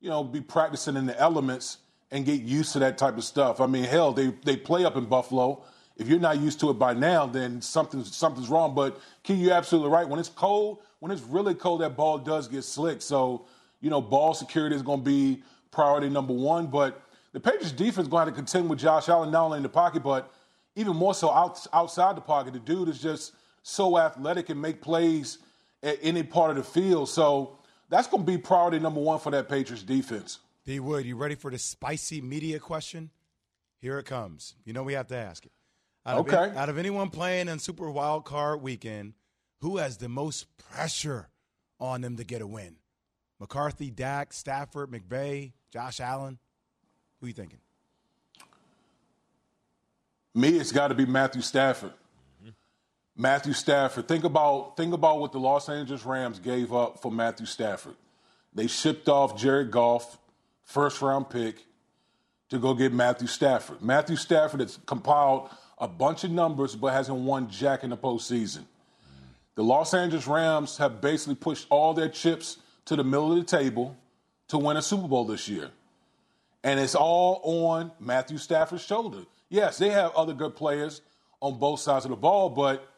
you 0.00 0.08
know, 0.08 0.24
be 0.24 0.40
practicing 0.40 0.96
in 0.96 1.06
the 1.06 1.18
elements 1.20 1.78
and 2.10 2.24
get 2.24 2.40
used 2.40 2.72
to 2.74 2.78
that 2.80 2.96
type 2.98 3.16
of 3.18 3.24
stuff. 3.24 3.60
I 3.60 3.66
mean, 3.66 3.84
hell, 3.84 4.12
they 4.12 4.28
they 4.44 4.56
play 4.56 4.84
up 4.84 4.96
in 4.96 5.04
Buffalo. 5.06 5.64
If 5.96 6.08
you're 6.08 6.18
not 6.18 6.40
used 6.40 6.60
to 6.60 6.70
it 6.70 6.74
by 6.74 6.94
now, 6.94 7.26
then 7.26 7.60
something's 7.60 8.16
something's 8.16 8.48
wrong. 8.48 8.74
But 8.74 9.00
Key, 9.22 9.34
you're 9.34 9.54
absolutely 9.54 9.90
right. 9.90 10.08
When 10.08 10.18
it's 10.18 10.28
cold, 10.28 10.78
when 11.00 11.12
it's 11.12 11.22
really 11.22 11.54
cold, 11.54 11.80
that 11.82 11.96
ball 11.96 12.18
does 12.18 12.48
get 12.48 12.62
slick. 12.64 13.02
So 13.02 13.46
you 13.82 13.90
know, 13.90 14.00
ball 14.00 14.32
security 14.32 14.74
is 14.74 14.82
going 14.82 15.00
to 15.00 15.04
be 15.04 15.42
priority 15.70 16.08
number 16.08 16.32
one. 16.32 16.68
But 16.68 17.02
the 17.32 17.40
Patriots 17.40 17.72
defense 17.72 18.06
is 18.06 18.08
going 18.08 18.22
to 18.22 18.30
have 18.30 18.34
to 18.34 18.34
contend 18.34 18.70
with 18.70 18.78
Josh 18.78 19.08
Allen 19.08 19.30
not 19.30 19.44
only 19.44 19.56
in 19.58 19.62
the 19.62 19.68
pocket, 19.68 20.02
but 20.02 20.32
even 20.76 20.96
more 20.96 21.14
so 21.14 21.30
out, 21.30 21.66
outside 21.72 22.16
the 22.16 22.20
pocket. 22.20 22.54
The 22.54 22.60
dude 22.60 22.88
is 22.88 23.00
just 23.02 23.34
so 23.62 23.98
athletic 23.98 24.48
and 24.48 24.60
make 24.60 24.80
plays 24.80 25.38
at 25.82 25.98
any 26.00 26.22
part 26.22 26.50
of 26.50 26.56
the 26.56 26.62
field. 26.62 27.08
So 27.08 27.58
that's 27.90 28.06
going 28.06 28.24
to 28.24 28.32
be 28.32 28.38
priority 28.38 28.78
number 28.78 29.00
one 29.00 29.18
for 29.18 29.30
that 29.32 29.48
Patriots 29.48 29.82
defense. 29.82 30.38
D 30.64 30.78
Wood, 30.78 31.04
you 31.04 31.16
ready 31.16 31.34
for 31.34 31.50
the 31.50 31.58
spicy 31.58 32.20
media 32.20 32.60
question? 32.60 33.10
Here 33.80 33.98
it 33.98 34.06
comes. 34.06 34.54
You 34.64 34.72
know 34.72 34.84
we 34.84 34.92
have 34.92 35.08
to 35.08 35.16
ask 35.16 35.44
it. 35.44 35.50
Out 36.04 36.18
Of, 36.18 36.28
Okay. 36.28 36.56
out 36.56 36.68
of 36.68 36.78
anyone 36.78 37.10
playing 37.10 37.48
in 37.48 37.58
Super 37.58 37.90
Wild 37.90 38.24
Card 38.24 38.60
Weekend, 38.62 39.14
who 39.60 39.76
has 39.76 39.98
the 39.98 40.08
most 40.08 40.46
pressure 40.56 41.28
on 41.78 42.00
them 42.00 42.16
to 42.16 42.24
get 42.24 42.42
a 42.42 42.46
win? 42.46 42.76
McCarthy, 43.38 43.90
Dak, 43.90 44.32
Stafford, 44.32 44.90
McVay, 44.90 45.52
Josh 45.70 46.00
Allen. 46.00 46.38
Who 47.20 47.26
are 47.26 47.28
you 47.28 47.34
thinking? 47.34 47.58
Me, 50.34 50.48
it's 50.50 50.72
got 50.72 50.88
to 50.88 50.94
be 50.94 51.06
Matthew 51.06 51.42
Stafford. 51.42 51.92
Matthew 53.14 53.52
Stafford. 53.52 54.08
Think 54.08 54.24
about 54.24 54.76
think 54.76 54.94
about 54.94 55.20
what 55.20 55.32
the 55.32 55.38
Los 55.38 55.68
Angeles 55.68 56.04
Rams 56.04 56.38
gave 56.38 56.72
up 56.72 57.02
for 57.02 57.12
Matthew 57.12 57.44
Stafford. 57.44 57.94
They 58.54 58.66
shipped 58.66 59.06
off 59.08 59.36
Jared 59.36 59.70
Goff, 59.70 60.18
first 60.64 61.02
round 61.02 61.28
pick, 61.28 61.66
to 62.48 62.58
go 62.58 62.72
get 62.72 62.92
Matthew 62.92 63.26
Stafford. 63.26 63.82
Matthew 63.82 64.16
Stafford 64.16 64.60
has 64.60 64.78
compiled 64.86 65.50
a 65.82 65.88
bunch 65.88 66.22
of 66.22 66.30
numbers 66.30 66.76
but 66.76 66.92
hasn't 66.92 67.18
won 67.18 67.50
jack 67.50 67.82
in 67.82 67.90
the 67.90 67.96
postseason. 67.96 68.62
The 69.56 69.64
Los 69.64 69.92
Angeles 69.92 70.28
Rams 70.28 70.78
have 70.78 71.00
basically 71.00 71.34
pushed 71.34 71.66
all 71.70 71.92
their 71.92 72.08
chips 72.08 72.58
to 72.84 72.94
the 72.94 73.02
middle 73.02 73.32
of 73.32 73.38
the 73.38 73.44
table 73.44 73.96
to 74.48 74.58
win 74.58 74.76
a 74.76 74.82
Super 74.82 75.08
Bowl 75.08 75.24
this 75.24 75.48
year. 75.48 75.70
And 76.62 76.78
it's 76.78 76.94
all 76.94 77.40
on 77.42 77.90
Matthew 77.98 78.38
Stafford's 78.38 78.84
shoulder. 78.84 79.24
Yes, 79.48 79.76
they 79.76 79.90
have 79.90 80.14
other 80.14 80.32
good 80.32 80.54
players 80.54 81.02
on 81.40 81.58
both 81.58 81.80
sides 81.80 82.04
of 82.04 82.12
the 82.12 82.16
ball, 82.16 82.48
but 82.48 82.88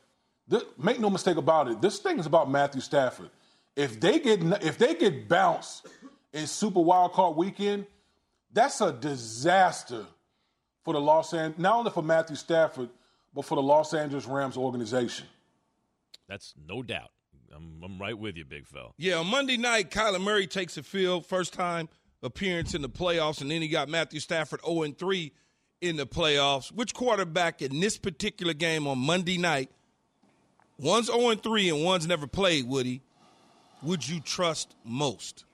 th- 0.51 0.63
make 0.77 1.01
no 1.01 1.09
mistake 1.09 1.39
about 1.39 1.69
it. 1.69 1.81
This 1.81 1.99
thing 1.99 2.19
is 2.19 2.27
about 2.27 2.51
Matthew 2.51 2.83
Stafford. 2.83 3.31
If 3.75 3.99
they 3.99 4.19
get 4.19 4.43
if 4.63 4.77
they 4.77 4.95
get 4.95 5.27
bounced 5.27 5.89
in 6.35 6.47
Super 6.47 6.81
Wild 6.81 7.13
Card 7.13 7.35
Weekend, 7.37 7.87
that's 8.53 8.83
a 8.83 8.93
disaster 8.93 10.05
for 10.85 10.95
the 10.95 11.01
Los 11.01 11.33
Angeles, 11.33 11.59
not 11.59 11.77
only 11.77 11.91
for 11.91 12.03
Matthew 12.03 12.37
Stafford, 12.37 12.91
but 13.35 13.45
for 13.45 13.57
the 13.57 13.63
Los 13.63 13.95
Angeles 13.95 14.27
Rams 14.27 14.57
organization. 14.57 15.27
That's 16.29 16.55
no 16.69 16.83
doubt. 16.83 17.11
I'm, 17.55 17.81
I'm 17.85 18.01
right 18.01 18.19
with 18.19 18.37
you, 18.37 18.45
big 18.45 18.67
fella. 18.67 18.91
Yeah, 18.97 19.17
on 19.17 19.27
Monday 19.27 19.57
night, 19.57 19.91
Kyler 19.91 20.21
Murray 20.21 20.47
takes 20.47 20.75
the 20.75 20.83
field, 20.83 21.27
first 21.27 21.53
time 21.53 21.89
appearance 22.23 22.75
in 22.75 22.83
the 22.83 22.89
playoffs, 22.89 23.41
and 23.41 23.51
then 23.51 23.63
he 23.63 23.69
got 23.69 23.89
Matthew 23.89 24.21
Stafford 24.21 24.61
0 24.65 24.93
3 24.99 25.33
in 25.81 25.97
the 25.97 26.07
playoffs. 26.07 26.73
Which 26.73 26.95
quarterback 26.95 27.63
in 27.63 27.81
this 27.81 27.99
particular 27.99 28.55
game 28.55 28.87
on 28.87 28.99
Monday 28.99 29.39
night, 29.39 29.71
one's 30.79 31.07
0 31.07 31.35
3 31.35 31.69
and 31.71 31.85
one's 31.85 32.07
never 32.07 32.27
played, 32.27 32.67
Woody, 32.67 33.03
would 33.83 34.07
you 34.09 34.21
trust 34.21 34.75
most? 34.85 35.45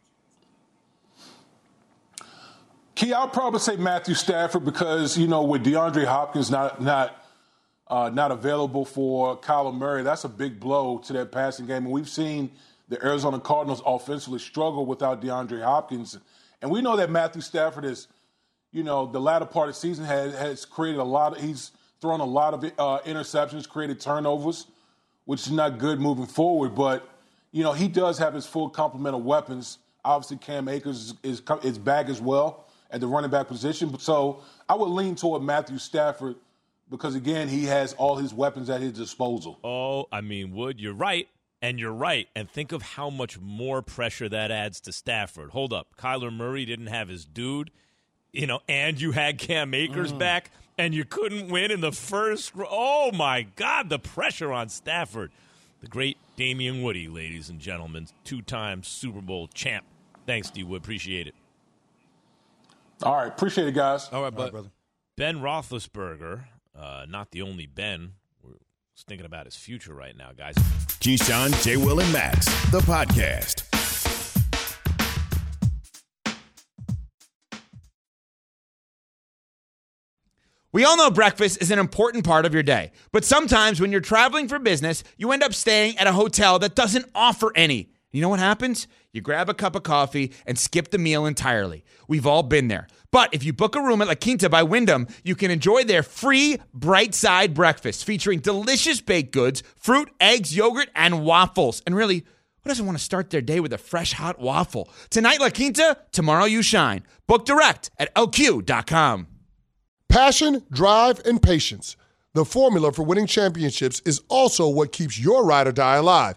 Key, 2.94 3.12
I'll 3.12 3.29
probably 3.29 3.61
say 3.61 3.76
Matthew 3.76 4.14
Stafford 4.14 4.64
because 4.64 5.16
you 5.16 5.26
know 5.26 5.42
with 5.44 5.64
DeAndre 5.64 6.05
Hopkins 6.05 6.50
not 6.50 6.83
not 6.83 7.24
uh, 7.88 8.11
not 8.12 8.31
available 8.31 8.85
for 8.85 9.38
Kyler 9.38 9.74
Murray, 9.74 10.03
that's 10.03 10.24
a 10.24 10.29
big 10.29 10.61
blow 10.61 10.98
to 10.98 11.12
that 11.14 11.33
passing 11.33 11.66
game. 11.66 11.85
And 11.85 11.90
we've 11.90 12.09
seen 12.09 12.50
the 12.88 13.03
Arizona 13.05 13.40
Cardinals 13.40 13.83
offensively 13.87 14.38
struggle 14.38 14.87
without 14.87 15.22
DeAndre 15.22 15.62
Hopkins, 15.62 16.18
and 16.61 16.70
we 16.70 16.83
know 16.83 16.96
that 16.96 17.11
Matthew 17.11 17.42
Stafford 17.42 17.85
is, 17.85 18.09
you 18.72 18.83
know, 18.83 19.07
the 19.07 19.20
latter 19.20 19.46
part 19.46 19.68
of 19.68 19.74
the 19.74 19.81
season 19.81 20.05
has 20.05 20.35
has 20.35 20.64
created 20.64 21.00
a 21.00 21.05
lot. 21.05 21.37
Of, 21.37 21.42
he's 21.42 21.70
thrown 22.00 22.20
a 22.20 22.24
lot 22.24 22.55
of 22.55 22.64
uh, 22.64 22.98
interceptions, 23.07 23.68
created 23.68 24.00
turnovers, 24.00 24.66
which 25.24 25.46
is 25.46 25.53
not 25.53 25.79
good 25.79 26.00
moving 26.00 26.26
forward. 26.26 26.74
But 26.74 27.09
you 27.53 27.62
know, 27.62 27.72
he 27.72 27.88
does 27.88 28.18
have 28.18 28.35
his 28.35 28.46
full 28.46 28.68
complement 28.68 29.14
of 29.14 29.24
weapons. 29.24 29.79
Obviously, 30.05 30.38
Cam 30.38 30.66
Akers 30.66 31.14
is, 31.22 31.40
is, 31.40 31.42
is 31.62 31.79
back 31.79 32.09
as 32.09 32.20
well 32.20 32.66
at 32.92 33.00
the 33.00 33.07
running 33.07 33.31
back 33.31 33.48
position. 33.48 33.98
So 33.98 34.42
I 34.68 34.74
would 34.74 34.90
lean 34.90 35.16
toward 35.16 35.42
Matthew 35.42 35.79
Stafford 35.79 36.37
because, 36.90 37.14
again, 37.14 37.48
he 37.48 37.64
has 37.64 37.92
all 37.94 38.16
his 38.16 38.35
weapons 38.35 38.68
at 38.70 38.81
his 38.81 38.92
disposal. 38.92 39.59
Oh, 39.62 40.07
I 40.11 40.20
mean, 40.20 40.55
Wood, 40.55 40.81
you're 40.81 40.94
right. 40.94 41.29
And 41.62 41.79
you're 41.79 41.92
right. 41.92 42.26
And 42.35 42.50
think 42.50 42.72
of 42.72 42.81
how 42.81 43.11
much 43.11 43.38
more 43.38 43.83
pressure 43.83 44.31
that 44.31 44.50
adds 44.50 44.81
to 44.81 44.92
Stafford. 44.92 45.50
Hold 45.50 45.74
up. 45.74 45.88
Kyler 45.98 46.33
Murray 46.33 46.64
didn't 46.64 46.87
have 46.87 47.09
his 47.09 47.26
dude, 47.26 47.70
you 48.33 48.46
know, 48.46 48.61
and 48.66 48.98
you 48.98 49.12
had 49.12 49.38
Cam 49.38 49.74
Akers 49.74 50.11
mm. 50.11 50.18
back, 50.18 50.50
and 50.79 50.94
you 50.94 51.05
couldn't 51.05 51.50
win 51.50 51.70
in 51.70 51.83
the 51.83 51.92
first. 51.92 52.53
Oh, 52.57 53.12
my 53.12 53.42
God, 53.57 53.90
the 53.90 53.98
pressure 53.98 54.53
on 54.53 54.70
Stafford. 54.70 55.33
The 55.83 55.87
great 55.87 56.16
Damien 56.37 56.83
Woody, 56.83 57.09
ladies 57.09 57.50
and 57.50 57.61
gentlemen, 57.61 58.09
two 58.24 58.40
time 58.40 58.83
Super 58.83 59.20
Bowl 59.20 59.46
champ. 59.48 59.85
Thanks, 60.26 60.48
D 60.48 60.64
Wood. 60.64 60.81
Appreciate 60.81 61.26
it. 61.26 61.35
All 63.02 63.14
right. 63.14 63.28
Appreciate 63.28 63.68
it, 63.68 63.74
guys. 63.74 64.08
All 64.12 64.22
right, 64.22 64.34
brother. 64.34 64.70
Ben 65.16 65.40
Roethlisberger, 65.40 66.44
uh, 66.78 67.06
not 67.08 67.30
the 67.30 67.42
only 67.42 67.66
Ben. 67.66 68.12
We're 68.42 68.54
thinking 69.06 69.26
about 69.26 69.46
his 69.46 69.56
future 69.56 69.94
right 69.94 70.16
now, 70.16 70.30
guys. 70.36 70.54
Keyshawn, 71.00 71.62
J. 71.62 71.76
Will, 71.76 72.00
and 72.00 72.12
Max, 72.12 72.46
the 72.70 72.80
podcast. 72.80 73.66
We 80.72 80.84
all 80.84 80.96
know 80.96 81.10
breakfast 81.10 81.60
is 81.60 81.72
an 81.72 81.80
important 81.80 82.24
part 82.24 82.46
of 82.46 82.54
your 82.54 82.62
day, 82.62 82.92
but 83.10 83.24
sometimes 83.24 83.80
when 83.80 83.90
you're 83.90 84.00
traveling 84.00 84.46
for 84.46 84.58
business, 84.60 85.02
you 85.16 85.32
end 85.32 85.42
up 85.42 85.52
staying 85.52 85.98
at 85.98 86.06
a 86.06 86.12
hotel 86.12 86.60
that 86.60 86.76
doesn't 86.76 87.06
offer 87.12 87.50
any. 87.56 87.90
You 88.12 88.20
know 88.20 88.29
what 88.29 88.40
happens? 88.40 88.88
You 89.12 89.20
grab 89.20 89.49
a 89.49 89.55
cup 89.55 89.77
of 89.77 89.85
coffee 89.85 90.33
and 90.44 90.59
skip 90.59 90.90
the 90.90 90.99
meal 90.99 91.27
entirely. 91.27 91.85
We've 92.09 92.27
all 92.27 92.42
been 92.42 92.68
there. 92.68 92.88
But 93.12 93.33
if 93.33 93.44
you 93.44 93.53
book 93.53 93.77
a 93.77 93.81
room 93.81 94.03
at 94.03 94.09
La 94.09 94.14
Quinta 94.14 94.49
by 94.49 94.64
Wyndham, 94.64 95.07
you 95.23 95.37
can 95.37 95.51
enjoy 95.51 95.85
their 95.85 96.03
free 96.03 96.59
bright 96.75 97.14
side 97.14 97.55
breakfast 97.55 98.05
featuring 98.05 98.40
delicious 98.40 99.01
baked 99.01 99.33
goods, 99.33 99.62
fruit, 99.77 100.11
eggs, 100.20 100.57
yogurt, 100.57 100.88
and 100.94 101.25
waffles. 101.25 101.83
And 101.87 101.94
really, 101.94 102.25
who 102.62 102.68
doesn't 102.68 102.85
want 102.85 102.99
to 102.99 103.05
start 103.05 103.31
their 103.31 103.40
day 103.40 103.61
with 103.61 103.73
a 103.73 103.79
fresh 103.79 104.12
hot 104.12 104.40
waffle? 104.40 104.88
Tonight, 105.09 105.40
La 105.40 105.51
Quinta, 105.51 105.96
tomorrow, 106.11 106.44
you 106.44 106.62
shine. 106.62 107.05
Book 107.27 107.44
direct 107.44 107.90
at 107.99 108.14
lq.com. 108.14 109.29
Passion, 110.09 110.64
drive, 110.73 111.20
and 111.25 111.40
patience. 111.40 111.96
The 112.35 112.44
formula 112.44 112.92
for 112.92 113.03
winning 113.05 113.27
championships 113.27 114.01
is 114.05 114.20
also 114.29 114.68
what 114.68 114.92
keeps 114.92 115.18
your 115.18 115.44
ride 115.44 115.66
or 115.66 115.73
die 115.73 115.96
alive. 115.96 116.37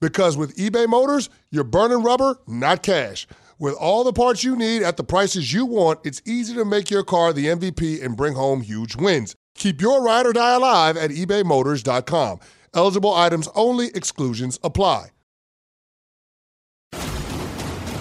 Because 0.00 0.36
with 0.36 0.56
eBay 0.56 0.86
Motors, 0.86 1.28
you're 1.50 1.64
burning 1.64 2.02
rubber, 2.02 2.38
not 2.46 2.82
cash. 2.82 3.26
With 3.58 3.74
all 3.74 4.04
the 4.04 4.12
parts 4.12 4.44
you 4.44 4.54
need 4.54 4.82
at 4.82 4.96
the 4.96 5.04
prices 5.04 5.52
you 5.52 5.66
want, 5.66 6.00
it's 6.04 6.22
easy 6.24 6.54
to 6.54 6.64
make 6.64 6.90
your 6.90 7.02
car 7.02 7.32
the 7.32 7.46
MVP 7.46 8.04
and 8.04 8.16
bring 8.16 8.34
home 8.34 8.60
huge 8.60 8.94
wins. 8.94 9.34
Keep 9.56 9.80
your 9.80 10.02
ride 10.02 10.26
or 10.26 10.32
die 10.32 10.54
alive 10.54 10.96
at 10.96 11.10
ebaymotors.com. 11.10 12.38
Eligible 12.74 13.12
items 13.12 13.48
only, 13.56 13.88
exclusions 13.88 14.58
apply. 14.62 15.08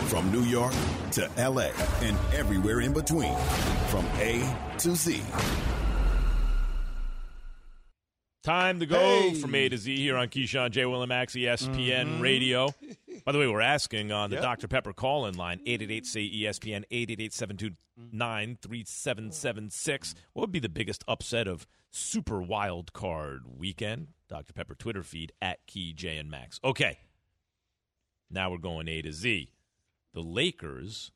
From 0.08 0.32
New 0.32 0.44
York 0.44 0.74
to 1.12 1.30
LA 1.38 1.72
and 2.02 2.18
everywhere 2.34 2.82
in 2.82 2.94
between, 2.94 3.36
from 3.88 4.06
A 4.20 4.56
to 4.78 4.96
Z. 4.96 5.24
Time 8.48 8.80
to 8.80 8.86
go 8.86 8.98
Hey. 8.98 9.34
from 9.34 9.54
A 9.56 9.68
to 9.68 9.78
Z 9.78 9.98
here 9.98 10.16
on 10.16 10.30
Keyshawn 10.30 10.72
J. 10.72 10.86
Will 10.86 11.02
and 11.02 11.10
Max 11.10 11.36
ESPN 11.36 12.20
Mhm. 12.20 12.22
Radio. 12.22 12.74
By 13.26 13.34
the 13.34 13.40
way, 13.40 13.48
we're 13.48 13.60
asking 13.60 14.14
on 14.14 14.30
the 14.30 14.38
Yep. 14.38 14.44
Dr. 14.44 14.68
Pepper 14.70 14.94
call 14.94 15.26
in 15.26 15.36
line 15.36 15.60
888 15.66 16.06
say 16.06 16.22
ESPN 16.22 16.86
888 16.90 17.34
729 17.34 18.56
3776. 18.62 20.16
What 20.32 20.44
would 20.44 20.54
be 20.54 20.60
the 20.60 20.70
biggest 20.70 21.04
upset 21.10 21.46
of 21.46 21.68
Super 21.92 22.42
Wild 22.42 22.94
Card 22.94 23.48
weekend? 23.48 24.14
Dr. 24.30 24.54
Pepper 24.54 24.76
Twitter 24.76 25.04
feed 25.04 25.34
at 25.42 25.68
Key 25.68 25.92
J 25.92 26.18
and 26.18 26.32
Max. 26.32 26.62
Okay. 26.64 27.00
Now 28.30 28.50
we're 28.50 28.60
going 28.60 28.88
A 28.88 29.02
to 29.02 29.12
Z. 29.12 29.52
The 30.14 30.24
Lakers 30.24 31.12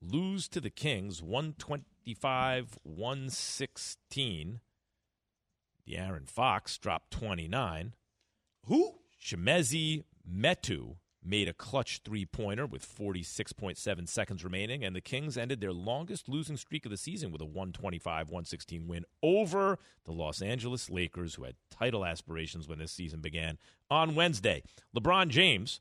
lose 0.00 0.48
to 0.50 0.60
the 0.60 0.70
Kings 0.70 1.24
125 1.24 2.78
116. 2.84 4.60
De'Aaron 5.88 6.28
Fox 6.28 6.76
dropped 6.78 7.10
29. 7.12 7.94
Who? 8.66 8.94
Chimezie 9.20 10.04
Metu 10.30 10.96
made 11.24 11.48
a 11.48 11.52
clutch 11.52 12.00
three 12.04 12.24
pointer 12.24 12.66
with 12.66 12.86
46.7 12.86 14.08
seconds 14.08 14.44
remaining, 14.44 14.84
and 14.84 14.94
the 14.94 15.00
Kings 15.00 15.36
ended 15.36 15.60
their 15.60 15.72
longest 15.72 16.28
losing 16.28 16.56
streak 16.56 16.84
of 16.84 16.90
the 16.90 16.96
season 16.96 17.32
with 17.32 17.40
a 17.40 17.46
125 17.46 18.28
116 18.28 18.86
win 18.86 19.04
over 19.22 19.78
the 20.04 20.12
Los 20.12 20.40
Angeles 20.40 20.88
Lakers, 20.88 21.34
who 21.34 21.44
had 21.44 21.56
title 21.70 22.04
aspirations 22.04 22.68
when 22.68 22.78
this 22.78 22.92
season 22.92 23.20
began 23.20 23.58
on 23.90 24.14
Wednesday. 24.14 24.62
LeBron 24.96 25.28
James 25.28 25.80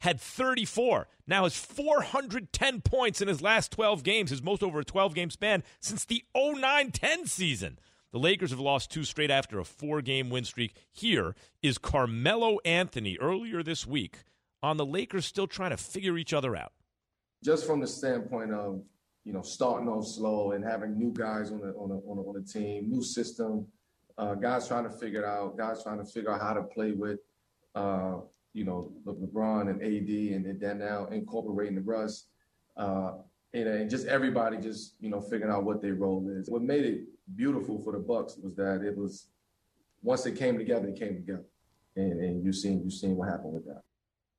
had 0.00 0.20
34. 0.20 1.08
Now 1.26 1.44
has 1.44 1.56
410 1.56 2.80
points 2.82 3.22
in 3.22 3.28
his 3.28 3.40
last 3.40 3.72
12 3.72 4.02
games, 4.02 4.30
his 4.30 4.42
most 4.42 4.62
over 4.62 4.80
a 4.80 4.84
12 4.84 5.14
game 5.14 5.30
span 5.30 5.62
since 5.80 6.04
the 6.04 6.24
09 6.36 6.90
10 6.90 7.26
season. 7.26 7.78
The 8.14 8.20
Lakers 8.20 8.50
have 8.50 8.60
lost 8.60 8.92
two 8.92 9.02
straight 9.02 9.32
after 9.32 9.58
a 9.58 9.64
four 9.64 10.00
game 10.00 10.30
win 10.30 10.44
streak. 10.44 10.76
Here 10.92 11.34
is 11.64 11.78
Carmelo 11.78 12.60
Anthony 12.64 13.18
earlier 13.18 13.60
this 13.60 13.88
week 13.88 14.22
on 14.62 14.76
the 14.76 14.86
Lakers 14.86 15.26
still 15.26 15.48
trying 15.48 15.70
to 15.70 15.76
figure 15.76 16.16
each 16.16 16.32
other 16.32 16.54
out. 16.54 16.70
Just 17.42 17.66
from 17.66 17.80
the 17.80 17.88
standpoint 17.88 18.52
of, 18.52 18.80
you 19.24 19.32
know, 19.32 19.42
starting 19.42 19.88
off 19.88 20.06
slow 20.06 20.52
and 20.52 20.64
having 20.64 20.96
new 20.96 21.12
guys 21.12 21.50
on 21.50 21.58
the 21.58 21.74
on 21.74 21.88
the, 21.88 21.96
on 22.06 22.16
the, 22.18 22.22
on 22.22 22.34
the 22.34 22.42
team, 22.42 22.88
new 22.88 23.02
system, 23.02 23.66
uh, 24.16 24.36
guys 24.36 24.68
trying 24.68 24.84
to 24.84 24.90
figure 24.90 25.22
it 25.22 25.26
out, 25.26 25.58
guys 25.58 25.82
trying 25.82 25.98
to 25.98 26.04
figure 26.04 26.30
out 26.30 26.40
how 26.40 26.54
to 26.54 26.62
play 26.62 26.92
with, 26.92 27.18
uh, 27.74 28.18
you 28.52 28.62
know, 28.62 28.92
LeBron 29.04 29.68
and 29.70 29.82
AD, 29.82 30.36
and 30.36 30.60
then 30.60 30.78
now 30.78 31.06
incorporating 31.06 31.74
the 31.74 31.82
Russ, 31.82 32.26
uh, 32.76 33.14
and, 33.54 33.66
and 33.66 33.90
just 33.90 34.06
everybody 34.06 34.56
just 34.58 34.94
you 35.00 35.10
know 35.10 35.20
figuring 35.20 35.52
out 35.52 35.64
what 35.64 35.82
their 35.82 35.96
role 35.96 36.28
is. 36.28 36.48
What 36.48 36.62
made 36.62 36.84
it 36.84 37.00
beautiful 37.34 37.80
for 37.82 37.92
the 37.92 37.98
Bucks 37.98 38.36
was 38.36 38.54
that 38.56 38.82
it 38.82 38.96
was 38.96 39.26
once 40.02 40.26
it 40.26 40.36
came 40.36 40.58
together, 40.58 40.88
it 40.88 40.98
came 40.98 41.14
together, 41.14 41.44
and, 41.96 42.20
and 42.20 42.44
you 42.44 42.52
seen 42.52 42.82
you 42.82 42.90
seen 42.90 43.16
what 43.16 43.28
happened 43.28 43.54
with 43.54 43.66
that. 43.66 43.82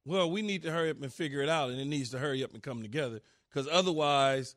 Well, 0.06 0.30
we 0.30 0.42
need 0.42 0.62
to 0.64 0.72
hurry 0.72 0.92
up 0.92 1.02
and 1.02 1.12
figure 1.12 1.42
it 1.42 1.50
out, 1.50 1.72
and 1.72 1.80
it 1.80 1.86
needs 1.86 2.12
to 2.12 2.20
hurry 2.20 2.44
up 2.44 2.54
and 2.54 2.62
come 2.62 2.82
together 2.82 3.22
because 3.50 3.68
otherwise, 3.72 4.56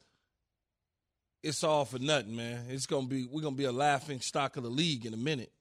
it's 1.42 1.64
all 1.64 1.84
for 1.84 1.98
nothing, 1.98 2.36
man. 2.36 2.66
It's 2.68 2.86
gonna 2.86 3.06
be 3.06 3.26
we're 3.26 3.42
gonna 3.42 3.56
be 3.56 3.64
a 3.64 3.72
laughing 3.72 4.20
stock 4.20 4.56
of 4.56 4.62
the 4.62 4.70
league 4.70 5.06
in 5.06 5.14
a 5.14 5.18
minute. 5.18 5.52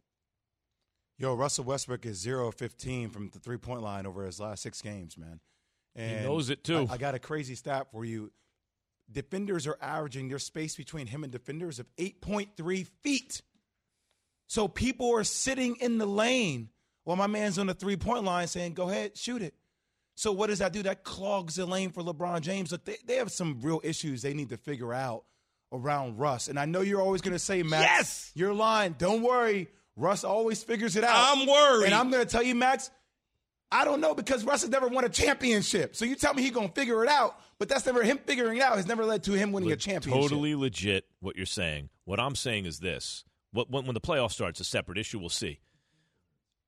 Yo, 1.19 1.33
Russell 1.33 1.63
Westbrook 1.63 2.05
is 2.05 2.19
0 2.19 2.51
15 2.51 3.09
from 3.09 3.29
the 3.33 3.39
three 3.39 3.57
point 3.57 3.81
line 3.81 4.05
over 4.05 4.25
his 4.25 4.39
last 4.39 4.61
six 4.61 4.81
games, 4.81 5.17
man. 5.17 5.39
And 5.95 6.19
he 6.19 6.25
knows 6.25 6.49
it 6.49 6.63
too. 6.63 6.87
I, 6.89 6.93
I 6.93 6.97
got 6.97 7.15
a 7.15 7.19
crazy 7.19 7.55
stat 7.55 7.87
for 7.91 8.05
you. 8.05 8.31
Defenders 9.11 9.67
are 9.67 9.77
averaging 9.81 10.27
their 10.27 10.39
space 10.39 10.75
between 10.75 11.07
him 11.07 11.23
and 11.23 11.31
defenders 11.31 11.79
of 11.79 11.87
8.3 11.97 12.87
feet. 13.01 13.41
So 14.47 14.67
people 14.67 15.13
are 15.15 15.23
sitting 15.23 15.77
in 15.77 15.97
the 15.97 16.05
lane 16.05 16.69
while 17.03 17.17
my 17.17 17.27
man's 17.27 17.57
on 17.57 17.67
the 17.67 17.73
three 17.73 17.95
point 17.95 18.23
line 18.23 18.47
saying, 18.47 18.73
go 18.73 18.89
ahead, 18.89 19.17
shoot 19.17 19.41
it. 19.41 19.53
So 20.15 20.31
what 20.31 20.47
does 20.47 20.59
that 20.59 20.73
do? 20.73 20.83
That 20.83 21.03
clogs 21.03 21.55
the 21.55 21.65
lane 21.65 21.91
for 21.91 22.01
LeBron 22.01 22.41
James. 22.41 22.71
Look, 22.71 22.85
they, 22.85 22.97
they 23.05 23.15
have 23.17 23.31
some 23.31 23.59
real 23.61 23.79
issues 23.83 24.21
they 24.21 24.33
need 24.33 24.49
to 24.49 24.57
figure 24.57 24.93
out 24.93 25.23
around 25.71 26.17
Russ. 26.17 26.47
And 26.47 26.59
I 26.59 26.65
know 26.65 26.81
you're 26.81 27.01
always 27.01 27.21
going 27.21 27.33
to 27.33 27.39
say, 27.39 27.61
Max, 27.63 27.83
yes! 27.83 28.31
you're 28.33 28.53
lying. 28.53 28.95
Don't 28.97 29.21
worry. 29.21 29.67
Russ 29.95 30.23
always 30.23 30.63
figures 30.63 30.95
it 30.95 31.03
out. 31.03 31.15
I'm 31.15 31.47
worried. 31.47 31.85
And 31.85 31.93
I'm 31.93 32.09
going 32.09 32.23
to 32.23 32.29
tell 32.29 32.43
you, 32.43 32.55
Max, 32.55 32.89
I 33.71 33.83
don't 33.85 33.99
know 33.99 34.15
because 34.15 34.45
Russ 34.45 34.61
has 34.61 34.69
never 34.69 34.87
won 34.87 35.03
a 35.03 35.09
championship. 35.09 35.95
So 35.95 36.05
you 36.05 36.15
tell 36.15 36.33
me 36.33 36.41
he's 36.41 36.51
going 36.51 36.69
to 36.69 36.73
figure 36.73 37.03
it 37.03 37.09
out, 37.09 37.39
but 37.59 37.67
that's 37.67 37.85
never 37.85 38.01
him 38.03 38.19
figuring 38.25 38.57
it 38.57 38.63
out 38.63 38.77
has 38.77 38.87
never 38.87 39.03
led 39.03 39.23
to 39.23 39.33
him 39.33 39.51
winning 39.51 39.69
Le- 39.69 39.73
a 39.75 39.77
championship. 39.77 40.21
Totally 40.21 40.55
legit 40.55 41.05
what 41.19 41.35
you're 41.35 41.45
saying. 41.45 41.89
What 42.05 42.19
I'm 42.19 42.35
saying 42.35 42.65
is 42.65 42.79
this. 42.79 43.25
What, 43.51 43.69
when, 43.69 43.85
when 43.85 43.93
the 43.93 44.01
playoff 44.01 44.31
starts, 44.31 44.59
a 44.59 44.63
separate 44.63 44.97
issue, 44.97 45.19
we'll 45.19 45.29
see. 45.29 45.59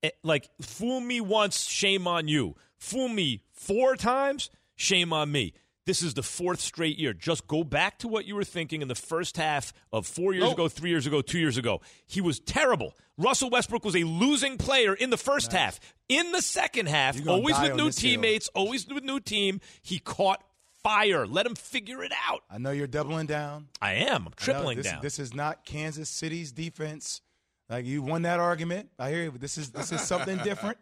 It, 0.01 0.17
like, 0.23 0.49
fool 0.61 0.99
me 0.99 1.21
once, 1.21 1.65
shame 1.65 2.07
on 2.07 2.27
you. 2.27 2.55
Fool 2.77 3.09
me 3.09 3.43
four 3.51 3.95
times, 3.95 4.49
shame 4.75 5.13
on 5.13 5.31
me. 5.31 5.53
This 5.89 6.03
is 6.03 6.13
the 6.13 6.21
fourth 6.21 6.59
straight 6.59 6.99
year. 6.99 7.13
Just 7.13 7.47
go 7.47 7.63
back 7.63 7.97
to 7.97 8.07
what 8.07 8.25
you 8.25 8.35
were 8.35 8.43
thinking 8.43 8.83
in 8.83 8.87
the 8.87 8.93
first 8.93 9.37
half 9.37 9.73
of 9.91 10.05
four 10.05 10.33
years 10.33 10.43
Nope. 10.43 10.53
ago, 10.53 10.67
three 10.67 10.91
years 10.91 11.07
ago, 11.07 11.23
two 11.23 11.39
years 11.39 11.57
ago. 11.57 11.81
He 12.05 12.21
was 12.21 12.39
terrible. 12.39 12.93
Russell 13.17 13.49
Westbrook 13.49 13.83
was 13.83 13.95
a 13.95 14.03
losing 14.03 14.57
player 14.57 14.93
in 14.93 15.09
the 15.09 15.17
first 15.17 15.51
half. 15.51 15.79
In 16.07 16.31
the 16.31 16.43
second 16.43 16.89
half, 16.89 17.27
always 17.27 17.59
with 17.59 17.75
new 17.75 17.89
teammates, 17.89 18.49
always 18.49 18.87
with 18.87 19.03
new 19.03 19.19
team, 19.19 19.61
he 19.81 19.97
caught 19.97 20.43
fire. 20.83 21.25
Let 21.25 21.47
him 21.47 21.55
figure 21.55 22.03
it 22.03 22.11
out. 22.29 22.43
I 22.51 22.59
know 22.59 22.69
you're 22.69 22.85
doubling 22.85 23.25
down. 23.25 23.69
I 23.81 23.93
am. 23.93 24.27
I'm 24.27 24.33
tripling 24.35 24.77
this, 24.77 24.85
down. 24.85 25.01
This 25.01 25.17
is 25.17 25.33
not 25.33 25.65
Kansas 25.65 26.07
City's 26.07 26.51
defense. 26.51 27.21
Like 27.67 27.87
you 27.87 28.03
won 28.03 28.21
that 28.21 28.39
argument. 28.39 28.89
I 28.99 29.09
hear 29.09 29.23
you, 29.23 29.31
but 29.31 29.41
this 29.41 29.57
is 29.57 29.71
this 29.71 29.91
is 29.91 30.01
something 30.01 30.37
different. 30.43 30.77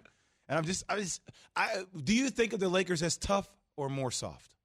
And 0.50 0.58
I'm 0.58 0.66
just 0.66 0.84
I 0.90 0.98
just 0.98 1.22
I 1.56 1.86
do 1.96 2.14
you 2.14 2.30
think 2.30 2.52
of 2.52 2.60
the 2.60 2.68
Lakers 2.68 3.02
as 3.02 3.16
tough 3.16 3.48
or 3.78 3.88
more 3.88 4.12
soft? 4.12 4.57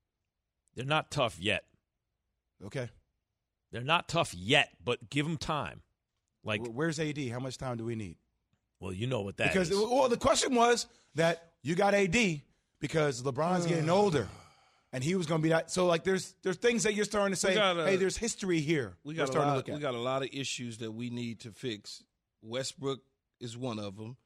They're 0.75 0.85
not 0.85 1.11
tough 1.11 1.39
yet. 1.39 1.65
Okay. 2.65 2.89
They're 3.73 3.83
not 3.83 4.09
tough 4.09 4.35
yet, 4.35 4.71
but 4.85 5.11
give 5.11 5.27
them 5.27 5.37
time. 5.37 5.83
Like, 6.45 6.61
Where's 6.67 6.99
AD? 7.01 7.19
How 7.29 7.41
much 7.41 7.59
time 7.59 7.77
do 7.77 7.85
we 7.85 7.95
need? 7.95 8.17
well, 8.81 8.93
you 8.93 9.07
know 9.07 9.21
what 9.21 9.37
that 9.37 9.53
because 9.53 9.71
is. 9.71 9.79
well, 9.79 10.09
the 10.09 10.17
question 10.17 10.57
was 10.57 10.87
that 11.15 11.53
you 11.63 11.77
got 11.77 11.95
AD 11.95 12.43
because 12.81 13.23
LeBron's 13.23 13.65
getting 13.65 13.89
older, 14.03 14.27
and 14.93 15.05
he 15.05 15.15
was 15.15 15.27
going 15.27 15.41
to 15.41 15.43
be 15.43 15.51
that. 15.51 15.71
So 15.71 15.87
like, 15.87 16.03
there's 16.03 16.35
there's 16.43 16.57
things 16.57 16.83
that 16.83 16.95
you're 16.95 17.05
starting 17.05 17.33
to 17.33 17.39
say. 17.39 17.55
gotta- 17.55 17.85
hey, 17.87 17.95
there's 17.97 18.17
history 18.17 18.59
here. 18.61 18.95
We 19.05 19.15
got 19.15 19.25
a 19.25 19.27
starting 19.29 19.49
lot. 19.49 19.53
to 19.53 19.57
look 19.59 19.69
at. 19.69 19.75
We 19.77 19.81
got 19.81 19.95
a 19.95 20.01
lot 20.01 20.23
of 20.23 20.31
issues 20.33 20.79
that 20.79 20.91
we 20.91 21.11
need 21.11 21.41
to 21.41 21.53
fix. 21.53 22.03
Westbrook 22.43 23.01
is 23.41 23.57
one 23.57 23.79
of 23.79 23.97
them, 23.97 24.17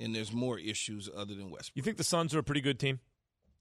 and 0.00 0.12
there's 0.12 0.32
more 0.32 0.58
issues 0.58 1.08
other 1.16 1.34
than 1.36 1.48
Westbrook. 1.50 1.76
you 1.76 1.82
think 1.82 1.98
the 1.98 2.04
Suns 2.04 2.34
are 2.34 2.40
a 2.40 2.42
pretty 2.42 2.60
good 2.60 2.80
team? 2.80 2.98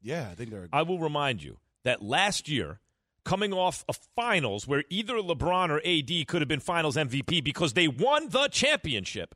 yeah, 0.01 0.29
I 0.31 0.35
think 0.35 0.49
they're. 0.49 0.67
I 0.73 0.81
will 0.81 0.97
remind 0.99 1.43
you 1.43 1.59
that 1.87 2.01
last 2.03 2.47
year, 2.49 2.79
coming 3.23 3.53
off 3.53 3.83
a 3.89 3.93
finals 4.15 4.67
where 4.67 4.83
either 4.89 5.15
LeBron 5.15 5.69
or 5.69 5.81
AD 5.85 6.27
could 6.27 6.41
have 6.41 6.47
been 6.47 6.59
finals 6.59 6.95
MVP 6.95 7.43
because 7.43 7.73
they 7.73 7.87
won 7.87 8.29
the 8.29 8.47
championship, 8.49 9.33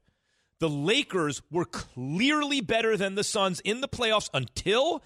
the 0.60 0.70
Lakers 0.70 1.42
were 1.50 1.66
clearly 1.66 2.62
better 2.62 2.96
than 2.98 3.16
the 3.16 3.24
Suns 3.24 3.62
in 3.62 3.82
the 3.82 3.88
playoffs 3.88 4.30
until 4.34 5.02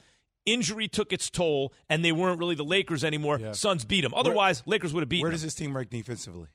injury 0.45 0.87
took 0.87 1.13
its 1.13 1.29
toll 1.29 1.71
and 1.89 2.03
they 2.03 2.11
weren't 2.11 2.39
really 2.39 2.55
the 2.55 2.63
Lakers 2.65 3.03
anymore. 3.03 3.39
Yeah. 3.39 3.51
Suns 3.53 3.85
beat 3.85 4.01
them. 4.01 4.13
Otherwise, 4.13 4.63
Lakers 4.65 4.93
would 4.93 5.01
have 5.01 5.09
beaten 5.09 5.23
Where 5.23 5.29
them. 5.31 5.35
does 5.35 5.43
this 5.43 5.55
team 5.55 5.75
rank 5.75 5.89
defensively? 5.89 6.47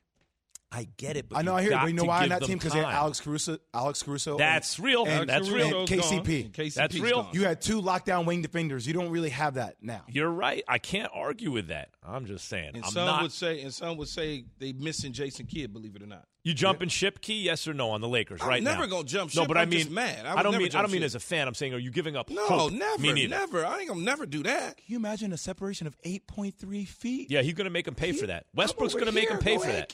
I 0.72 0.86
get 0.96 1.16
it, 1.16 1.28
but 1.28 1.36
I 1.38 1.42
know, 1.42 1.56
I 1.56 1.62
hear, 1.62 1.72
it, 1.72 1.78
but 1.80 1.86
you 1.86 1.94
know 1.94 2.04
why 2.04 2.20
give 2.20 2.28
that 2.38 2.42
team 2.44 2.58
because 2.58 2.72
they 2.72 2.78
had. 2.78 2.94
Alex 2.94 3.20
Caruso, 3.20 3.58
Alex 3.74 4.04
Caruso. 4.04 4.38
That's 4.38 4.78
real. 4.78 5.04
And, 5.04 5.28
That's 5.28 5.48
and 5.48 5.56
real. 5.56 5.84
KCP. 5.84 6.52
KCP's 6.52 6.74
That's 6.74 6.98
real. 6.98 7.24
gone. 7.24 7.30
You 7.34 7.44
had 7.44 7.60
two 7.60 7.82
lockdown 7.82 8.24
wing 8.24 8.40
defenders. 8.40 8.86
You 8.86 8.92
don't 8.92 9.10
really 9.10 9.30
have 9.30 9.54
that 9.54 9.76
now. 9.82 10.02
You're 10.08 10.30
right. 10.30 10.62
I 10.68 10.78
can't 10.78 11.10
argue 11.12 11.50
with 11.50 11.68
that. 11.68 11.88
I'm 12.06 12.24
just 12.26 12.46
saying. 12.48 12.72
And 12.74 12.84
I'm 12.84 12.90
some 12.92 13.06
not. 13.06 13.22
would 13.22 13.32
say, 13.32 13.62
and 13.62 13.74
some 13.74 13.96
would 13.96 14.08
say 14.08 14.44
they 14.58 14.72
missing 14.72 15.12
Jason 15.12 15.46
Kidd. 15.46 15.72
Believe 15.72 15.96
it 15.96 16.02
or 16.02 16.06
not. 16.06 16.24
You 16.42 16.54
jumping 16.54 16.88
ship 16.88 17.20
key? 17.20 17.42
Yes 17.42 17.68
or 17.68 17.74
no 17.74 17.90
on 17.90 18.00
the 18.00 18.08
Lakers 18.08 18.40
I'm 18.40 18.48
right 18.48 18.62
now? 18.62 18.72
never 18.72 18.86
gonna 18.86 19.04
jump 19.04 19.30
ship. 19.30 19.42
No, 19.42 19.46
but 19.46 19.58
I'm 19.58 19.62
I 19.62 19.66
mean, 19.66 19.80
just 19.80 19.90
mad. 19.90 20.24
I 20.24 20.36
I, 20.38 20.42
don't 20.42 20.56
mean. 20.56 20.74
I 20.74 20.80
don't 20.80 20.90
mean 20.90 21.02
as 21.02 21.14
a 21.14 21.20
fan. 21.20 21.46
I'm 21.48 21.54
saying, 21.54 21.74
are 21.74 21.78
you 21.78 21.90
giving 21.90 22.16
up? 22.16 22.30
No, 22.30 22.46
hope? 22.46 22.72
never, 22.72 23.02
Me 23.02 23.12
neither. 23.12 23.28
never. 23.28 23.66
I 23.66 23.80
ain't 23.80 23.88
gonna 23.88 24.00
never 24.00 24.24
do 24.24 24.42
that. 24.44 24.76
Can 24.76 24.84
you 24.86 24.96
imagine 24.96 25.32
a 25.32 25.36
separation 25.36 25.86
of 25.86 26.00
8.3 26.02 26.86
feet? 26.88 27.30
Yeah, 27.30 27.42
he's 27.42 27.54
going 27.54 27.66
to 27.66 27.70
make 27.70 27.86
him 27.86 27.94
pay 27.94 28.12
for 28.12 28.28
that. 28.28 28.46
Westbrook's 28.54 28.94
going 28.94 29.06
to 29.06 29.12
make 29.12 29.28
him 29.28 29.38
pay 29.38 29.58
for 29.58 29.66
that. 29.66 29.92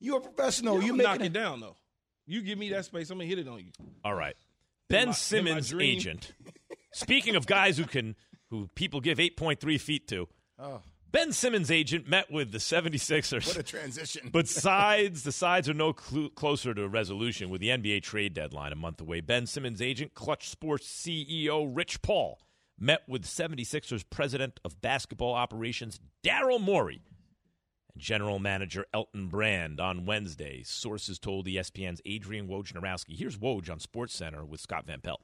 Key. 0.00 0.06
You 0.06 0.16
a 0.16 0.20
professional. 0.20 0.80
you 0.80 0.88
You 0.88 0.96
knock 1.02 1.12
making 1.18 1.26
it 1.26 1.32
down 1.32 1.60
though. 1.60 1.76
You 2.26 2.42
give 2.42 2.58
me 2.58 2.70
that 2.70 2.84
space, 2.84 3.10
I'm 3.10 3.18
gonna 3.18 3.28
hit 3.28 3.38
it 3.38 3.48
on 3.48 3.58
you. 3.58 3.70
All 4.04 4.14
right. 4.14 4.36
Ben 4.88 5.08
my- 5.08 5.12
Simmons' 5.14 5.72
agent. 5.74 6.32
Speaking 6.92 7.36
of 7.36 7.46
guys 7.46 7.76
who 7.78 7.84
can, 7.84 8.16
who 8.50 8.68
people 8.74 9.00
give 9.00 9.18
8.3 9.18 9.80
feet 9.80 10.08
to, 10.08 10.28
Oh, 10.58 10.80
Ben 11.12 11.32
Simmons' 11.32 11.70
agent 11.70 12.08
met 12.08 12.30
with 12.30 12.52
the 12.52 12.58
76ers. 12.58 13.46
what 13.46 13.56
a 13.56 13.62
transition. 13.62 14.28
But 14.32 14.48
sides, 14.48 15.22
the 15.22 15.32
sides 15.32 15.68
are 15.68 15.74
no 15.74 15.92
clu 15.92 16.30
closer 16.30 16.72
to 16.74 16.82
a 16.84 16.88
resolution 16.88 17.48
with 17.50 17.60
the 17.60 17.68
NBA 17.68 18.02
trade 18.02 18.32
deadline 18.34 18.72
a 18.72 18.76
month 18.76 19.00
away. 19.00 19.20
Ben 19.20 19.46
Simmons' 19.46 19.80
agent, 19.82 20.14
Clutch 20.14 20.48
Sports 20.48 20.86
CEO 20.88 21.70
Rich 21.74 22.00
Paul, 22.02 22.38
met 22.78 23.02
with 23.08 23.24
76ers 23.24 24.04
president 24.08 24.58
of 24.64 24.80
basketball 24.80 25.34
operations 25.34 26.00
Daryl 26.24 26.60
Morey 26.60 27.02
and 27.08 27.15
general 27.96 28.38
manager 28.38 28.86
Elton 28.92 29.28
Brand 29.28 29.80
on 29.80 30.04
Wednesday. 30.06 30.62
Sources 30.64 31.18
told 31.18 31.46
ESPN's 31.46 32.00
Adrian 32.04 32.48
Wojnarowski. 32.48 33.16
Here's 33.16 33.36
Woj 33.36 33.70
on 33.70 33.78
SportsCenter 33.78 34.46
with 34.46 34.60
Scott 34.60 34.86
Van 34.86 35.00
Pelt. 35.00 35.20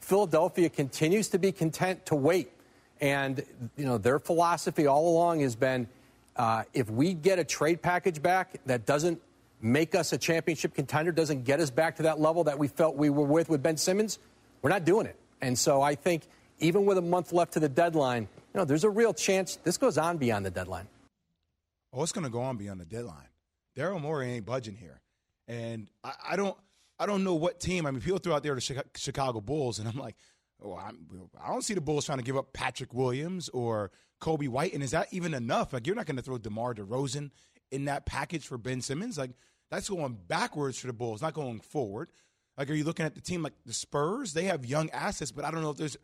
Philadelphia 0.00 0.68
continues 0.68 1.28
to 1.28 1.38
be 1.38 1.52
content 1.52 2.06
to 2.06 2.14
wait. 2.14 2.50
And, 3.00 3.44
you 3.76 3.84
know, 3.84 3.98
their 3.98 4.18
philosophy 4.18 4.86
all 4.86 5.08
along 5.08 5.40
has 5.40 5.54
been 5.56 5.88
uh, 6.36 6.62
if 6.72 6.88
we 6.88 7.14
get 7.14 7.38
a 7.38 7.44
trade 7.44 7.82
package 7.82 8.22
back 8.22 8.60
that 8.66 8.86
doesn't 8.86 9.20
make 9.60 9.94
us 9.94 10.12
a 10.12 10.18
championship 10.18 10.74
contender, 10.74 11.10
doesn't 11.10 11.44
get 11.44 11.60
us 11.60 11.70
back 11.70 11.96
to 11.96 12.04
that 12.04 12.20
level 12.20 12.44
that 12.44 12.58
we 12.58 12.68
felt 12.68 12.96
we 12.96 13.10
were 13.10 13.24
with 13.24 13.48
with 13.48 13.62
Ben 13.62 13.76
Simmons, 13.76 14.18
we're 14.62 14.70
not 14.70 14.84
doing 14.84 15.06
it. 15.06 15.16
And 15.40 15.58
so 15.58 15.82
I 15.82 15.94
think 15.94 16.22
even 16.60 16.84
with 16.86 16.98
a 16.98 17.02
month 17.02 17.32
left 17.32 17.52
to 17.54 17.60
the 17.60 17.68
deadline, 17.68 18.22
you 18.22 18.58
know, 18.58 18.64
there's 18.64 18.84
a 18.84 18.90
real 18.90 19.12
chance 19.12 19.56
this 19.56 19.76
goes 19.76 19.98
on 19.98 20.16
beyond 20.16 20.46
the 20.46 20.50
deadline. 20.50 20.86
Oh, 21.98 22.02
it's 22.04 22.12
going 22.12 22.24
to 22.24 22.30
go 22.30 22.42
on 22.42 22.56
beyond 22.56 22.80
the 22.80 22.84
deadline. 22.84 23.26
Daryl 23.76 24.00
Morey 24.00 24.30
ain't 24.30 24.46
budging 24.46 24.76
here, 24.76 25.00
and 25.48 25.90
I, 26.04 26.12
I 26.30 26.36
don't, 26.36 26.56
I 26.96 27.06
don't 27.06 27.24
know 27.24 27.34
what 27.34 27.58
team. 27.58 27.86
I 27.86 27.90
mean, 27.90 28.00
people 28.00 28.20
throw 28.20 28.36
out 28.36 28.44
there 28.44 28.54
the 28.54 28.84
Chicago 28.96 29.40
Bulls, 29.40 29.80
and 29.80 29.88
I'm 29.88 29.98
like, 29.98 30.14
oh, 30.62 30.76
I'm, 30.76 31.28
I 31.44 31.48
don't 31.48 31.64
see 31.64 31.74
the 31.74 31.80
Bulls 31.80 32.06
trying 32.06 32.18
to 32.18 32.24
give 32.24 32.36
up 32.36 32.52
Patrick 32.52 32.94
Williams 32.94 33.48
or 33.48 33.90
Coby 34.20 34.48
White, 34.48 34.74
and 34.74 34.82
is 34.84 34.92
that 34.92 35.08
even 35.10 35.34
enough? 35.34 35.72
Like, 35.72 35.88
you're 35.88 35.96
not 35.96 36.06
going 36.06 36.14
to 36.14 36.22
throw 36.22 36.38
DeMar 36.38 36.74
DeRozan 36.74 37.32
in 37.72 37.86
that 37.86 38.06
package 38.06 38.46
for 38.46 38.58
Ben 38.58 38.80
Simmons. 38.80 39.18
Like, 39.18 39.32
that's 39.68 39.88
going 39.88 40.18
backwards 40.28 40.78
for 40.78 40.86
the 40.86 40.92
Bulls, 40.92 41.20
not 41.20 41.34
going 41.34 41.58
forward. 41.58 42.10
Like, 42.56 42.70
are 42.70 42.74
you 42.74 42.84
looking 42.84 43.06
at 43.06 43.16
the 43.16 43.20
team 43.20 43.42
like 43.42 43.54
the 43.66 43.72
Spurs? 43.72 44.34
They 44.34 44.44
have 44.44 44.64
young 44.64 44.88
assets, 44.90 45.32
but 45.32 45.44
I 45.44 45.50
don't 45.50 45.62
know 45.62 45.70
if 45.70 45.76
there's 45.76 45.96
oh, 45.96 46.00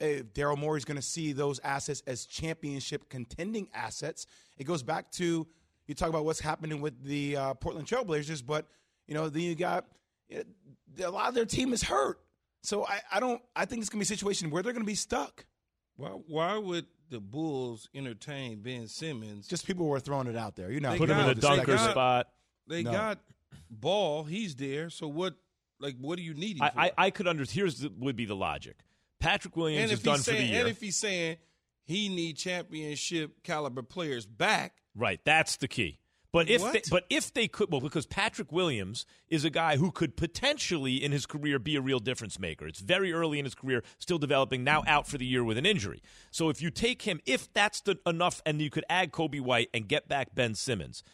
Daryl 0.00 0.58
Morey 0.58 0.78
is 0.78 0.84
going 0.84 0.96
to 0.96 1.02
see 1.02 1.32
those 1.32 1.58
assets 1.60 2.02
as 2.06 2.26
championship 2.26 3.08
contending 3.08 3.68
assets. 3.74 4.26
It 4.58 4.64
goes 4.64 4.82
back 4.82 5.10
to 5.12 5.46
you 5.86 5.94
talk 5.94 6.08
about 6.08 6.24
what's 6.24 6.40
happening 6.40 6.80
with 6.80 7.02
the 7.04 7.36
uh, 7.36 7.54
Portland 7.54 7.86
Trailblazers, 7.86 8.44
but 8.44 8.66
you 9.06 9.14
know 9.14 9.28
then 9.28 9.42
you 9.42 9.54
got 9.54 9.86
a 11.02 11.10
lot 11.10 11.28
of 11.28 11.34
their 11.34 11.44
team 11.44 11.72
is 11.72 11.82
hurt. 11.82 12.20
So 12.62 12.86
I, 12.86 13.00
I 13.12 13.20
don't. 13.20 13.42
I 13.54 13.66
think 13.66 13.80
it's 13.82 13.90
going 13.90 14.02
to 14.02 14.08
be 14.08 14.14
a 14.14 14.16
situation 14.16 14.50
where 14.50 14.62
they're 14.62 14.72
going 14.72 14.84
to 14.84 14.90
be 14.90 14.94
stuck. 14.94 15.44
Why? 15.96 16.08
Why 16.08 16.56
would 16.56 16.86
the 17.10 17.20
Bulls 17.20 17.88
entertain 17.94 18.60
Ben 18.60 18.88
Simmons? 18.88 19.46
Just 19.46 19.66
people 19.66 19.86
were 19.86 20.00
throwing 20.00 20.26
it 20.26 20.36
out 20.36 20.56
there. 20.56 20.70
You 20.70 20.80
know, 20.80 20.96
put 20.96 21.10
him 21.10 21.18
in 21.18 21.28
a 21.28 21.34
dunker 21.34 21.76
got, 21.76 21.90
spot. 21.90 22.28
They 22.66 22.82
No. 22.82 22.92
got 22.92 23.18
Ball. 23.70 24.24
He's 24.24 24.54
there. 24.54 24.88
So 24.88 25.08
what? 25.08 25.34
Like, 25.80 25.96
what 26.00 26.16
do 26.16 26.22
you 26.22 26.32
need 26.34 26.56
him 26.56 26.62
I, 26.62 26.70
for? 26.70 26.80
I, 26.80 26.92
I 26.96 27.10
could 27.10 27.26
understand. 27.26 27.56
Here's 27.56 27.80
the, 27.80 27.92
would 27.98 28.16
be 28.16 28.24
the 28.24 28.36
logic. 28.36 28.76
Patrick 29.24 29.56
Williams 29.56 29.82
and 29.84 29.92
is 29.92 30.02
done 30.02 30.16
he's 30.16 30.24
for 30.24 30.30
the 30.32 30.36
saying, 30.38 30.50
year. 30.50 30.60
and 30.60 30.68
if 30.68 30.80
he's 30.80 30.96
saying 30.96 31.36
he 31.84 32.08
need 32.08 32.36
championship 32.36 33.42
caliber 33.42 33.82
players 33.82 34.26
back, 34.26 34.76
Right, 34.94 35.20
that's 35.24 35.56
the 35.56 35.66
key. 35.68 35.98
But 36.30 36.48
if 36.48 36.62
What? 36.62 36.72
they, 36.72 36.82
but 36.90 37.04
if 37.10 37.32
they 37.32 37.46
could, 37.46 37.70
well, 37.70 37.80
because 37.80 38.06
Patrick 38.06 38.50
Williams 38.50 39.06
is 39.28 39.44
a 39.44 39.50
guy 39.50 39.76
who 39.76 39.92
could 39.92 40.16
potentially 40.16 40.96
in 40.96 41.12
his 41.12 41.26
career 41.26 41.60
be 41.60 41.76
a 41.76 41.80
real 41.80 42.00
difference 42.00 42.40
maker. 42.40 42.66
It's 42.66 42.80
very 42.80 43.12
early 43.12 43.38
in 43.38 43.44
his 43.44 43.54
career, 43.54 43.84
still 43.98 44.18
developing. 44.18 44.64
Now 44.64 44.82
out 44.86 45.06
for 45.06 45.16
the 45.16 45.24
year 45.26 45.44
with 45.44 45.58
an 45.58 45.64
injury. 45.66 46.02
So 46.32 46.48
if 46.48 46.60
you 46.60 46.70
take 46.70 47.02
him, 47.02 47.20
if 47.24 47.52
that's 47.54 47.80
the, 47.82 47.98
enough, 48.04 48.42
and 48.44 48.60
you 48.60 48.68
could 48.68 48.84
add 48.88 49.12
Coby 49.12 49.40
White 49.40 49.68
and 49.72 49.86
get 49.86 50.08
back 50.08 50.34
Ben 50.34 50.54
Simmons, 50.56 51.04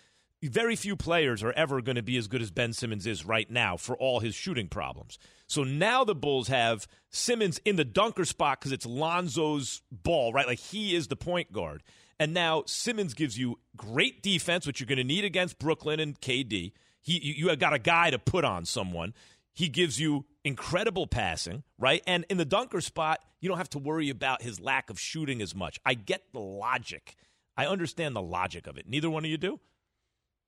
very 0.43 0.77
few 0.77 0.97
players 0.97 1.43
are 1.43 1.53
ever 1.53 1.83
going 1.83 1.97
to 1.97 2.03
be 2.03 2.17
as 2.17 2.27
good 2.27 2.41
as 2.41 2.51
Ben 2.51 2.73
Simmons 2.73 3.07
is 3.07 3.27
right 3.27 3.51
now 3.51 3.77
for 3.77 3.97
all 3.97 4.21
his 4.21 4.35
shooting 4.35 4.69
problems. 4.69 5.19
So 5.47 5.65
now 5.65 6.05
the 6.05 6.15
Bulls 6.15 6.49
have 6.49 6.87
Simmons 7.11 7.61
in 7.65 7.77
the 7.77 7.85
dunker 7.85 8.25
spot 8.25 8.61
because 8.61 8.73
it's 8.73 8.87
Lonzo's 8.87 9.83
ball, 9.91 10.33
right? 10.33 10.47
Like 10.47 10.59
he 10.59 10.95
is 10.95 11.09
the 11.09 11.17
point 11.17 11.53
guard. 11.53 11.83
And 12.19 12.33
now 12.33 12.65
Simmons 12.67 13.15
gives 13.15 13.39
you 13.39 13.59
great 13.77 14.23
defense, 14.23 14.67
which 14.67 14.81
you're 14.81 14.87
going 14.87 14.99
to 14.99 15.05
need 15.05 15.25
against 15.25 15.59
Brooklyn 15.59 16.01
and 16.01 16.21
KD. 16.21 16.73
He, 17.03 17.19
you 17.19 17.51
you 17.51 17.57
got 17.57 17.73
a 17.73 17.79
guy 17.79 18.11
to 18.11 18.19
put 18.19 18.45
on 18.45 18.67
someone. 18.67 19.15
He 19.53 19.69
gives 19.69 19.99
you 19.99 20.27
incredible 20.45 21.07
passing, 21.07 21.65
right? 21.79 22.03
And 22.07 22.25
in 22.31 22.37
the 22.37 22.45
dunker 22.45 22.81
spot, 22.81 23.21
you 23.41 23.49
don't 23.49 23.59
have 23.59 23.71
to 23.71 23.79
worry 23.79 24.11
about 24.11 24.43
his 24.43 24.61
lack 24.61 24.91
of 24.91 25.01
shooting 25.01 25.43
as 25.43 25.55
much. 25.55 25.81
I 25.85 25.95
get 25.95 26.23
the 26.33 26.41
logic. 26.41 27.17
I 27.57 27.67
understand 27.67 28.15
the 28.15 28.23
logic 28.23 28.67
of 28.67 28.79
it. 28.79 28.87
Neither 28.89 29.11
one 29.11 29.25
of 29.25 29.31
you 29.31 29.39
do? 29.39 29.61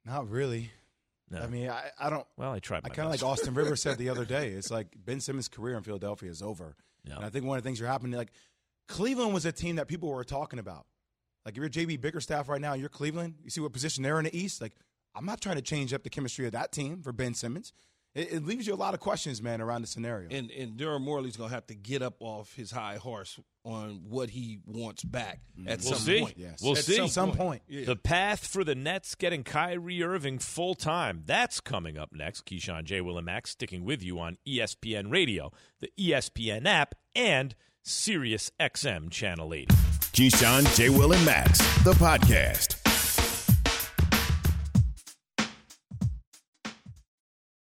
Not 0.05 0.29
really. 0.31 0.71
No. 1.31 1.41
I 1.41 1.47
mean, 1.47 1.71
I, 1.71 1.91
I 1.99 2.11
don't. 2.11 2.27
Well, 2.37 2.53
I 2.53 2.59
tried. 2.59 2.83
I 2.85 2.89
kind 2.91 3.07
of 3.07 3.13
like. 3.13 3.23
Austin 3.23 3.55
Rivers 3.55 3.81
said 3.81 3.99
the 3.99 4.11
other 4.11 4.25
day. 4.25 4.49
It's 4.57 4.71
like 4.71 4.89
Ben 4.97 5.21
Simmons' 5.21 5.49
career 5.49 5.77
in 5.77 5.83
Philadelphia 5.83 6.31
is 6.31 6.43
over. 6.43 6.77
Yeah. 7.05 7.17
And 7.17 7.25
I 7.25 7.31
think 7.31 7.45
one 7.45 7.57
of 7.57 7.65
the 7.65 7.69
things 7.69 7.81
you're 7.81 7.89
happening, 7.89 8.13
like 8.13 8.33
Cleveland 8.89 9.33
was 9.33 9.47
a 9.47 9.53
team 9.53 9.77
that 9.77 9.89
people 9.89 10.11
were 10.11 10.25
talking 10.25 10.59
about. 10.59 10.87
Like 11.45 11.57
if 11.57 11.61
you're 11.61 11.71
JB 11.71 12.01
Bickerstaff 12.01 12.49
right 12.49 12.61
now, 12.61 12.75
you're 12.75 12.89
Cleveland. 12.89 13.35
You 13.43 13.51
see 13.51 13.61
what 13.61 13.73
position 13.73 14.03
they're 14.03 14.19
in 14.19 14.25
the 14.27 14.37
East. 14.37 14.61
Like 14.61 14.75
I'm 15.15 15.25
not 15.25 15.41
trying 15.41 15.57
to 15.57 15.63
change 15.63 15.93
up 15.93 16.03
the 16.03 16.11
chemistry 16.11 16.47
of 16.47 16.53
that 16.53 16.73
team 16.73 17.03
for 17.03 17.13
Ben 17.13 17.35
Simmons. 17.35 17.73
It, 18.15 18.33
it 18.33 18.45
leaves 18.45 18.67
you 18.67 18.75
a 18.75 18.77
lot 18.77 18.93
of 18.95 19.01
questions, 19.01 19.43
man, 19.43 19.61
around 19.61 19.83
the 19.83 19.87
scenario. 19.89 20.29
and 20.31 20.51
and 20.51 20.77
Daryl 20.77 21.01
Morley's 21.01 21.37
gonna 21.37 21.51
have 21.53 21.67
to 21.69 21.75
get 21.75 22.03
up 22.03 22.17
off 22.21 22.55
his 22.55 22.71
high 22.71 22.97
horse 22.97 23.39
on 23.65 24.03
what 24.09 24.29
he 24.31 24.59
wants 24.67 25.05
back 25.05 25.41
mm. 25.59 25.69
at 25.71 25.81
We'll 25.83 25.95
some 25.95 25.99
see. 25.99 26.21
point. 26.21 26.37
We'll 26.61 26.73
At 26.77 26.85
see. 26.85 27.09
some, 27.09 27.33
point. 27.33 27.63
Yeah. 27.69 27.85
The 27.85 27.97
path 27.97 28.47
for 28.47 28.65
the 28.65 28.75
Nets 28.75 29.15
getting 29.15 29.45
Kyrie 29.45 30.03
Irving 30.03 30.39
full 30.41 30.75
time. 30.75 31.23
That's 31.27 31.61
coming 31.61 31.97
up 31.97 32.11
next. 32.13 32.45
Keyshawn 32.45 32.85
J. 32.85 33.01
Will 33.01 33.17
and 33.19 33.27
Max 33.27 33.51
sticking 33.51 33.85
with 33.85 34.03
you 34.03 34.19
on 34.19 34.37
ESPN 34.47 35.13
Radio, 35.13 35.53
the 35.81 35.91
ESPN 35.99 36.67
app, 36.67 36.97
and 37.15 37.55
Sirius 37.85 38.51
XM 38.61 39.11
Channel 39.11 39.55
80. 39.55 39.67
Keyshawn, 40.13 40.77
J. 40.77 40.91
Will, 40.91 41.13
and 41.13 41.25
Max, 41.25 41.59
the 41.85 41.93
podcast. 41.93 42.82